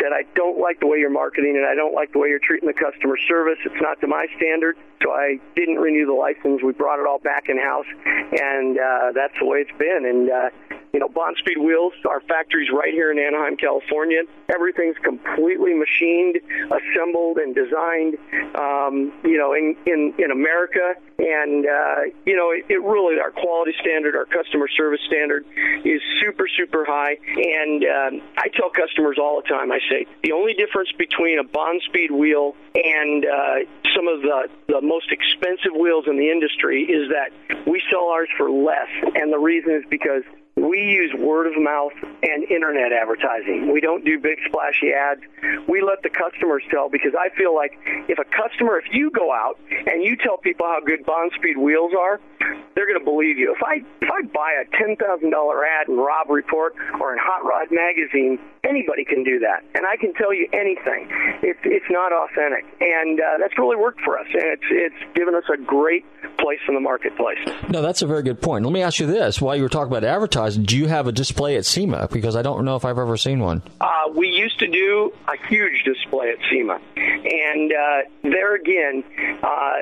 said, 0.00 0.12
I 0.12 0.24
don't 0.34 0.58
like 0.58 0.80
the 0.80 0.86
way 0.86 0.98
you're 0.98 1.10
marketing 1.10 1.56
and 1.56 1.66
I 1.66 1.74
don't 1.74 1.94
like 1.94 2.12
the 2.12 2.18
way 2.18 2.28
you're 2.28 2.42
treating 2.42 2.66
the 2.66 2.74
customer 2.74 3.16
service. 3.28 3.58
It's 3.64 3.80
not 3.80 4.00
to 4.00 4.06
my 4.06 4.26
standard. 4.36 4.76
So 5.02 5.12
I 5.12 5.38
didn't 5.54 5.76
renew 5.76 6.06
the 6.06 6.14
license. 6.14 6.62
We 6.62 6.72
brought 6.72 6.98
it 6.98 7.06
all 7.06 7.18
back 7.18 7.48
in 7.48 7.58
house, 7.58 7.86
and 8.06 8.78
uh, 8.78 9.12
that's 9.14 9.34
the 9.38 9.44
way 9.44 9.58
it's 9.58 9.78
been. 9.78 10.06
And 10.06 10.30
uh, 10.30 10.50
you 10.96 11.00
know, 11.00 11.08
Bonspeed 11.08 11.62
Wheels, 11.62 11.92
our 12.08 12.22
factory's 12.22 12.70
right 12.72 12.90
here 12.90 13.12
in 13.12 13.18
Anaheim, 13.18 13.58
California. 13.58 14.22
Everything's 14.48 14.96
completely 15.04 15.74
machined, 15.74 16.38
assembled, 16.72 17.36
and 17.36 17.54
designed, 17.54 18.16
um, 18.54 19.12
you 19.22 19.36
know, 19.36 19.52
in, 19.52 19.76
in, 19.84 20.14
in 20.16 20.30
America. 20.30 20.94
And, 21.18 21.64
uh, 21.64 22.12
you 22.24 22.36
know, 22.36 22.52
it, 22.52 22.66
it 22.68 22.82
really, 22.82 23.18
our 23.18 23.30
quality 23.30 23.72
standard, 23.80 24.14
our 24.14 24.26
customer 24.26 24.68
service 24.68 25.00
standard 25.06 25.44
is 25.84 26.00
super, 26.20 26.46
super 26.56 26.84
high. 26.84 27.16
And 27.24 27.84
um, 27.84 28.28
I 28.36 28.48
tell 28.48 28.70
customers 28.70 29.16
all 29.20 29.40
the 29.40 29.48
time, 29.48 29.72
I 29.72 29.80
say, 29.88 30.06
the 30.22 30.32
only 30.32 30.52
difference 30.54 30.90
between 30.98 31.38
a 31.38 31.44
Bonspeed 31.44 32.10
wheel 32.10 32.54
and 32.74 33.24
uh, 33.24 33.64
some 33.96 34.08
of 34.08 34.20
the, 34.20 34.48
the 34.68 34.80
most 34.82 35.10
expensive 35.10 35.72
wheels 35.72 36.04
in 36.06 36.16
the 36.16 36.30
industry 36.30 36.82
is 36.84 37.08
that 37.08 37.32
we 37.66 37.82
sell 37.90 38.08
ours 38.08 38.28
for 38.36 38.50
less. 38.50 38.88
And 39.14 39.32
the 39.32 39.38
reason 39.38 39.72
is 39.72 39.84
because 39.88 40.22
we 40.56 40.80
use 40.80 41.12
word 41.18 41.46
of 41.46 41.52
mouth 41.62 41.92
and 42.22 42.44
internet 42.50 42.92
advertising. 42.92 43.70
We 43.72 43.80
don't 43.80 44.04
do 44.04 44.18
big 44.18 44.38
splashy 44.48 44.92
ads. 44.92 45.20
We 45.68 45.82
let 45.82 46.02
the 46.02 46.08
customers 46.08 46.62
tell 46.70 46.88
because 46.88 47.12
I 47.12 47.28
feel 47.36 47.54
like 47.54 47.78
if 48.08 48.18
a 48.18 48.24
customer, 48.24 48.78
if 48.78 48.86
you 48.90 49.10
go 49.10 49.32
out 49.32 49.60
and 49.70 50.02
you 50.02 50.16
tell 50.16 50.38
people 50.38 50.66
how 50.66 50.80
good 50.80 51.04
Bonspeed 51.04 51.56
wheels 51.58 51.92
are, 51.98 52.20
they're 52.74 52.86
going 52.86 52.98
to 52.98 53.04
believe 53.04 53.38
you. 53.38 53.54
If 53.54 53.62
I 53.62 53.84
if 54.00 54.10
I 54.10 54.22
buy 54.32 54.52
a 54.60 54.64
ten 54.76 54.96
thousand 54.96 55.30
dollar 55.30 55.64
ad 55.64 55.88
in 55.88 55.96
Robb 55.96 56.30
Report 56.30 56.74
or 57.00 57.12
in 57.12 57.18
Hot 57.20 57.44
Rod 57.44 57.68
Magazine, 57.70 58.38
anybody 58.64 59.04
can 59.04 59.24
do 59.24 59.40
that, 59.40 59.64
and 59.74 59.86
I 59.86 59.96
can 59.96 60.12
tell 60.14 60.32
you 60.32 60.46
anything. 60.52 61.08
It's 61.42 61.60
it's 61.64 61.86
not 61.90 62.12
authentic, 62.12 62.64
and 62.80 63.20
uh, 63.20 63.38
that's 63.40 63.56
really 63.58 63.76
worked 63.76 64.00
for 64.02 64.18
us, 64.18 64.26
and 64.32 64.44
it's 64.44 64.68
it's 64.70 65.14
given 65.14 65.34
us 65.34 65.44
a 65.52 65.56
great 65.56 66.04
place 66.38 66.60
in 66.68 66.74
the 66.74 66.80
marketplace. 66.80 67.38
No, 67.70 67.80
that's 67.82 68.02
a 68.02 68.06
very 68.06 68.22
good 68.22 68.40
point. 68.42 68.64
Let 68.64 68.72
me 68.72 68.82
ask 68.82 69.00
you 69.00 69.06
this: 69.06 69.40
While 69.40 69.56
you 69.56 69.62
were 69.62 69.70
talking 69.70 69.90
about 69.90 70.04
advertising, 70.04 70.45
do 70.50 70.76
you 70.76 70.86
have 70.86 71.06
a 71.06 71.12
display 71.12 71.56
at 71.56 71.64
SEMA? 71.64 72.08
Because 72.10 72.36
I 72.36 72.42
don't 72.42 72.64
know 72.64 72.76
if 72.76 72.84
I've 72.84 72.98
ever 72.98 73.16
seen 73.16 73.40
one. 73.40 73.62
Uh, 73.80 73.86
we 74.14 74.28
used 74.28 74.58
to 74.60 74.66
do 74.68 75.12
a 75.28 75.46
huge 75.48 75.84
display 75.84 76.30
at 76.30 76.38
SEMA, 76.50 76.80
and 76.96 77.72
uh, 77.72 78.08
there 78.22 78.54
again, 78.54 79.04
uh, 79.42 79.72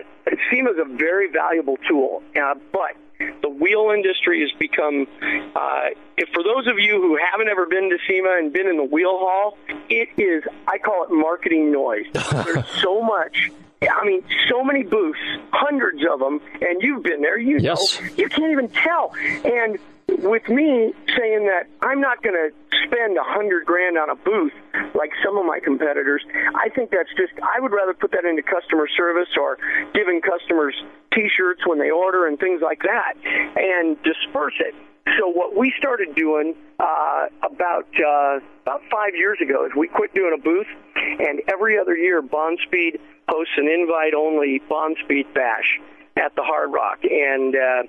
SEMA 0.50 0.70
is 0.70 0.78
a 0.78 0.96
very 0.96 1.30
valuable 1.30 1.76
tool, 1.88 2.22
uh, 2.40 2.54
but 2.72 2.96
the 3.42 3.48
wheel 3.48 3.90
industry 3.94 4.40
has 4.40 4.50
become. 4.58 5.06
Uh, 5.54 5.90
if 6.16 6.28
for 6.30 6.42
those 6.42 6.66
of 6.66 6.78
you 6.78 7.00
who 7.00 7.18
haven't 7.30 7.48
ever 7.48 7.66
been 7.66 7.90
to 7.90 7.98
SEMA 8.08 8.36
and 8.38 8.52
been 8.52 8.68
in 8.68 8.76
the 8.76 8.84
wheel 8.84 9.18
hall, 9.18 9.58
it 9.88 10.08
is. 10.16 10.44
I 10.66 10.78
call 10.78 11.04
it 11.04 11.10
marketing 11.10 11.72
noise. 11.72 12.06
There's 12.12 12.68
so 12.80 13.02
much. 13.02 13.50
I 13.82 14.04
mean, 14.06 14.22
so 14.48 14.64
many 14.64 14.82
booths, 14.82 15.18
hundreds 15.52 16.02
of 16.10 16.18
them, 16.18 16.40
and 16.60 16.82
you've 16.82 17.02
been 17.02 17.20
there. 17.20 17.38
You 17.38 17.58
yes. 17.58 18.00
know, 18.00 18.08
you 18.16 18.28
can't 18.28 18.50
even 18.50 18.68
tell. 18.68 19.14
And 19.44 19.78
with 20.08 20.48
me 20.48 20.92
saying 21.16 21.46
that 21.46 21.66
I'm 21.80 22.00
not 22.00 22.22
going 22.22 22.34
to 22.34 22.50
spend 22.86 23.16
a 23.16 23.22
hundred 23.22 23.64
grand 23.64 23.98
on 23.98 24.10
a 24.10 24.16
booth 24.16 24.52
like 24.94 25.10
some 25.24 25.36
of 25.36 25.46
my 25.46 25.60
competitors, 25.60 26.24
I 26.54 26.68
think 26.68 26.90
that's 26.90 27.10
just. 27.16 27.32
I 27.42 27.60
would 27.60 27.72
rather 27.72 27.94
put 27.94 28.12
that 28.12 28.24
into 28.24 28.42
customer 28.42 28.88
service 28.96 29.28
or 29.38 29.58
giving 29.92 30.20
customers 30.20 30.74
T-shirts 31.12 31.62
when 31.66 31.78
they 31.78 31.90
order 31.90 32.26
and 32.26 32.38
things 32.38 32.60
like 32.62 32.82
that, 32.82 33.14
and 33.24 33.96
disperse 34.02 34.54
it. 34.60 34.74
So 35.18 35.28
what 35.28 35.56
we 35.56 35.72
started 35.78 36.14
doing 36.14 36.54
uh, 36.78 37.26
about 37.42 37.86
uh, 37.98 38.40
about 38.62 38.82
five 38.90 39.14
years 39.14 39.38
ago 39.40 39.66
is 39.66 39.72
we 39.76 39.88
quit 39.88 40.14
doing 40.14 40.34
a 40.38 40.42
booth, 40.42 40.66
and 40.96 41.42
every 41.52 41.78
other 41.78 41.96
year 41.96 42.22
Bonspeed 42.22 43.00
hosts 43.28 43.54
an 43.56 43.68
invite-only 43.68 44.60
Bonspeed 44.70 45.32
Bash 45.34 45.80
at 46.16 46.34
the 46.36 46.42
Hard 46.42 46.72
Rock, 46.72 47.00
and 47.04 47.54
uh, 47.54 47.82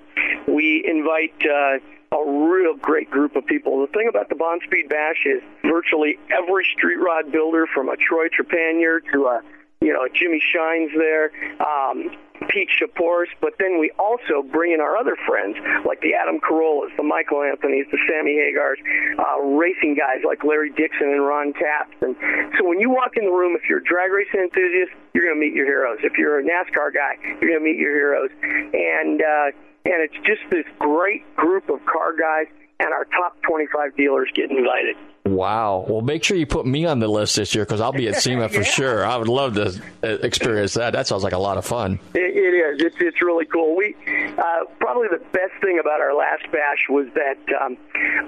we 0.48 0.84
invite. 0.86 1.34
Uh, 1.44 1.78
a 2.12 2.24
real 2.24 2.76
great 2.76 3.10
group 3.10 3.36
of 3.36 3.46
people. 3.46 3.80
The 3.80 3.92
thing 3.92 4.08
about 4.08 4.28
the 4.28 4.34
Bonspeed 4.34 4.88
Bash 4.88 5.26
is 5.26 5.42
virtually 5.62 6.18
every 6.30 6.66
street 6.76 6.96
rod 6.96 7.32
builder, 7.32 7.66
from 7.72 7.88
a 7.88 7.96
Troy 7.96 8.28
Trepanier 8.28 9.00
to 9.12 9.26
a 9.26 9.42
you 9.80 9.92
know 9.92 10.08
Jimmy 10.12 10.40
Shines 10.40 10.90
there, 10.96 11.30
um, 11.60 12.16
Pete 12.48 12.68
Chapouris, 12.70 13.28
but 13.40 13.54
then 13.58 13.78
we 13.78 13.90
also 13.98 14.42
bring 14.42 14.72
in 14.72 14.80
our 14.80 14.96
other 14.96 15.16
friends 15.26 15.56
like 15.86 16.00
the 16.00 16.14
Adam 16.14 16.40
Carollas, 16.40 16.92
the 16.96 17.02
Michael 17.02 17.38
Anthonys, 17.38 17.90
the 17.90 17.98
Sammy 18.08 18.36
Hagars, 18.36 18.78
uh, 19.18 19.40
racing 19.56 19.96
guys 19.96 20.22
like 20.24 20.44
Larry 20.44 20.70
Dixon 20.70 21.08
and 21.10 21.24
Ron 21.24 21.52
Capps. 21.52 21.96
And 22.00 22.16
so 22.58 22.66
when 22.66 22.80
you 22.80 22.90
walk 22.90 23.16
in 23.16 23.24
the 23.24 23.32
room, 23.32 23.56
if 23.56 23.68
you're 23.68 23.78
a 23.78 23.84
drag 23.84 24.12
racing 24.12 24.40
enthusiast, 24.40 24.92
you're 25.14 25.24
going 25.24 25.36
to 25.36 25.40
meet 25.40 25.54
your 25.54 25.66
heroes. 25.66 25.98
If 26.02 26.18
you're 26.18 26.38
a 26.38 26.42
NASCAR 26.42 26.92
guy, 26.92 27.16
you're 27.40 27.50
going 27.50 27.60
to 27.60 27.64
meet 27.64 27.78
your 27.78 27.94
heroes. 27.94 28.30
And 28.42 29.22
uh, 29.22 29.56
and 29.86 30.02
it's 30.02 30.26
just 30.26 30.42
this 30.50 30.64
great 30.78 31.24
group 31.36 31.68
of 31.68 31.84
car 31.86 32.16
guys, 32.16 32.46
and 32.80 32.92
our 32.92 33.04
top 33.04 33.40
25 33.42 33.96
dealers 33.96 34.28
get 34.34 34.50
invited. 34.50 34.96
Wow. 35.24 35.84
Well, 35.88 36.02
make 36.02 36.24
sure 36.24 36.36
you 36.36 36.46
put 36.46 36.66
me 36.66 36.86
on 36.86 36.98
the 36.98 37.08
list 37.08 37.36
this 37.36 37.54
year 37.54 37.64
because 37.64 37.80
I'll 37.80 37.92
be 37.92 38.08
at 38.08 38.16
SEMA 38.22 38.48
for 38.48 38.64
sure. 38.64 39.04
I 39.04 39.16
would 39.16 39.28
love 39.28 39.54
to 39.54 39.80
uh, 40.02 40.06
experience 40.22 40.74
that. 40.74 40.92
That 40.92 41.06
sounds 41.06 41.24
like 41.24 41.32
a 41.32 41.38
lot 41.38 41.56
of 41.56 41.64
fun. 41.64 41.98
it, 42.14 42.20
it 42.20 42.54
is. 42.54 42.82
It's, 42.82 42.96
it's 43.00 43.22
really 43.22 43.46
cool. 43.46 43.76
We 43.76 43.96
uh, 44.06 44.42
probably 44.78 45.08
the 45.08 45.24
best 45.32 45.54
thing 45.60 45.78
about 45.80 46.00
our 46.00 46.14
last 46.14 46.44
bash 46.52 46.86
was 46.88 47.06
that 47.14 47.38
um, 47.60 47.76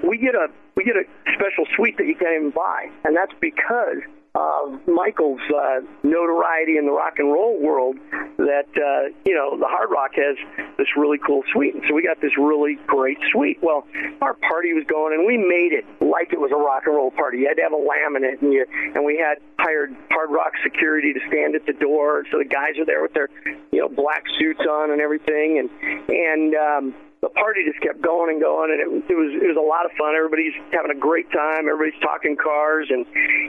we 0.03 0.17
get 0.17 0.35
a 0.35 0.47
we 0.75 0.83
get 0.83 0.95
a 0.95 1.03
special 1.35 1.65
suite 1.75 1.97
that 1.97 2.07
you 2.07 2.15
can't 2.15 2.35
even 2.35 2.51
buy, 2.51 2.89
and 3.03 3.15
that's 3.15 3.33
because 3.39 3.97
of 4.39 4.87
Michael's 4.87 5.41
uh, 5.51 5.81
notoriety 6.03 6.77
in 6.77 6.85
the 6.85 6.91
rock 6.91 7.19
and 7.19 7.31
roll 7.31 7.59
world 7.59 7.97
that 8.37 8.71
uh, 8.71 9.11
you 9.25 9.35
know 9.35 9.59
the 9.59 9.67
Hard 9.67 9.91
Rock 9.91 10.11
has 10.15 10.37
this 10.77 10.87
really 10.95 11.17
cool 11.17 11.43
suite, 11.51 11.75
and 11.75 11.83
so 11.87 11.93
we 11.93 12.01
got 12.01 12.21
this 12.21 12.37
really 12.37 12.75
great 12.87 13.17
suite. 13.31 13.59
Well, 13.61 13.85
our 14.21 14.33
party 14.33 14.73
was 14.73 14.85
going, 14.87 15.13
and 15.13 15.27
we 15.27 15.37
made 15.37 15.73
it 15.73 15.83
like 15.99 16.31
it 16.31 16.39
was 16.39 16.51
a 16.51 16.57
rock 16.57 16.83
and 16.85 16.95
roll 16.95 17.11
party. 17.11 17.39
You 17.39 17.47
had 17.49 17.57
to 17.57 17.63
have 17.63 17.73
a 17.73 17.83
laminate, 17.83 18.41
and 18.41 18.53
you 18.53 18.65
and 18.95 19.03
we 19.03 19.17
had 19.17 19.39
hired 19.59 19.95
Hard 20.09 20.31
Rock 20.31 20.53
security 20.63 21.11
to 21.11 21.19
stand 21.27 21.55
at 21.55 21.65
the 21.65 21.73
door, 21.73 22.23
so 22.31 22.37
the 22.37 22.45
guys 22.45 22.79
are 22.79 22.85
there 22.85 23.01
with 23.01 23.13
their 23.13 23.29
you 23.71 23.79
know 23.79 23.89
black 23.89 24.23
suits 24.39 24.61
on 24.61 24.91
and 24.91 25.01
everything, 25.01 25.59
and 25.59 25.69
and 26.07 26.55
um, 26.55 26.95
the 27.21 27.29
party 27.29 27.65
just 27.65 27.81
kept 27.81 28.01
going 28.01 28.31
and 28.31 28.41
going, 28.41 28.71
and 28.71 28.79
it, 28.79 29.11
it 29.11 29.17
was 29.17 29.31
it 29.35 29.47
was 29.47 29.59
a 29.59 29.63
lot 29.63 29.85
of 29.85 29.91
fun. 29.99 30.15
Everybody's 30.15 30.55
having 30.71 30.91
a 30.91 30.99
great 30.99 31.31
time. 31.31 31.67
Everybody's 31.67 31.99
talking 32.01 32.37
cars, 32.37 32.87
and 32.89 33.05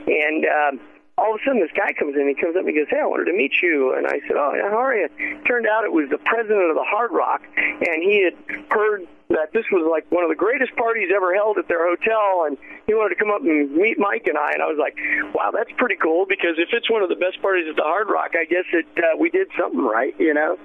and 0.07 0.45
um, 0.45 0.73
all 1.17 1.35
of 1.35 1.39
a 1.39 1.43
sudden 1.45 1.61
this 1.61 1.71
guy 1.71 1.93
comes 1.93 2.15
in. 2.19 2.27
He 2.27 2.35
comes 2.35 2.55
up 2.55 2.67
and 2.67 2.69
he 2.69 2.75
goes, 2.75 2.91
"Hey, 2.91 2.99
I 2.99 3.07
wanted 3.07 3.31
to 3.31 3.37
meet 3.37 3.63
you." 3.63 3.95
And 3.95 4.07
I 4.07 4.19
said, 4.27 4.35
"Oh, 4.35 4.51
yeah, 4.55 4.69
how 4.69 4.83
are 4.83 4.95
you?" 4.95 5.07
Turned 5.47 5.67
out 5.67 5.85
it 5.85 5.93
was 5.93 6.09
the 6.11 6.19
president 6.19 6.67
of 6.67 6.75
the 6.75 6.87
Hard 6.87 7.11
Rock, 7.11 7.47
and 7.55 8.03
he 8.03 8.27
had 8.27 8.35
heard 8.67 9.07
that 9.31 9.53
this 9.53 9.65
was 9.71 9.87
like 9.89 10.09
one 10.11 10.23
of 10.23 10.29
the 10.29 10.35
greatest 10.35 10.75
parties 10.75 11.09
ever 11.13 11.33
held 11.33 11.57
at 11.57 11.67
their 11.67 11.87
hotel, 11.87 12.45
and 12.47 12.57
he 12.87 12.93
wanted 12.93 13.15
to 13.15 13.19
come 13.19 13.31
up 13.31 13.41
and 13.41 13.71
meet 13.75 13.97
Mike 13.97 14.27
and 14.27 14.37
I. 14.37 14.51
And 14.53 14.61
I 14.61 14.67
was 14.67 14.77
like, 14.79 14.95
"Wow, 15.33 15.51
that's 15.53 15.71
pretty 15.77 15.95
cool." 15.95 16.25
Because 16.25 16.55
if 16.57 16.69
it's 16.73 16.89
one 16.89 17.01
of 17.01 17.09
the 17.09 17.15
best 17.15 17.41
parties 17.41 17.65
at 17.69 17.75
the 17.75 17.83
Hard 17.83 18.09
Rock, 18.09 18.31
I 18.33 18.45
guess 18.45 18.65
it 18.73 18.85
uh, 18.97 19.17
we 19.17 19.29
did 19.29 19.47
something 19.59 19.81
right, 19.81 20.13
you 20.19 20.33
know. 20.33 20.57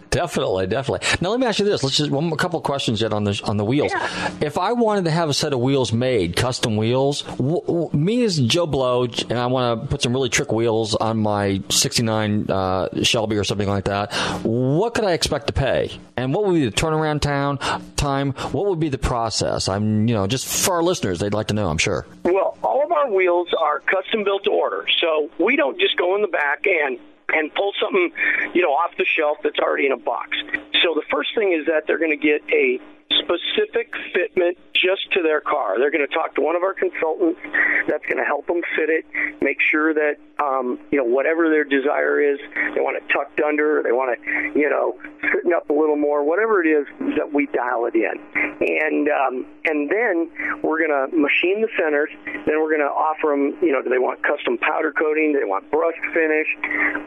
definitely, 0.10 0.66
definitely. 0.66 1.06
Now 1.20 1.30
let 1.30 1.40
me 1.40 1.46
ask 1.46 1.58
you 1.58 1.64
this: 1.64 1.82
Let's 1.82 1.96
just 1.96 2.10
one 2.10 2.32
a 2.32 2.36
couple 2.36 2.60
questions 2.60 3.00
yet 3.00 3.12
on 3.12 3.24
the 3.24 3.40
on 3.44 3.56
the 3.56 3.64
wheels. 3.64 3.92
Yeah. 3.92 4.30
If 4.40 4.58
I 4.58 4.72
wanted 4.72 5.04
to 5.04 5.10
have 5.10 5.28
a 5.28 5.34
set 5.34 5.52
of 5.52 5.60
wheels 5.60 5.92
made, 5.92 6.36
custom 6.36 6.76
wheels, 6.76 7.22
w- 7.22 7.60
w- 7.66 7.90
me 7.92 8.24
as 8.24 8.38
Joe 8.38 8.66
Blow, 8.66 9.04
and 9.04 9.38
I 9.38 9.46
want 9.46 9.82
to 9.82 9.86
put 9.88 10.02
some 10.02 10.12
really 10.12 10.28
trick 10.28 10.52
wheels 10.52 10.94
on 10.94 11.18
my 11.18 11.62
'69 11.68 12.50
uh, 12.50 13.02
Shelby 13.02 13.36
or 13.36 13.44
something 13.44 13.68
like 13.68 13.84
that, 13.84 14.12
what 14.42 14.94
could 14.94 15.04
I 15.04 15.12
expect 15.12 15.46
to 15.48 15.52
pay? 15.52 15.90
And 16.16 16.32
what 16.32 16.46
would 16.46 16.54
be 16.54 16.64
the 16.64 16.70
turnaround 16.70 17.20
town 17.20 17.58
time? 17.96 18.32
What 18.52 18.66
would 18.66 18.80
be 18.80 18.88
the 18.88 18.98
process? 18.98 19.68
I'm, 19.68 20.08
you 20.08 20.14
know, 20.14 20.26
just 20.26 20.46
for 20.46 20.74
our 20.74 20.82
listeners, 20.82 21.18
they'd 21.18 21.34
like 21.34 21.48
to 21.48 21.54
know. 21.54 21.68
I'm 21.68 21.78
sure. 21.78 22.06
Well, 22.24 22.56
all 22.62 22.84
of 22.84 22.92
our 22.92 23.10
wheels 23.10 23.48
are 23.58 23.80
custom 23.80 24.24
built 24.24 24.44
to 24.44 24.50
order, 24.50 24.86
so 25.00 25.30
we 25.38 25.56
don't 25.56 25.78
just 25.78 25.96
go 25.96 26.14
in 26.16 26.22
the 26.22 26.28
back 26.28 26.66
and 26.66 26.98
and 27.30 27.52
pull 27.54 27.72
something, 27.80 28.12
you 28.52 28.62
know, 28.62 28.68
off 28.68 28.92
the 28.98 29.06
shelf 29.16 29.38
that's 29.42 29.58
already 29.58 29.86
in 29.86 29.92
a 29.92 29.96
box. 29.96 30.36
So 30.82 30.94
the 30.94 31.02
first 31.10 31.34
thing 31.34 31.52
is 31.58 31.66
that 31.66 31.86
they're 31.86 31.98
going 31.98 32.10
to 32.10 32.16
get 32.16 32.42
a 32.52 32.78
specific 33.10 33.92
fitment 34.14 34.56
just 34.74 35.10
to 35.12 35.22
their 35.22 35.40
car. 35.40 35.78
They're 35.78 35.90
going 35.90 36.06
to 36.06 36.12
talk 36.12 36.34
to 36.36 36.40
one 36.40 36.56
of 36.56 36.62
our 36.62 36.74
consultants 36.74 37.40
that's 37.88 38.04
going 38.06 38.18
to 38.18 38.24
help 38.24 38.46
them 38.46 38.60
fit 38.76 38.90
it, 38.90 39.04
make 39.40 39.58
sure 39.60 39.94
that 39.94 40.16
um, 40.42 40.78
you 40.90 40.98
know 40.98 41.04
whatever 41.04 41.48
their 41.48 41.64
desire 41.64 42.20
is, 42.20 42.38
they 42.74 42.80
want 42.80 42.96
it 42.96 43.04
tucked 43.08 43.40
under, 43.40 43.82
they 43.82 43.92
want 43.92 44.18
it 44.18 44.20
you 44.56 44.68
know 44.68 44.98
sitting 45.32 45.52
up 45.52 45.68
a 45.70 45.72
little 45.72 45.96
more, 45.96 46.24
whatever 46.24 46.62
it 46.62 46.68
is 46.68 46.86
that 47.16 47.32
we 47.32 47.46
dial 47.52 47.86
it 47.86 47.94
in, 47.94 48.16
and 48.34 49.08
um, 49.08 49.46
and 49.64 49.90
then 49.90 50.30
we're 50.62 50.78
going 50.78 50.92
to 50.92 51.16
machine 51.16 51.62
the 51.62 51.68
centers. 51.78 52.10
Then 52.24 52.60
we're 52.60 52.72
going 52.72 52.84
to 52.84 52.92
offer 52.92 53.30
them 53.30 53.56
you 53.62 53.72
know 53.72 53.82
do 53.82 53.88
they 53.88 54.02
want 54.02 54.22
custom 54.22 54.58
powder 54.58 54.92
coating, 54.92 55.32
do 55.32 55.40
they 55.40 55.48
want 55.48 55.70
brushed 55.70 56.04
finish, 56.12 56.48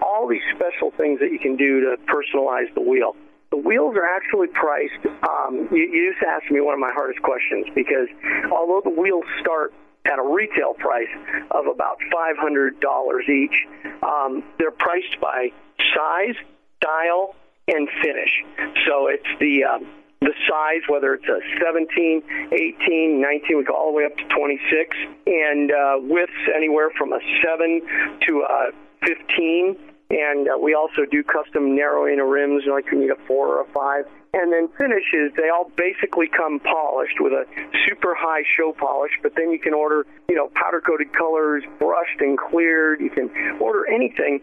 all 0.01 0.27
these 0.27 0.45
special 0.55 0.91
things 0.97 1.19
that 1.19 1.31
you 1.31 1.39
can 1.39 1.57
do 1.57 1.81
to 1.81 1.97
personalize 2.07 2.73
the 2.73 2.81
wheel 2.81 3.15
the 3.51 3.57
wheels 3.57 3.95
are 3.95 4.05
actually 4.05 4.47
priced. 4.47 5.05
Um, 5.23 5.69
you, 5.71 5.83
you 5.91 6.13
just 6.13 6.25
asked 6.25 6.51
me 6.51 6.61
one 6.61 6.73
of 6.73 6.79
my 6.79 6.91
hardest 6.91 7.21
questions 7.21 7.67
because 7.73 8.07
although 8.51 8.81
the 8.83 8.89
wheels 8.89 9.25
start 9.39 9.73
at 10.05 10.19
a 10.19 10.23
retail 10.23 10.73
price 10.73 11.09
of 11.51 11.67
about 11.67 11.97
$500 12.13 13.29
each, 13.29 13.67
um, 14.03 14.43
they're 14.57 14.71
priced 14.71 15.19
by 15.21 15.51
size, 15.95 16.35
style, 16.81 17.35
and 17.67 17.87
finish. 18.01 18.43
So 18.85 19.07
it's 19.07 19.27
the 19.39 19.65
um, 19.65 19.87
the 20.21 20.33
size, 20.49 20.81
whether 20.89 21.13
it's 21.13 21.27
a 21.27 21.39
17, 21.63 22.23
18, 22.51 23.21
19, 23.21 23.57
we 23.57 23.63
go 23.63 23.75
all 23.75 23.91
the 23.91 23.97
way 23.97 24.05
up 24.05 24.17
to 24.17 24.23
26, 24.23 24.97
and 25.27 25.71
uh, 25.71 25.97
widths 26.01 26.33
anywhere 26.55 26.89
from 26.97 27.13
a 27.13 27.19
7 27.43 27.81
to 28.25 28.41
a 28.41 28.71
15 29.05 29.77
and 30.09 30.47
uh, 30.47 30.57
we 30.57 30.73
also 30.73 31.05
do 31.09 31.23
custom 31.23 31.75
narrowing 31.75 32.19
of 32.19 32.27
rims, 32.27 32.63
like 32.69 32.85
you 32.91 32.99
need 32.99 33.11
a 33.11 33.19
four 33.27 33.47
or 33.47 33.61
a 33.61 33.67
five. 33.73 34.05
And 34.33 34.53
then 34.53 34.69
finishes, 34.77 35.33
they 35.35 35.49
all 35.49 35.71
basically 35.75 36.27
come 36.27 36.59
polished 36.59 37.19
with 37.19 37.33
a 37.33 37.45
super 37.87 38.15
high 38.15 38.43
show 38.55 38.71
polish, 38.71 39.11
but 39.23 39.33
then 39.35 39.51
you 39.51 39.59
can 39.59 39.73
order, 39.73 40.05
you 40.29 40.35
know, 40.35 40.49
powder 40.53 40.79
coated 40.79 41.11
colors, 41.11 41.63
brushed 41.79 42.19
and 42.19 42.37
cleared. 42.37 43.01
You 43.01 43.09
can 43.09 43.29
order 43.59 43.87
anything. 43.87 44.41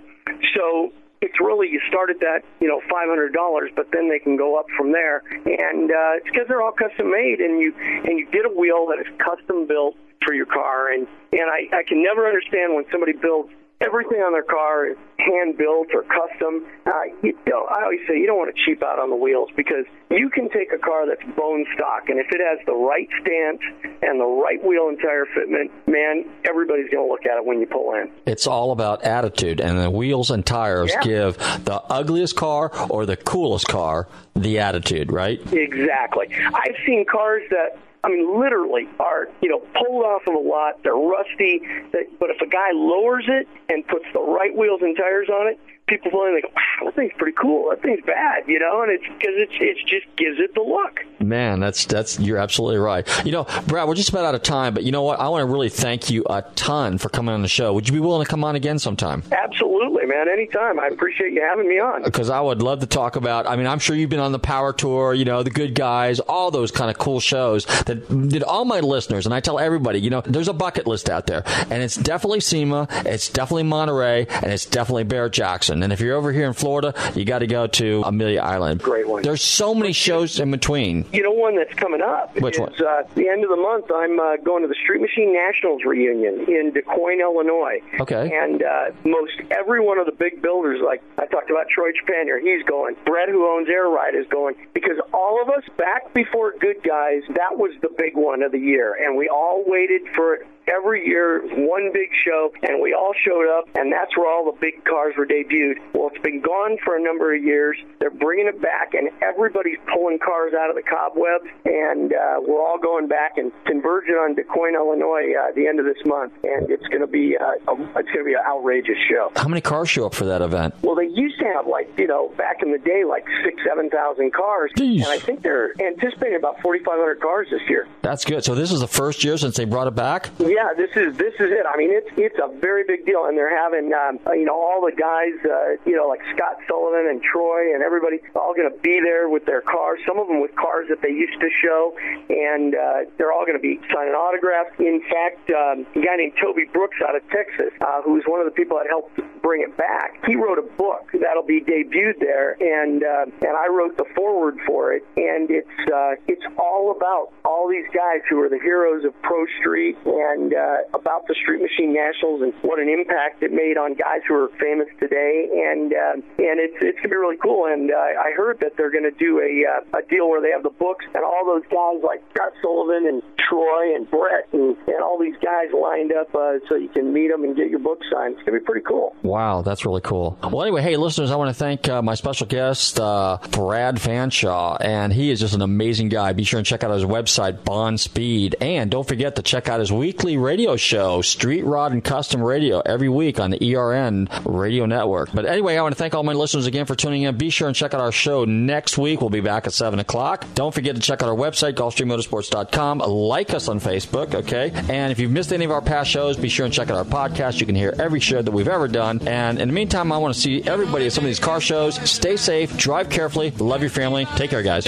So 0.55 0.93
it's 1.23 1.41
really 1.41 1.69
you 1.71 1.81
start 1.89 2.11
at 2.11 2.21
that 2.21 2.43
you 2.61 2.69
know 2.69 2.81
five 2.91 3.09
hundred 3.09 3.33
dollars, 3.33 3.71
but 3.75 3.89
then 3.93 4.11
they 4.11 4.19
can 4.19 4.37
go 4.37 4.59
up 4.59 4.67
from 4.77 4.93
there, 4.93 5.23
and 5.31 5.91
uh, 5.91 6.21
it's 6.21 6.27
because 6.27 6.47
they're 6.49 6.61
all 6.61 6.73
custom 6.73 7.11
made, 7.11 7.41
and 7.41 7.61
you 7.61 7.73
and 7.79 8.19
you 8.19 8.27
get 8.31 8.45
a 8.45 8.53
wheel 8.53 8.87
that 8.89 9.01
is 9.01 9.09
custom 9.17 9.67
built 9.67 9.97
for 10.25 10.35
your 10.35 10.47
car, 10.47 10.93
and 10.93 11.07
and 11.33 11.49
I, 11.49 11.69
I 11.73 11.83
can 11.83 12.03
never 12.03 12.27
understand 12.27 12.75
when 12.75 12.85
somebody 12.91 13.13
builds 13.13 13.51
everything 13.81 14.19
on 14.21 14.33
their 14.33 14.43
car 14.45 14.87
is 14.87 14.97
hand 15.19 15.57
built 15.59 15.89
or 15.95 16.03
custom. 16.03 16.67
Uh, 16.87 16.91
you 17.23 17.37
don't, 17.47 17.69
I 17.71 17.85
always 17.85 18.01
say 18.09 18.19
you 18.19 18.27
don't 18.27 18.39
want 18.39 18.55
to 18.55 18.61
cheap 18.65 18.83
out 18.83 18.99
on 18.99 19.11
the 19.11 19.17
wheels 19.17 19.49
because 19.57 19.85
you 20.11 20.31
can 20.31 20.49
take 20.51 20.73
a 20.73 20.79
car 20.79 21.07
that's 21.07 21.23
bone 21.37 21.65
stock, 21.75 22.09
and 22.09 22.19
if 22.21 22.27
it 22.31 22.41
has 22.41 22.65
the 22.67 22.75
right 22.75 23.09
stance 23.21 23.61
and 24.03 24.21
the 24.21 24.25
right 24.27 24.63
wheel 24.65 24.89
and 24.89 24.99
tire 25.01 25.27
fitment, 25.27 25.71
man, 25.87 26.25
everybody's 26.49 26.89
going 26.91 27.07
to 27.07 27.11
look 27.11 27.27
at 27.27 27.37
it 27.39 27.45
when 27.45 27.61
you 27.61 27.67
pull 27.67 27.95
in. 27.95 28.11
It's 28.27 28.47
all 28.47 28.71
about 28.73 29.03
attitude, 29.05 29.61
and 29.61 29.79
the 29.79 29.91
wheels 29.91 30.31
and 30.31 30.45
tires 30.45 30.91
Yeah. 30.93 31.03
give 31.03 31.39
the 31.65 31.83
ugliest 31.91 32.37
car 32.37 32.71
or 32.91 33.07
the 33.07 33.17
coolest 33.17 33.67
car 33.69 34.09
the 34.37 34.59
attitude, 34.59 35.13
right? 35.13 35.41
Exactly. 35.53 36.27
I've 36.53 36.77
seen 36.87 37.05
cars 37.11 37.43
that 37.51 37.79
I 38.05 38.09
mean, 38.09 38.39
literally 38.39 38.87
are 39.01 39.29
you 39.41 39.49
know 39.49 39.61
pulled 39.73 40.05
off 40.05 40.23
of 40.29 40.35
a 40.35 40.39
lot. 40.39 40.83
They're 40.83 40.95
rusty, 40.95 41.63
but 41.91 42.29
if 42.31 42.41
a 42.41 42.47
guy 42.47 42.73
lowers 42.73 43.25
it 43.29 43.49
and 43.71 43.87
puts 43.89 44.05
the 44.13 44.21
right 44.21 44.55
wheels 44.55 44.83
and 44.83 44.95
tires 44.95 45.31
on 45.31 45.49
it, 45.49 45.59
people 45.87 46.11
in 46.27 46.41
go, 46.43 46.49
"Wow, 46.55 46.85
that 46.87 46.95
thing's 46.95 47.13
pretty 47.17 47.37
cool. 47.41 47.71
That 47.71 47.83
thing's 47.83 48.05
bad," 48.05 48.45
you 48.47 48.59
know, 48.59 48.83
and 48.83 48.93
it's 48.93 49.05
because 49.05 49.35
it's 49.37 49.57
it's 49.59 49.83
just 49.85 50.05
gives 50.17 50.39
it 50.39 50.55
the 50.55 50.61
look. 50.63 51.01
Man, 51.29 51.61
that's 51.61 51.87
that's 51.87 52.19
you're 52.19 52.39
absolutely 52.39 52.79
right. 52.79 53.07
You 53.25 53.33
know, 53.33 53.47
Brad, 53.67 53.89
we're 53.89 53.95
just 53.95 54.11
about 54.11 54.25
out 54.25 54.35
of 54.35 54.43
time, 54.43 54.75
but 54.75 54.85
you 54.85 54.93
know 54.93 55.03
what? 55.03 55.21
I 55.21 55.29
want 55.29 55.43
to 55.43 55.53
really 55.53 55.69
thank 55.69 56.11
you 56.11 56.25
a 56.29 56.43
ton 56.55 56.99
for 56.99 57.09
coming 57.09 57.35
on 57.35 57.43
the 57.43 57.49
show. 57.49 57.73
Would 57.73 57.89
you 57.89 57.95
be 57.95 58.01
willing 58.01 58.25
to 58.25 58.31
come 58.31 58.45
on 58.45 58.57
again 58.57 58.79
sometime? 58.79 59.23
Absolutely, 59.33 60.07
man. 60.07 60.29
Anytime. 60.29 60.79
I 60.81 60.89
appreciate 60.89 61.33
you 61.33 61.43
having 61.43 61.69
me 61.69 61.79
on. 61.79 62.03
Because 62.03 62.31
I 62.31 62.41
would 62.41 62.63
love 62.63 62.81
to 62.81 62.87
talk 62.87 63.17
about. 63.17 63.47
I 63.47 63.57
mean, 63.57 63.67
I'm 63.67 63.79
sure 63.79 63.97
you've 63.97 64.11
been 64.11 64.21
on 64.21 64.33
the 64.33 64.39
Power 64.39 64.73
Tour, 64.73 65.15
you 65.15 65.25
know, 65.25 65.43
the 65.43 65.51
Good 65.51 65.75
Guys, 65.75 66.21
all 66.21 66.51
those 66.51 66.71
kind 66.71 66.91
of 66.91 66.99
cool 66.99 67.21
shows 67.21 67.65
that 67.87 68.09
did 68.29 68.43
all 68.43 68.65
my 68.65 68.81
listeners. 68.81 69.27
And 69.27 69.35
I 69.35 69.41
tell 69.41 69.59
everybody, 69.59 70.01
you 70.01 70.11
know, 70.11 70.23
there's 70.23 70.49
a 70.49 70.53
bucket 70.53 70.87
list 70.87 71.09
out 71.09 71.27
there, 71.27 71.43
and 71.71 71.83
it's 71.83 71.97
definitely 71.97 72.41
SEMA, 72.41 72.89
it's 73.07 73.29
definitely 73.29 73.65
Monterey, 73.65 74.27
and 74.29 74.53
it's 74.53 74.67
definitely 74.67 75.05
Barrett 75.05 75.33
Jackson. 75.33 75.83
And 75.83 75.93
if 75.93 76.01
you're 76.01 76.17
over 76.17 76.33
here 76.33 76.47
in 76.47 76.53
Florida, 76.53 76.95
you 77.15 77.25
got 77.25 77.41
to 77.41 77.47
go 77.47 77.67
to 77.67 78.03
Amelia 78.05 78.41
Island. 78.41 78.83
Great 78.83 79.09
one. 79.09 79.23
There's 79.23 79.43
so 79.43 79.75
many 79.75 79.93
shows 79.93 80.39
in 80.41 80.51
between. 80.51 81.07
You 81.15 81.23
know, 81.23 81.31
one 81.31 81.57
that's 81.57 81.75
coming 81.75 82.03
up 82.03 82.35
Which 82.41 82.55
is 82.55 82.61
one? 82.61 82.75
Uh, 82.75 83.03
the 83.15 83.29
end 83.29 83.45
of 83.45 83.51
the 83.51 83.57
month. 83.57 83.87
I'm 83.95 84.19
uh, 84.19 84.37
going 84.39 84.63
to 84.63 84.69
the 84.69 84.75
Street 84.83 85.01
Machine 85.01 85.33
Nationals 85.33 85.83
reunion 85.85 86.45
in 86.49 86.73
Des 86.73 86.83
Illinois. 87.21 87.81
Okay. 88.01 88.31
And 88.35 88.63
uh, 88.63 88.91
most 89.05 89.33
every 89.51 89.81
one 89.81 89.99
of 89.99 90.07
the 90.07 90.13
big 90.13 90.43
builders, 90.43 90.81
like 90.85 91.03
I 91.19 91.27
talked 91.27 91.51
about 91.51 91.69
Troy 91.69 91.91
Trepanier, 91.93 92.41
he's 92.41 92.65
going. 92.65 92.97
Brett, 93.07 93.29
who 93.29 93.47
owns 93.47 93.69
Air 93.69 93.89
Ride, 93.89 94.15
is 94.15 94.27
going 94.29 94.57
because 94.73 94.99
all 95.13 95.41
of 95.41 95.49
us 95.49 95.63
back 95.77 96.13
before 96.15 96.55
Good 96.59 96.83
Guys, 96.83 97.23
that 97.35 97.57
was 97.57 97.73
the 97.81 97.91
big 97.97 98.17
one 98.17 98.43
of 98.43 98.53
the 98.53 98.59
year, 98.59 98.95
and 98.95 99.17
we 99.17 99.29
all 99.29 99.65
waited 99.67 100.03
for 100.15 100.35
it. 100.35 100.47
Every 100.67 101.07
year, 101.07 101.43
one 101.45 101.91
big 101.93 102.09
show, 102.25 102.51
and 102.63 102.81
we 102.81 102.95
all 102.95 103.13
showed 103.25 103.47
up, 103.49 103.69
and 103.75 103.93
that's 103.93 104.17
where 104.17 104.31
all 104.31 104.45
the 104.51 104.59
big 104.61 104.85
cars 104.85 105.15
were 105.17 105.27
debuted. 105.27 105.77
Well, 105.93 106.09
it's 106.13 106.23
been 106.23 106.41
gone 106.41 106.79
for 106.85 106.97
a 106.97 107.03
number 107.03 107.35
of 107.35 107.43
years. 107.43 107.77
They're 108.01 108.11
bringing 108.11 108.47
it 108.47 108.61
back, 108.63 108.95
and 108.95 109.11
everybody's 109.23 109.79
pulling 109.93 110.19
cars 110.19 110.55
out 110.55 110.71
of 110.71 110.77
the 110.77 110.83
cobwebs, 110.83 111.45
and 111.67 112.13
uh, 112.13 112.41
we're 112.41 112.63
all 112.65 112.79
going 112.79 113.09
back 113.09 113.37
and 113.37 113.53
converging 113.67 114.15
on 114.15 114.35
Du 114.35 114.45
Quoin, 114.45 114.75
Illinois, 114.75 115.35
uh, 115.37 115.49
at 115.49 115.55
the 115.55 115.67
end 115.67 115.81
of 115.81 115.85
this 115.87 116.01
month, 116.07 116.33
and 116.43 116.71
it's 116.71 116.87
going 116.89 117.01
to 117.01 117.07
be 117.07 117.37
uh, 117.37 117.45
a, 117.69 117.75
it's 118.01 118.09
going 118.11 118.25
to 118.25 118.25
be 118.25 118.35
an 118.35 118.45
outrageous 118.47 118.97
show. 119.11 119.33
How 119.37 119.49
many 119.49 119.61
cars 119.61 119.91
show 119.91 120.07
up 120.07 120.15
for 120.15 120.25
that 120.27 120.41
event? 120.41 120.75
Well, 120.83 120.95
they 120.95 121.09
used 121.09 121.39
to 121.41 121.47
have 121.55 121.67
like 121.67 121.91
you 121.99 122.07
know 122.07 122.33
back 122.37 122.63
in 122.63 122.73
the 122.73 122.79
day 122.79 123.05
like 123.05 123.27
six, 123.45 123.61
seven 123.69 123.91
thousand 123.91 124.33
cars, 124.33 124.71
Jeez. 124.77 125.03
and 125.03 125.09
I 125.09 125.19
think 125.19 125.43
they're 125.43 125.73
anticipating 125.81 126.37
about 126.37 126.61
forty 126.63 126.83
five 126.83 126.99
hundred 126.99 127.21
cars 127.21 127.49
this 127.51 127.63
year. 127.69 127.87
That's 128.03 128.25
good. 128.25 128.45
So 128.45 128.55
this 128.55 128.73
is 128.73 128.81
the 128.81 128.89
first 128.89 129.25
year 129.25 129.37
since 129.37 129.57
they 129.57 129.65
brought 129.65 129.89
it 129.89 129.95
back. 129.95 130.31
Yeah, 130.39 130.54
this 130.77 130.91
is 130.97 131.17
this 131.17 131.35
is 131.41 131.51
it. 131.51 131.67
I 131.67 131.77
mean, 131.77 131.91
it's 131.91 132.11
it's 132.17 132.39
a 132.39 132.49
very 132.61 132.85
big 132.85 133.07
deal, 133.07 133.27
and 133.27 133.37
they're 133.37 133.55
having 133.55 133.93
um, 133.93 134.19
uh, 134.27 134.33
you 134.33 134.45
know 134.45 134.55
all 134.55 134.81
the 134.85 134.95
guys, 134.95 135.35
uh, 135.43 135.81
you 135.89 135.97
know 135.97 136.07
like 136.07 136.21
Scott 136.35 136.63
Sullivan 136.69 137.11
and 137.11 137.23
Troy 137.23 137.75
and 137.75 137.83
everybody, 137.83 138.19
all 138.35 138.55
going 138.55 138.71
to 138.71 138.79
be 138.81 139.01
there 139.01 139.29
with 139.29 139.47
their 139.47 139.63
cars. 139.63 140.01
Some 140.07 140.19
of 140.19 140.29
them 140.29 140.41
with 140.41 140.55
cars 140.55 140.87
that 140.89 141.03
they 141.03 141.11
used 141.11 141.41
to 141.41 141.51
show, 141.63 141.97
and 142.29 142.75
uh, 142.75 143.11
they're 143.19 143.33
all 143.33 143.47
going 143.47 143.59
to 143.59 143.63
be 143.63 143.81
signing 143.93 144.15
autographs. 144.15 144.79
In 144.79 145.03
fact, 145.11 145.51
um, 145.51 145.87
a 145.97 146.05
guy 146.05 146.17
named 146.17 146.35
Toby 146.41 146.65
Brooks 146.73 146.99
out 147.03 147.17
of 147.17 147.23
Texas, 147.31 147.73
uh, 147.81 148.03
who's 148.03 148.25
one 148.27 148.41
of 148.41 148.47
the 148.47 148.55
people 148.55 148.79
that 148.79 148.87
helped 148.87 149.19
bring 149.45 149.61
it 149.61 149.77
back, 149.77 150.17
he 150.27 150.37
wrote 150.37 150.59
a 150.59 150.69
book 150.77 151.11
that'll 151.13 151.45
be 151.45 151.61
debuted 151.61 152.19
there, 152.19 152.57
and 152.61 153.05
uh, 153.05 153.27
and 153.45 153.57
I 153.57 153.69
wrote 153.69 153.97
the 153.97 154.07
foreword 154.17 154.59
for 154.67 154.93
it, 154.95 155.05
and 155.17 155.51
it's 155.51 155.93
uh, 155.93 156.17
it's 156.27 156.45
all 156.59 156.95
about 156.97 157.33
all 157.45 157.69
these 157.69 157.87
guys 157.95 158.25
who 158.29 158.41
are 158.41 158.49
the 158.49 158.59
heroes 158.59 159.05
of 159.05 159.13
Pro 159.23 159.45
Street 159.61 159.97
and 160.07 160.44
uh, 160.53 160.85
about 160.93 161.27
the 161.29 161.35
Street 161.41 161.63
Machine 161.63 161.95
Nationals 161.95 162.43
and 162.43 162.53
what 162.63 162.79
an 162.79 162.89
impact 162.89 163.43
it 163.43 163.53
made 163.53 163.79
on 163.79 163.95
guys 163.95 164.21
who 164.27 164.35
are 164.35 164.49
famous 164.61 164.89
today, 164.99 165.49
and 165.53 165.93
uh, 165.93 166.15
and 166.43 166.61
it's 166.61 166.77
it's 166.81 166.99
gonna 166.99 167.09
be 167.09 167.17
really 167.17 167.39
cool. 167.39 167.67
And 167.67 167.91
uh, 167.91 167.97
I 167.97 168.33
heard 168.37 168.61
that 168.61 168.77
they're 168.77 168.91
gonna 168.91 169.15
do 169.15 169.41
a 169.41 169.53
uh, 169.65 169.99
a 169.99 170.03
deal 170.09 170.29
where 170.29 170.41
they 170.41 170.51
have 170.51 170.63
the 170.63 170.75
books 170.75 171.05
and 171.15 171.25
all 171.25 171.47
those 171.47 171.65
guys 171.71 172.03
like 172.03 172.23
Scott 172.35 172.53
Sullivan 172.61 173.07
and 173.07 173.23
Troy 173.49 173.95
and 173.95 174.11
Brett 174.11 174.49
and, 174.53 174.77
and 174.87 175.01
all 175.03 175.19
these 175.19 175.37
guys 175.43 175.69
lined 175.73 176.13
up 176.13 176.35
uh, 176.35 176.59
so 176.69 176.75
you 176.77 176.89
can 176.89 177.13
meet 177.13 177.29
them 177.31 177.45
and 177.45 177.57
get 177.57 177.71
your 177.71 177.79
book 177.81 178.01
signed. 178.11 178.35
It's 178.35 178.43
gonna 178.45 178.59
be 178.59 178.65
pretty 178.65 178.85
cool. 178.85 179.15
Wow, 179.23 179.63
that's 179.63 179.85
really 179.87 180.01
cool. 180.01 180.39
Well, 180.43 180.63
anyway, 180.63 180.83
hey, 180.83 180.97
listeners, 180.97 181.31
I 181.31 181.37
want 181.37 181.51
to 181.51 181.55
thank 181.55 181.89
uh, 181.89 182.03
my 182.03 182.15
special 182.15 182.47
guest, 182.47 182.99
uh, 182.99 183.39
Brad 183.51 183.97
Fanshaw, 183.97 184.79
and 184.81 185.13
he 185.13 185.31
is 185.31 185.41
just 185.41 185.55
an 185.55 185.63
amazing 185.63 186.09
guy. 186.09 186.33
Be 186.33 186.45
sure 186.45 186.59
and 186.59 186.67
check 186.67 186.83
out 186.85 186.91
his 186.91 187.05
website, 187.05 187.63
Bonspeed, 187.63 188.55
and 188.61 188.91
don't 188.91 189.07
forget 189.07 189.37
to 189.37 189.43
check 189.43 189.69
out 189.69 189.81
his 189.81 189.93
weekly 189.93 190.34
radio 190.37 190.77
show, 190.77 191.23
Street 191.23 191.65
Rod 191.65 191.93
and 191.93 192.03
Custom 192.03 192.43
Radio, 192.43 192.81
every 192.81 193.09
week 193.09 193.41
on 193.41 193.51
the 193.51 193.75
ERN 193.75 194.29
Radio 194.45 194.87
Network. 194.87 195.31
But 195.33 195.47
anyway, 195.47 195.77
I 195.77 195.83
want 195.83 195.95
to 195.95 195.99
thank 195.99 196.15
all 196.15 196.23
my 196.23 196.33
listeners 196.33 196.67
again 196.67 196.87
for 196.87 196.95
tuning 196.95 197.23
in. 197.23 197.37
Be 197.37 197.51
sure 197.51 197.67
and 197.69 197.77
check 197.77 197.95
out 197.95 198.01
our 198.01 198.13
show 198.13 198.45
next 198.45 198.99
week. 198.99 199.21
We'll 199.21 199.31
be 199.31 199.41
back 199.41 199.67
at 199.67 199.73
7 199.73 199.99
o'clock. 199.99 200.47
Don't 200.55 200.75
forget 200.75 200.95
to 200.95 201.01
check 201.01 201.23
out 201.23 201.29
our 201.29 201.35
website, 201.35 201.75
GulfstreamMotorsports.com. 201.75 202.99
Like 202.99 203.55
us 203.55 203.69
on 203.69 203.81
Facebook, 203.81 204.35
okay? 204.35 204.71
And 204.89 205.13
if 205.13 205.19
you've 205.19 205.31
missed 205.31 205.53
any 205.53 205.65
of 205.65 205.71
our 205.71 205.83
past 205.83 206.11
shows, 206.11 206.37
be 206.37 206.49
sure 206.49 206.65
and 206.65 206.75
check 206.75 206.91
out 206.91 206.97
our 206.97 207.05
podcast. 207.05 207.61
You 207.61 207.67
can 207.67 207.75
hear 207.75 207.95
every 207.99 208.21
show 208.21 208.43
that 208.43 208.51
we've 208.51 208.69
ever 208.69 208.89
done. 208.89 209.27
And 209.27 209.59
in 209.61 209.69
the 209.69 209.75
meantime, 209.75 210.13
I 210.13 210.19
want 210.19 210.35
to 210.35 210.41
see 210.41 210.63
everybody 210.65 211.07
at 211.07 211.13
some 211.13 211.25
of 211.25 211.29
these 211.29 211.41
car 211.41 211.61
shows. 211.61 211.97
Stay 212.09 212.37
safe, 212.37 212.77
drive 212.77 213.11
carefully, 213.11 213.51
love 213.53 213.81
your 213.81 213.91
family. 213.91 214.27
Take 214.37 214.51
care, 214.51 214.63
guys. 214.63 214.85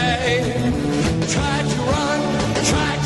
Try 2.66 3.05